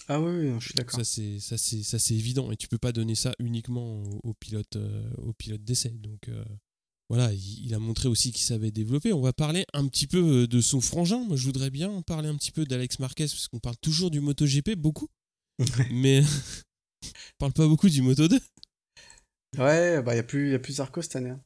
Ah 0.09 0.21
oui, 0.21 0.53
je 0.59 0.65
suis 0.65 0.75
d'accord. 0.75 0.99
Ça 0.99 1.05
c'est 1.05 1.39
ça 1.39 1.57
c'est 1.57 1.83
ça 1.85 1.99
c'est 1.99 2.15
évident 2.15 2.51
et 2.51 2.57
tu 2.57 2.67
peux 2.67 2.79
pas 2.79 2.91
donner 2.93 3.15
ça 3.15 3.35
uniquement 3.39 4.03
au, 4.03 4.21
au 4.31 4.35
pilote 4.35 4.77
euh, 4.77 5.11
d'essai. 5.59 5.91
Donc 5.91 6.29
euh, 6.29 6.45
voilà, 7.09 7.33
il, 7.33 7.67
il 7.67 7.75
a 7.75 7.79
montré 7.79 8.09
aussi 8.09 8.33
qu'il 8.33 8.43
savait 8.43 8.73
développer. 8.73 9.13
On 9.13 9.21
va 9.21 9.33
parler 9.33 9.65
un 9.75 9.87
petit 9.87 10.09
peu 10.09 10.49
de 10.49 10.61
son 10.61 10.81
frangin. 10.81 11.25
Moi, 11.25 11.37
je 11.37 11.45
voudrais 11.45 11.71
bien 11.71 12.03
parler 12.03 12.29
un 12.29 12.37
petit 12.37 12.51
peu 12.51 12.65
d'Alex 12.65 12.99
Marquez 12.99 13.27
parce 13.27 13.47
qu'on 13.47 13.61
parle 13.61 13.77
toujours 13.81 14.11
du 14.11 14.21
MotoGP 14.21 14.75
beaucoup, 14.77 15.09
mais 15.93 16.23
on 17.05 17.09
parle 17.39 17.53
pas 17.53 17.69
beaucoup 17.69 17.89
du 17.89 18.03
Moto 18.03 18.27
2. 18.27 18.41
Ouais, 19.59 20.03
bah, 20.03 20.13
il 20.13 20.17
n'y 20.17 20.21
a 20.21 20.25
plus, 20.25 20.51
y 20.51 20.55
a 20.55 20.59
plus 20.59 20.75
Zarco 20.75 21.03
cette 21.03 21.17
année. 21.17 21.31
hein. 21.31 21.41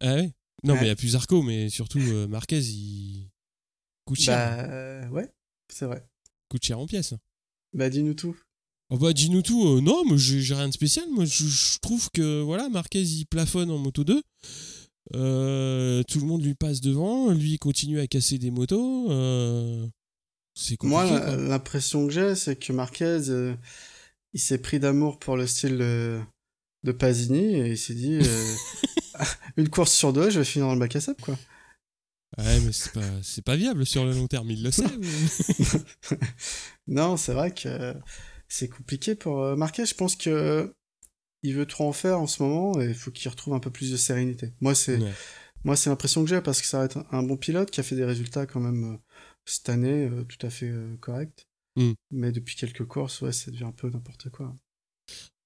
Ah 0.00 0.14
ouais? 0.14 0.32
Non, 0.64 0.74
Ouais. 0.74 0.80
mais 0.80 0.86
il 0.86 0.88
y 0.88 0.92
a 0.92 0.96
plus 0.96 1.08
Zarco, 1.10 1.42
mais 1.42 1.68
surtout 1.68 2.00
euh, 2.00 2.26
Marquez, 2.26 2.60
il 2.60 3.28
coûte 4.04 4.18
cher, 4.20 4.36
Bah, 4.36 4.64
euh, 4.70 5.08
ouais, 5.08 5.30
c'est 5.72 5.84
vrai. 5.86 6.06
coûte 6.48 6.64
cher 6.64 6.78
en 6.78 6.86
pièces. 6.86 7.14
Bah, 7.72 7.90
dis-nous 7.90 8.14
tout. 8.14 8.36
Oh 8.88 8.98
bah 8.98 9.12
dis-nous 9.12 9.42
tout, 9.42 9.66
euh, 9.66 9.80
non, 9.80 10.04
mais 10.08 10.16
j'ai 10.16 10.54
rien 10.54 10.68
de 10.68 10.72
spécial. 10.72 11.06
Moi, 11.10 11.24
je, 11.24 11.44
je 11.44 11.78
trouve 11.80 12.08
que 12.12 12.40
voilà, 12.40 12.68
Marquez 12.68 13.02
il 13.02 13.26
plafonne 13.26 13.70
en 13.70 13.78
moto 13.78 14.04
2. 14.04 14.22
Euh, 15.14 16.02
tout 16.04 16.20
le 16.20 16.26
monde 16.26 16.42
lui 16.44 16.54
passe 16.54 16.80
devant, 16.80 17.30
lui 17.30 17.52
il 17.54 17.58
continue 17.58 18.00
à 18.00 18.06
casser 18.06 18.38
des 18.38 18.50
motos. 18.50 19.10
euh, 19.10 19.86
c'est 20.54 20.76
compliqué. 20.76 21.10
Moi, 21.10 21.36
l'impression 21.36 22.06
que 22.06 22.12
j'ai, 22.12 22.34
c'est 22.34 22.56
que 22.56 22.72
Marquez, 22.72 23.28
euh, 23.28 23.54
il 24.32 24.40
s'est 24.40 24.58
pris 24.58 24.78
d'amour 24.80 25.18
pour 25.18 25.36
le 25.36 25.46
style 25.46 25.80
de, 26.86 26.92
Pasini 26.92 27.56
et 27.56 27.68
il 27.72 27.78
s'est 27.78 27.94
dit 27.94 28.18
euh, 28.22 28.54
une 29.56 29.68
course 29.68 29.92
sur 29.92 30.12
deux, 30.12 30.30
je 30.30 30.38
vais 30.38 30.44
finir 30.44 30.68
dans 30.68 30.74
le 30.74 30.80
bac 30.80 30.94
à 30.96 31.00
sable, 31.00 31.20
quoi. 31.20 31.36
Ouais, 32.38 32.60
mais 32.60 32.72
c'est 32.72 32.92
pas, 32.92 33.22
c'est 33.22 33.44
pas 33.44 33.56
viable 33.56 33.86
sur 33.86 34.04
le 34.04 34.12
long 34.12 34.26
terme, 34.26 34.50
il 34.50 34.62
le 34.62 34.70
sait. 34.70 34.84
ou- 34.84 36.14
non, 36.86 37.16
c'est 37.16 37.32
vrai 37.32 37.52
que 37.54 37.94
c'est 38.48 38.68
compliqué 38.68 39.14
pour 39.14 39.42
euh, 39.42 39.56
Marquez. 39.56 39.86
Je 39.86 39.94
pense 39.94 40.16
que 40.16 40.74
il 41.42 41.54
veut 41.54 41.66
trop 41.66 41.88
en 41.88 41.92
faire 41.92 42.20
en 42.20 42.26
ce 42.26 42.42
moment 42.42 42.80
et 42.80 42.86
il 42.88 42.94
faut 42.94 43.10
qu'il 43.10 43.30
retrouve 43.30 43.54
un 43.54 43.60
peu 43.60 43.70
plus 43.70 43.90
de 43.92 43.96
sérénité. 43.96 44.52
Moi, 44.60 44.74
c'est 44.74 44.98
Ouais. 44.98 45.12
moi 45.64 45.76
c'est 45.76 45.88
l'impression 45.90 46.24
que 46.24 46.28
j'ai 46.30 46.40
parce 46.40 46.60
que 46.60 46.66
ça 46.66 46.78
va 46.78 46.84
être 46.84 47.04
un 47.12 47.22
bon 47.22 47.36
pilote 47.36 47.70
qui 47.70 47.80
a 47.80 47.82
fait 47.82 47.96
des 47.96 48.04
résultats 48.04 48.46
quand 48.46 48.60
même 48.60 48.94
euh, 48.94 48.96
cette 49.44 49.68
année 49.68 50.06
euh, 50.08 50.24
tout 50.24 50.44
à 50.44 50.50
fait 50.50 50.68
euh, 50.68 50.96
corrects. 51.00 51.46
Mm. 51.76 51.92
Mais 52.10 52.32
depuis 52.32 52.56
quelques 52.56 52.84
courses, 52.86 53.20
ouais, 53.22 53.32
ça 53.32 53.50
devient 53.50 53.64
un 53.64 53.72
peu 53.72 53.88
n'importe 53.88 54.28
quoi. 54.30 54.54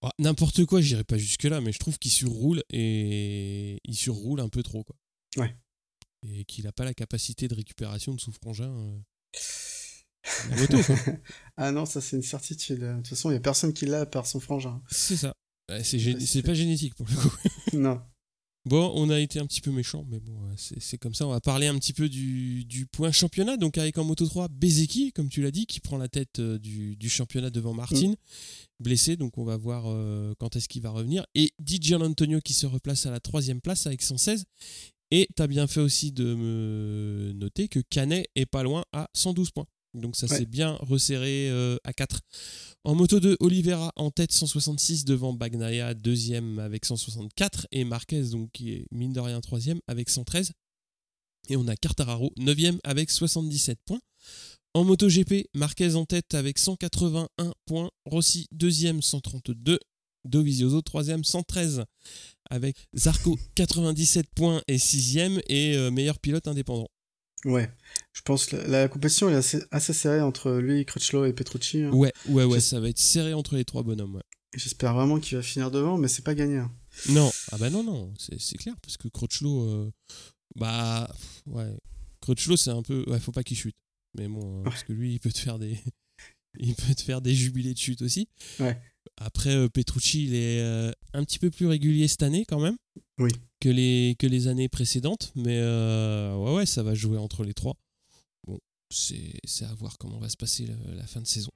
Ah, 0.03 0.11
N'importe 0.19 0.65
quoi, 0.65 0.81
j'irai 0.81 1.05
pas 1.05 1.19
jusque-là, 1.19 1.61
mais 1.61 1.73
je 1.73 1.79
trouve 1.79 1.99
qu'il 1.99 2.11
surroule 2.11 2.63
et 2.71 3.79
il 3.85 3.95
surroule 3.95 4.41
un 4.41 4.49
peu 4.49 4.63
trop. 4.63 4.83
Quoi. 4.85 4.97
Ouais. 5.37 5.55
Et 6.27 6.45
qu'il 6.45 6.67
a 6.67 6.73
pas 6.73 6.85
la 6.85 6.95
capacité 6.95 7.49
de 7.49 7.55
récupération 7.55 8.15
de 8.15 8.21
son 8.21 8.33
frangin. 8.33 8.71
euh, 8.71 8.99
moto, 10.59 10.83
quoi. 10.83 10.97
Ah 11.57 11.73
non, 11.73 11.87
ça 11.87 12.01
c'est 12.01 12.17
une 12.17 12.23
certitude. 12.23 12.81
De 12.81 12.97
toute 12.97 13.09
façon, 13.09 13.31
il 13.31 13.35
y 13.35 13.37
a 13.37 13.41
personne 13.41 13.73
qui 13.73 13.87
l'a 13.87 14.01
à 14.01 14.07
part 14.07 14.27
son 14.27 14.41
frangin. 14.41 14.83
C'est 14.91 15.17
ça. 15.17 15.35
C'est 15.83 15.99
gé- 15.99 16.19
c'est 16.19 16.27
c'est- 16.27 16.43
pas 16.43 16.55
génétique 16.55 16.95
pour 16.95 17.07
le 17.09 17.15
coup. 17.17 17.37
non. 17.75 18.03
Bon, 18.67 18.93
on 18.95 19.09
a 19.09 19.19
été 19.19 19.39
un 19.39 19.47
petit 19.47 19.63
peu 19.63 19.71
méchant, 19.71 20.05
mais 20.11 20.21
bon, 20.21 20.37
c'est 20.57 20.99
comme 20.99 21.15
ça. 21.15 21.27
On 21.27 21.31
va 21.31 21.41
parler 21.41 21.67
un 21.67 21.79
petit 21.79 21.95
peu 21.95 22.11
du, 22.11 22.67
du 22.67 22.85
point 22.85 23.11
championnat. 23.11 23.57
Donc, 23.57 23.79
avec 23.79 23.97
en 23.97 24.05
moto 24.05 24.27
3, 24.27 24.49
Bezeki, 24.49 25.13
comme 25.13 25.31
tu 25.31 25.41
l'as 25.41 25.51
dit, 25.51 25.65
qui 25.65 25.81
prend 25.81 25.97
la 25.97 26.09
tête 26.09 26.41
euh, 26.41 26.59
du, 26.59 27.09
championnat 27.09 27.49
devant 27.49 27.73
Martin, 27.73 28.15
blessé. 28.79 29.17
Donc, 29.17 29.39
on 29.39 29.45
va 29.45 29.57
voir 29.57 29.85
euh, 29.87 30.35
quand 30.39 30.57
est-ce 30.57 30.69
qu'il 30.69 30.83
va 30.83 30.91
revenir. 30.91 31.25
Et 31.35 31.55
Di 31.59 31.95
Antonio 31.95 32.41
qui 32.41 32.53
se 32.53 32.67
replace 32.67 33.07
à 33.07 33.11
la 33.11 33.21
troisième 33.21 33.63
place 33.63 33.87
avec 33.87 34.03
116. 34.03 34.45
Et 35.11 35.27
tu 35.35 35.47
bien 35.49 35.67
fait 35.67 35.81
aussi 35.81 36.13
de 36.13 36.35
me 36.35 37.33
noter 37.35 37.67
que 37.67 37.81
Canet 37.81 38.29
est 38.37 38.47
pas 38.47 38.63
loin 38.63 38.85
à 38.93 39.09
112 39.15 39.53
points. 39.53 39.67
Donc, 39.95 40.17
ça 40.17 40.27
Ouais. 40.27 40.39
s'est 40.39 40.47
bien 40.47 40.77
resserré 40.81 41.51
euh, 41.51 41.77
à 41.85 41.93
4. 41.93 42.21
En 42.85 42.95
moto 42.95 43.21
2, 43.21 43.37
Oliveira 43.41 43.93
en 43.97 44.11
tête 44.11 44.33
166 44.33 45.05
devant 45.05 45.33
Bagnaia 45.33 45.95
deuxième 45.95 46.59
avec 46.59 46.85
164 46.85 47.67
et 47.73 47.85
Marquez 47.85 48.23
donc 48.31 48.51
qui 48.53 48.73
est 48.73 48.87
mine 48.91 49.13
de 49.13 49.21
rien 49.21 49.41
troisième 49.41 49.81
avec 49.87 50.09
113 50.09 50.53
et 51.51 51.57
on 51.57 51.69
a 51.69 51.77
Quartararo 51.77 52.33
9 52.39 52.79
avec 52.85 53.11
77 53.11 53.79
points. 53.85 54.01
En 54.73 54.85
moto 54.85 55.09
GP, 55.09 55.49
Marquez 55.55 55.95
en 55.97 56.07
tête 56.07 56.35
avec 56.35 56.57
181 56.59 57.53
points, 57.67 57.91
Rossi 58.07 58.47
deuxième 58.53 59.03
132, 59.03 59.79
Dovizioso 60.25 60.81
troisième 60.81 61.25
113 61.25 61.85
avec 62.51 62.77
Zarco 62.97 63.39
97 63.57 64.27
points 64.35 64.63
et 64.69 64.79
sixième 64.79 65.41
et 65.49 65.77
euh, 65.77 65.91
meilleur 65.91 66.19
pilote 66.19 66.47
indépendant. 66.47 66.89
Ouais. 67.45 67.71
Je 68.13 68.23
pense 68.23 68.47
que 68.47 68.57
la, 68.57 68.67
la 68.67 68.89
compétition 68.89 69.31
est 69.31 69.35
assez, 69.35 69.63
assez 69.71 69.93
serrée 69.93 70.21
entre 70.21 70.53
lui, 70.53 70.85
Crutchlow 70.85 71.25
et 71.27 71.33
Petrucci. 71.33 71.83
hein. 71.83 71.91
Ouais, 71.93 72.13
ouais, 72.29 72.45
ouais, 72.45 72.61
ça 72.61 72.81
va 72.81 72.89
être 72.89 72.99
serré 72.99 73.35
entre 73.35 73.55
les 73.57 73.65
trois 73.65 73.83
bonhommes. 73.83 74.17
ouais. 74.17 74.23
J'espère 74.57 74.95
vraiment 74.95 75.21
qu'il 75.21 75.37
va 75.37 75.43
finir 75.43 75.71
devant, 75.71 75.97
mais 75.97 76.09
c'est 76.09 76.25
pas 76.25 76.35
gagné. 76.35 76.57
hein. 76.59 76.73
Non, 77.11 77.31
ah 77.53 77.59
bah 77.59 77.71
non, 77.71 77.85
non, 77.85 78.13
c'est 78.19 78.59
clair, 78.59 78.75
parce 78.83 78.97
que 78.97 79.07
Crutchlow, 79.07 79.63
euh, 79.69 79.91
bah, 80.57 81.09
ouais, 81.47 81.71
Crutchlow, 82.21 82.57
c'est 82.57 82.71
un 82.71 82.83
peu, 82.83 83.05
ouais, 83.09 83.21
faut 83.21 83.31
pas 83.33 83.45
qu'il 83.45 83.57
chute. 83.57 83.77
Mais 84.19 84.27
bon, 84.27 84.59
hein, 84.59 84.63
parce 84.65 84.83
que 84.83 84.93
lui, 84.93 85.13
il 85.13 85.21
peut 85.21 85.31
te 85.31 85.39
faire 85.39 85.61
des, 85.61 85.79
il 86.59 86.75
peut 86.75 86.95
te 86.97 87.03
faire 87.03 87.21
des 87.23 87.33
jubilés 87.33 87.75
de 87.75 87.79
chute 87.79 88.03
aussi. 88.03 88.29
Ouais. 88.59 88.77
Après, 89.19 89.55
euh, 89.55 89.69
Petrucci, 89.69 90.25
il 90.25 90.35
est 90.35 90.61
euh, 90.61 90.91
un 91.15 91.25
petit 91.25 91.39
peu 91.39 91.51
plus 91.51 91.67
régulier 91.67 92.09
cette 92.09 92.25
année 92.25 92.45
quand 92.45 92.59
même. 92.59 92.77
Oui. 93.19 93.31
Que 93.61 93.69
les, 93.69 94.17
que 94.19 94.27
les 94.27 94.49
années 94.49 94.69
précédentes, 94.69 95.31
mais 95.37 95.59
euh, 95.59 96.35
ouais, 96.37 96.55
ouais, 96.57 96.67
ça 96.67 96.83
va 96.83 96.95
jouer 96.95 97.19
entre 97.19 97.45
les 97.45 97.55
trois. 97.55 97.77
C'est 98.93 99.65
à 99.65 99.75
voir 99.79 99.97
comment 99.99 100.19
va 100.19 100.29
se 100.29 100.37
passer 100.37 100.67
la, 100.97 101.07
fin 101.07 101.21
de 101.21 101.27
saison. 101.27 101.51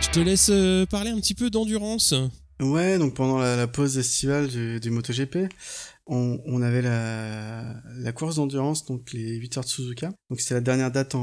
Je 0.00 0.10
te 0.10 0.18
laisse 0.18 0.50
euh, 0.50 0.84
parler 0.86 1.10
un 1.10 1.20
petit 1.20 1.34
peu 1.34 1.50
d'endurance. 1.50 2.14
Ouais, 2.60 2.98
donc 2.98 3.14
pendant 3.14 3.38
la, 3.38 3.68
pause 3.68 3.96
estivale 3.96 4.48
du, 4.48 4.90
MotoGP, 4.90 5.48
on, 6.06 6.62
avait 6.62 6.82
la, 6.82 8.12
course 8.12 8.36
d'endurance, 8.36 8.86
donc 8.86 9.12
les 9.12 9.36
8 9.36 9.58
heures 9.58 9.64
de 9.64 9.68
Suzuka. 9.68 10.12
Donc 10.28 10.40
c'était 10.40 10.54
la 10.54 10.60
dernière 10.60 10.90
date 10.90 11.14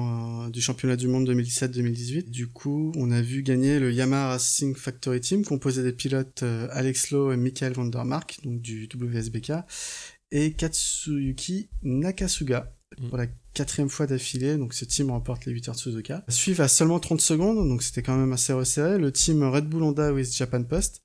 du 0.51 0.61
championnat 0.61 0.95
du 0.95 1.09
monde 1.09 1.29
2017-2018. 1.29 2.29
Du 2.29 2.47
coup, 2.47 2.93
on 2.95 3.11
a 3.11 3.21
vu 3.21 3.43
gagner 3.43 3.79
le 3.79 3.91
Yamaha 3.91 4.29
Racing 4.29 4.73
Factory 4.73 5.19
Team, 5.19 5.43
composé 5.43 5.83
des 5.83 5.93
pilotes 5.93 6.43
euh, 6.43 6.69
Alex 6.71 7.11
Lowe 7.11 7.33
et 7.33 7.37
Michael 7.37 7.73
Vandermark, 7.73 8.39
donc 8.43 8.61
du 8.61 8.87
WSBK, 8.93 9.51
et 10.31 10.53
Katsuyuki 10.53 11.69
Nakasuga. 11.83 12.73
Pour 13.09 13.17
la 13.17 13.27
quatrième 13.53 13.89
fois 13.89 14.07
d'affilée, 14.07 14.57
donc 14.57 14.73
ce 14.73 14.83
team 14.83 15.11
remporte 15.11 15.45
les 15.45 15.51
8 15.51 15.69
heures 15.69 15.75
de 15.75 15.79
Suzuka. 15.79 16.23
Suivent 16.27 16.61
à 16.61 16.67
seulement 16.67 16.99
30 16.99 17.21
secondes, 17.21 17.67
donc 17.67 17.83
c'était 17.83 18.01
quand 18.01 18.17
même 18.17 18.33
assez 18.33 18.51
resserré, 18.51 18.97
le 18.97 19.11
team 19.11 19.43
Red 19.43 19.67
Bull 19.67 19.83
Honda 19.83 20.11
with 20.11 20.35
Japan 20.35 20.63
Post. 20.63 21.03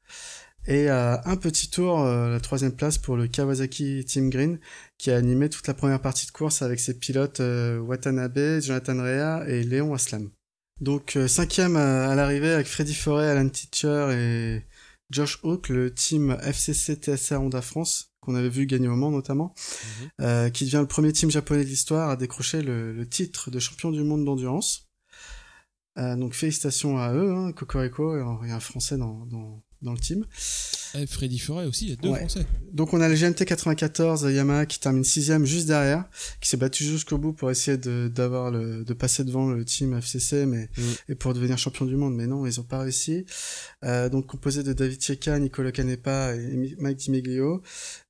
Et 0.67 0.89
à 0.89 1.21
un 1.27 1.37
petit 1.37 1.69
tour, 1.69 2.01
euh, 2.01 2.31
la 2.31 2.41
troisième 2.41 2.73
place 2.73 2.97
pour 2.97 3.17
le 3.17 3.27
Kawasaki 3.27 4.05
Team 4.07 4.31
Green, 4.31 4.59
qui 4.97 5.11
a 5.11 5.17
animé 5.17 5.51
toute 5.51 5.67
la 5.67 5.75
première 5.75 6.01
partie 6.01 6.27
de 6.27 6.31
course 6.31 6.63
avec 6.63 6.81
ses 6.81 6.99
pilotes 6.99 7.41
euh, 7.41 7.79
Watanabe, 7.81 8.61
Jonathan 8.61 8.97
Rea 8.97 9.45
et 9.47 9.63
Léon 9.63 9.93
Aslam. 9.93 10.31
Donc 10.81 11.17
euh, 11.17 11.29
cinquième 11.29 11.77
à, 11.77 12.15
l'arrivée 12.15 12.53
avec 12.53 12.67
Freddy 12.67 12.95
Forêt, 12.95 13.29
Alan 13.29 13.49
Teacher 13.49 14.09
et 14.13 14.63
Josh 15.11 15.39
Hawk, 15.43 15.69
le 15.69 15.93
team 15.93 16.37
FCC 16.43 16.97
TSR 16.97 17.43
Honda 17.43 17.61
France, 17.61 18.14
qu'on 18.25 18.35
avait 18.35 18.49
vu 18.49 18.67
gagner 18.67 18.89
au 18.89 18.97
Mans 18.97 19.11
notamment, 19.11 19.55
Mhm. 19.55 20.09
euh, 20.23 20.51
qui 20.51 20.65
devient 20.65 20.79
le 20.81 20.87
premier 20.87 21.13
team 21.13 21.31
japonais 21.31 21.65
de 21.65 21.69
l'histoire 21.69 22.11
à 22.11 22.17
décrocher 22.17 22.63
le, 22.63 22.93
le 22.93 23.09
titre 23.09 23.51
de 23.51 23.59
champion 23.59 23.91
du 23.91 24.03
monde 24.03 24.25
d'endurance. 24.25 24.89
Euh, 25.97 26.17
donc 26.17 26.35
félicitations 26.35 26.99
à 26.99 27.13
eux, 27.13 27.33
hein, 27.33 27.53
Cocorico, 27.53 28.13
a 28.13 28.25
un 28.55 28.61
français 28.61 28.97
dans, 28.99 29.27
dans, 29.27 29.63
dans 29.85 29.93
le 29.93 29.99
team. 29.99 30.25
Eh, 30.97 31.07
Freddy 31.07 31.39
Forêt 31.39 31.67
aussi, 31.67 31.87
il 31.87 31.91
y 31.91 31.93
a 31.93 31.97
deux 31.97 32.09
Ouais. 32.09 32.21
Français. 32.21 32.47
Donc 32.73 32.93
on 32.95 33.01
a 33.01 33.09
le 33.09 33.15
GMT 33.17 33.45
94 33.45 34.23
Yamaha 34.33 34.65
qui 34.67 34.79
termine 34.81 35.03
sixième 35.05 35.45
juste 35.45 35.67
derrière, 35.67 36.05
qui 36.41 36.49
s'est 36.49 36.57
battu 36.57 36.85
jusqu'au 36.85 37.19
bout 37.19 37.33
pour 37.33 37.51
essayer 37.51 37.77
de 37.77 38.09
d'avoir 38.15 38.51
le 38.51 38.85
de 38.85 38.93
passer 38.95 39.25
devant 39.25 39.49
le 39.49 39.65
team 39.65 39.95
FCC, 39.95 40.47
mais 40.47 40.69
Mm. 40.77 40.83
et 41.11 41.15
pour 41.15 41.35
devenir 41.35 41.59
champion 41.59 41.85
du 41.85 41.97
monde, 41.97 42.15
mais 42.15 42.27
non, 42.27 42.47
ils 42.47 42.61
ont 42.61 42.65
pas 42.65 42.79
réussi. 42.81 43.27
Euh, 43.85 44.09
donc 44.09 44.27
composé 44.27 44.63
de 44.63 44.73
David 44.73 45.01
Checa, 45.03 45.39
Nicolas 45.39 45.73
Canepa 45.73 46.35
et 46.37 46.57
Mi- 46.57 46.75
Mike 46.79 46.99
Di 46.99 47.11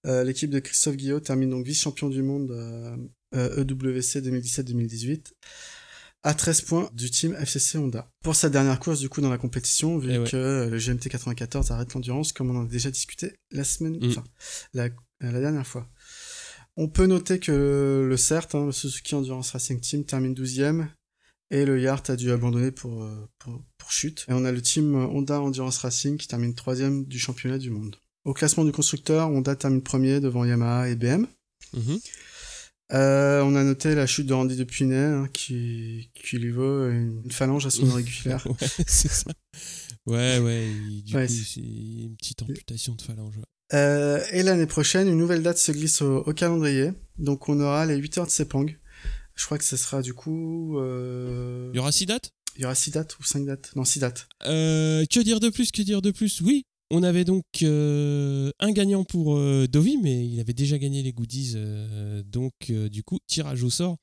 Euh, 0.07 0.22
L'équipe 0.25 0.51
de 0.51 0.59
Christophe 0.59 0.97
Guillot 0.97 1.20
termine 1.20 1.51
donc 1.51 1.64
vice-champion 1.66 2.09
du 2.11 2.22
monde 2.22 2.51
euh, 2.51 2.97
euh, 3.35 3.64
EWC 3.64 4.20
2017-2018 4.20 5.33
à 6.25 6.35
13 6.35 6.62
points 6.62 6.91
du 6.95 7.11
team 7.11 7.35
FCC 7.39 7.79
Honda. 7.79 8.11
Pour 8.22 8.35
sa 8.35 8.49
dernière 8.51 8.81
course 8.81 8.99
du 8.99 9.09
coup 9.09 9.20
dans 9.20 9.31
la 9.31 9.39
compétition, 9.39 9.99
vu 9.99 10.09
Eh 10.11 10.18
ouais. 10.18 10.29
que 10.31 10.68
le 10.70 10.79
GMT 10.79 11.09
94 11.11 11.70
arrête 11.70 11.93
l'endurance 11.95 12.33
comme 12.33 12.51
on 12.51 12.57
en 12.61 12.64
a 12.64 12.68
déjà 12.68 12.91
discuté 12.91 13.35
la 13.53 13.62
semaine, 13.62 13.99
Mm. 14.01 14.09
enfin 14.11 14.25
la, 14.72 14.89
la 15.20 15.41
dernière 15.41 15.66
fois. 15.66 15.89
On 16.77 16.89
peut 16.89 17.07
noter 17.07 17.39
que 17.39 18.07
le, 18.09 18.16
CERT, 18.16 18.55
hein, 18.55 18.66
le 18.66 18.72
Suzuki 18.72 19.14
Endurance 19.14 19.51
Racing 19.53 19.81
Team, 19.81 20.05
termine 20.05 20.35
12e 20.35 20.87
et 21.51 21.64
le 21.64 21.81
Yart 21.81 22.03
a 22.09 22.16
dû 22.16 22.33
abandonner 22.33 22.72
pour, 22.72 23.05
euh, 23.05 23.29
pour, 23.39 23.62
pour 23.79 23.93
chute. 23.93 24.25
Et 24.29 24.33
on 24.33 24.45
a 24.45 24.51
le 24.51 24.61
team 24.62 24.95
Honda 24.97 25.41
Endurance 25.41 25.79
Racing 25.79 26.16
qui 26.16 26.27
termine 26.27 26.53
3e 26.53 27.07
du 27.07 27.18
championnat 27.18 27.59
du 27.59 27.70
monde. 27.70 27.97
Au 28.25 28.33
classement 28.33 28.64
du 28.64 28.72
constructeur, 28.72 29.29
Honda 29.29 29.55
termine 29.55 29.83
premier 29.83 30.18
devant 30.20 30.45
Yamaha 30.45 30.89
et 30.89 30.97
BM. 30.97 31.27
Mhm. 31.75 31.99
Euh, 32.93 33.41
on 33.43 33.57
a 33.57 33.64
noté 33.64 33.95
la 33.95 34.07
chute 34.07 34.26
de 34.26 34.35
Randy 34.35 34.57
Depuynet 34.57 34.97
hein, 34.97 35.28
qui, 35.32 36.11
qui 36.14 36.39
lui 36.39 36.51
vaut 36.51 36.89
une, 36.91 37.22
phalange 37.30 37.64
à 37.66 37.70
son 37.70 37.89
auriculaire. 37.91 38.47
ouais, 38.47 38.68
c'est 38.87 39.11
ça. 39.11 39.30
Ouais, 40.07 40.39
ouais, 40.39 40.68
il- 40.68 41.03
du 41.03 41.16
Ouais, 41.16 41.26
coup, 41.26 41.32
c'est- 41.32 41.61
une 41.61 42.14
petite 42.16 42.43
amputation 42.43 42.95
de 42.95 43.03
phalange. 43.03 43.37
ouais. 43.39 43.45
Euh, 43.72 44.22
et 44.32 44.43
l'année 44.43 44.66
prochaine, 44.66 45.09
une 45.09 45.16
nouvelle 45.16 45.43
date 45.43 45.57
se 45.59 45.72
glisse 45.72 46.03
au, 46.03 46.18
au 46.18 46.32
calendrier. 46.35 46.93
Donc 47.18 47.49
on 47.49 47.59
aura 47.61 47.87
les 47.87 47.97
8 47.97 48.18
heures 48.18 48.26
de 48.26 48.30
Sepang. 48.30 48.66
Je 49.35 49.45
crois 49.47 49.59
que 49.59 49.64
ce 49.64 49.76
sera 49.76 50.03
du 50.03 50.12
coup... 50.14 50.78
euh, 50.78 51.70
Il 51.72 51.76
y 51.76 51.80
aura 51.80 51.91
six 51.91 52.07
dates? 52.07 52.30
Il 52.57 52.62
y 52.62 52.64
aura 52.66 52.74
6 52.76 52.93
dates 52.93 53.18
ou 53.18 53.24
5 53.24 53.47
dates? 53.47 53.72
Non, 53.74 53.85
6 53.85 53.99
dates. 53.99 54.28
Que 54.45 55.22
dire 55.22 55.41
de 55.41 55.49
plus? 55.49 55.72
Que 55.72 55.82
dire 55.82 56.03
de 56.03 56.12
plus? 56.12 56.41
Oui, 56.43 56.66
on 56.95 57.03
avait 57.03 57.24
donc 57.24 57.45
euh, 57.62 58.51
un 58.61 58.70
gagnant 58.72 59.05
pour 59.05 59.34
euh, 59.36 59.66
Dovi, 59.66 59.99
mais 60.03 60.26
il 60.26 60.38
avait 60.40 60.53
déjà 60.55 60.78
gagné 60.78 61.03
les 61.03 61.12
goodies. 61.12 61.53
euh, 61.57 62.22
donc, 62.24 62.53
du 62.90 63.03
coup, 63.03 63.18
tirage 63.26 63.62
au 63.64 63.70
sort 63.70 63.97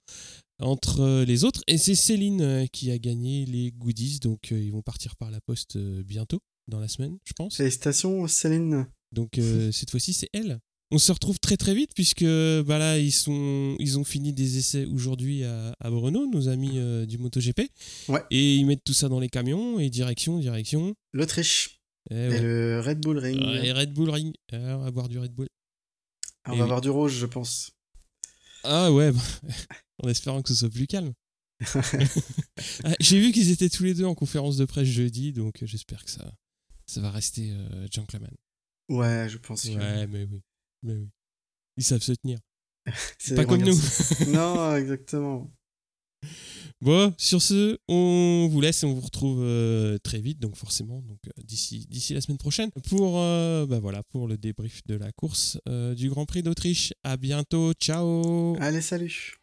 entre 0.60 1.24
les 1.24 1.44
autres. 1.44 1.62
Et 1.68 1.78
c'est 1.78 1.96
Céline 1.96 2.68
qui 2.72 2.92
a 2.92 2.98
gagné 3.00 3.46
les 3.46 3.72
goodies. 3.72 4.20
Donc, 4.20 4.52
ils 4.52 4.72
vont 4.72 4.82
partir 4.82 5.16
par 5.16 5.32
la 5.32 5.40
poste 5.42 5.78
bientôt, 5.78 6.40
dans 6.68 6.80
la 6.80 6.88
semaine, 6.88 7.18
je 7.24 7.34
pense. 7.34 7.56
Félicitations 7.56 8.28
Céline. 8.28 8.86
Donc, 9.12 9.40
cette 9.72 9.90
fois-ci, 9.90 10.14
c'est 10.14 10.30
elle. 10.34 10.60
On 10.94 10.98
se 10.98 11.12
retrouve 11.14 11.40
très 11.40 11.56
très 11.56 11.74
vite 11.74 11.92
puisque 11.96 12.26
bah 12.66 12.78
là 12.78 13.00
ils 13.00 13.14
sont 13.14 13.78
ils 13.80 13.98
ont 13.98 14.04
fini 14.04 14.34
des 14.34 14.58
essais 14.58 14.84
aujourd'hui 14.84 15.46
à, 15.46 15.74
à 15.80 15.90
Brno 15.90 16.28
nos 16.30 16.50
amis 16.50 16.72
euh, 16.80 17.06
du 17.06 17.18
MotoGP 17.18 17.62
Ouais. 18.10 18.22
et 18.30 18.58
ils 18.58 18.66
mettent 18.66 18.84
tout 18.84 18.92
ça 18.92 19.08
dans 19.08 19.22
les 19.22 19.30
camions 19.30 19.80
et 19.80 19.90
direction 19.90 20.38
direction 20.38 20.94
L'Autriche. 21.14 21.80
Eh 22.12 22.14
Et 22.14 22.40
le 22.40 22.82
Red 22.82 23.00
Bull 23.00 23.18
Ring. 23.18 23.40
Ouais, 23.42 23.72
Red 23.72 23.94
Bull 23.94 24.10
Ring. 24.10 24.34
Ah, 24.52 24.58
on 24.58 24.84
va 24.84 24.92
boire 24.92 25.08
du 25.08 25.18
Red 25.18 25.34
Bull. 25.34 25.48
on 26.46 26.52
et 26.54 26.56
va 26.58 26.58
oui. 26.58 26.62
avoir 26.64 26.82
du 26.82 26.90
rouge, 26.90 27.14
je 27.14 27.26
pense. 27.26 27.72
Ah 28.64 28.92
ouais, 28.92 29.12
bah, 29.12 29.20
en 30.04 30.10
espérant 30.10 30.42
que 30.42 30.50
ce 30.50 30.56
soit 30.56 30.70
plus 30.70 30.88
calme. 30.88 31.14
Ah, 32.84 32.96
J'ai 33.00 33.20
vu 33.20 33.32
qu'ils 33.32 33.50
étaient 33.50 33.70
tous 33.70 33.84
les 33.84 33.94
deux 33.94 34.06
en 34.06 34.14
conférence 34.14 34.58
de 34.58 34.66
presse 34.66 34.88
jeudi, 34.88 35.32
donc 35.32 35.64
euh, 35.64 35.66
j'espère 35.66 36.04
que 36.04 36.12
ça, 36.12 36.32
ça 36.86 37.02
va 37.02 37.10
rester 37.10 37.52
euh, 37.52 37.88
gentleman. 37.92 38.36
Ouais, 38.90 39.28
je 39.30 39.38
pense 39.38 39.64
que... 39.64 39.70
Ouais, 39.70 40.06
mais 40.08 40.26
oui. 40.26 40.42
Mais 40.84 40.94
oui. 40.94 41.10
Ils 41.78 41.84
savent 41.84 42.02
se 42.02 42.12
tenir. 42.12 42.40
c'est 43.20 43.36
Pas 43.36 43.46
comme 43.46 43.64
nous. 43.64 43.78
non, 44.28 44.76
exactement. 44.76 45.52
Bon, 46.82 47.14
sur 47.18 47.42
ce, 47.42 47.78
on 47.88 48.48
vous 48.50 48.60
laisse 48.60 48.82
et 48.82 48.86
on 48.88 48.94
vous 48.94 49.02
retrouve 49.02 49.42
euh, 49.44 50.00
très 50.00 50.20
vite, 50.20 50.40
donc 50.40 50.56
forcément, 50.56 51.04
euh, 51.08 51.32
d'ici 51.44 51.86
d'ici 51.88 52.16
la 52.16 52.22
semaine 52.22 52.40
prochaine 52.40 52.72
pour 52.90 53.20
euh, 53.20 53.68
bah 53.68 53.80
voilà 53.80 54.02
pour 54.04 54.28
le 54.28 54.38
débrief 54.38 54.82
de 54.88 54.96
la 54.96 55.12
course 55.12 55.60
du 55.96 56.10
Grand 56.10 56.26
Prix 56.26 56.42
d'Autriche. 56.42 56.94
À 57.04 57.18
bientôt, 57.18 57.74
ciao. 57.74 58.56
Allez, 58.60 58.82
salut 58.82 59.41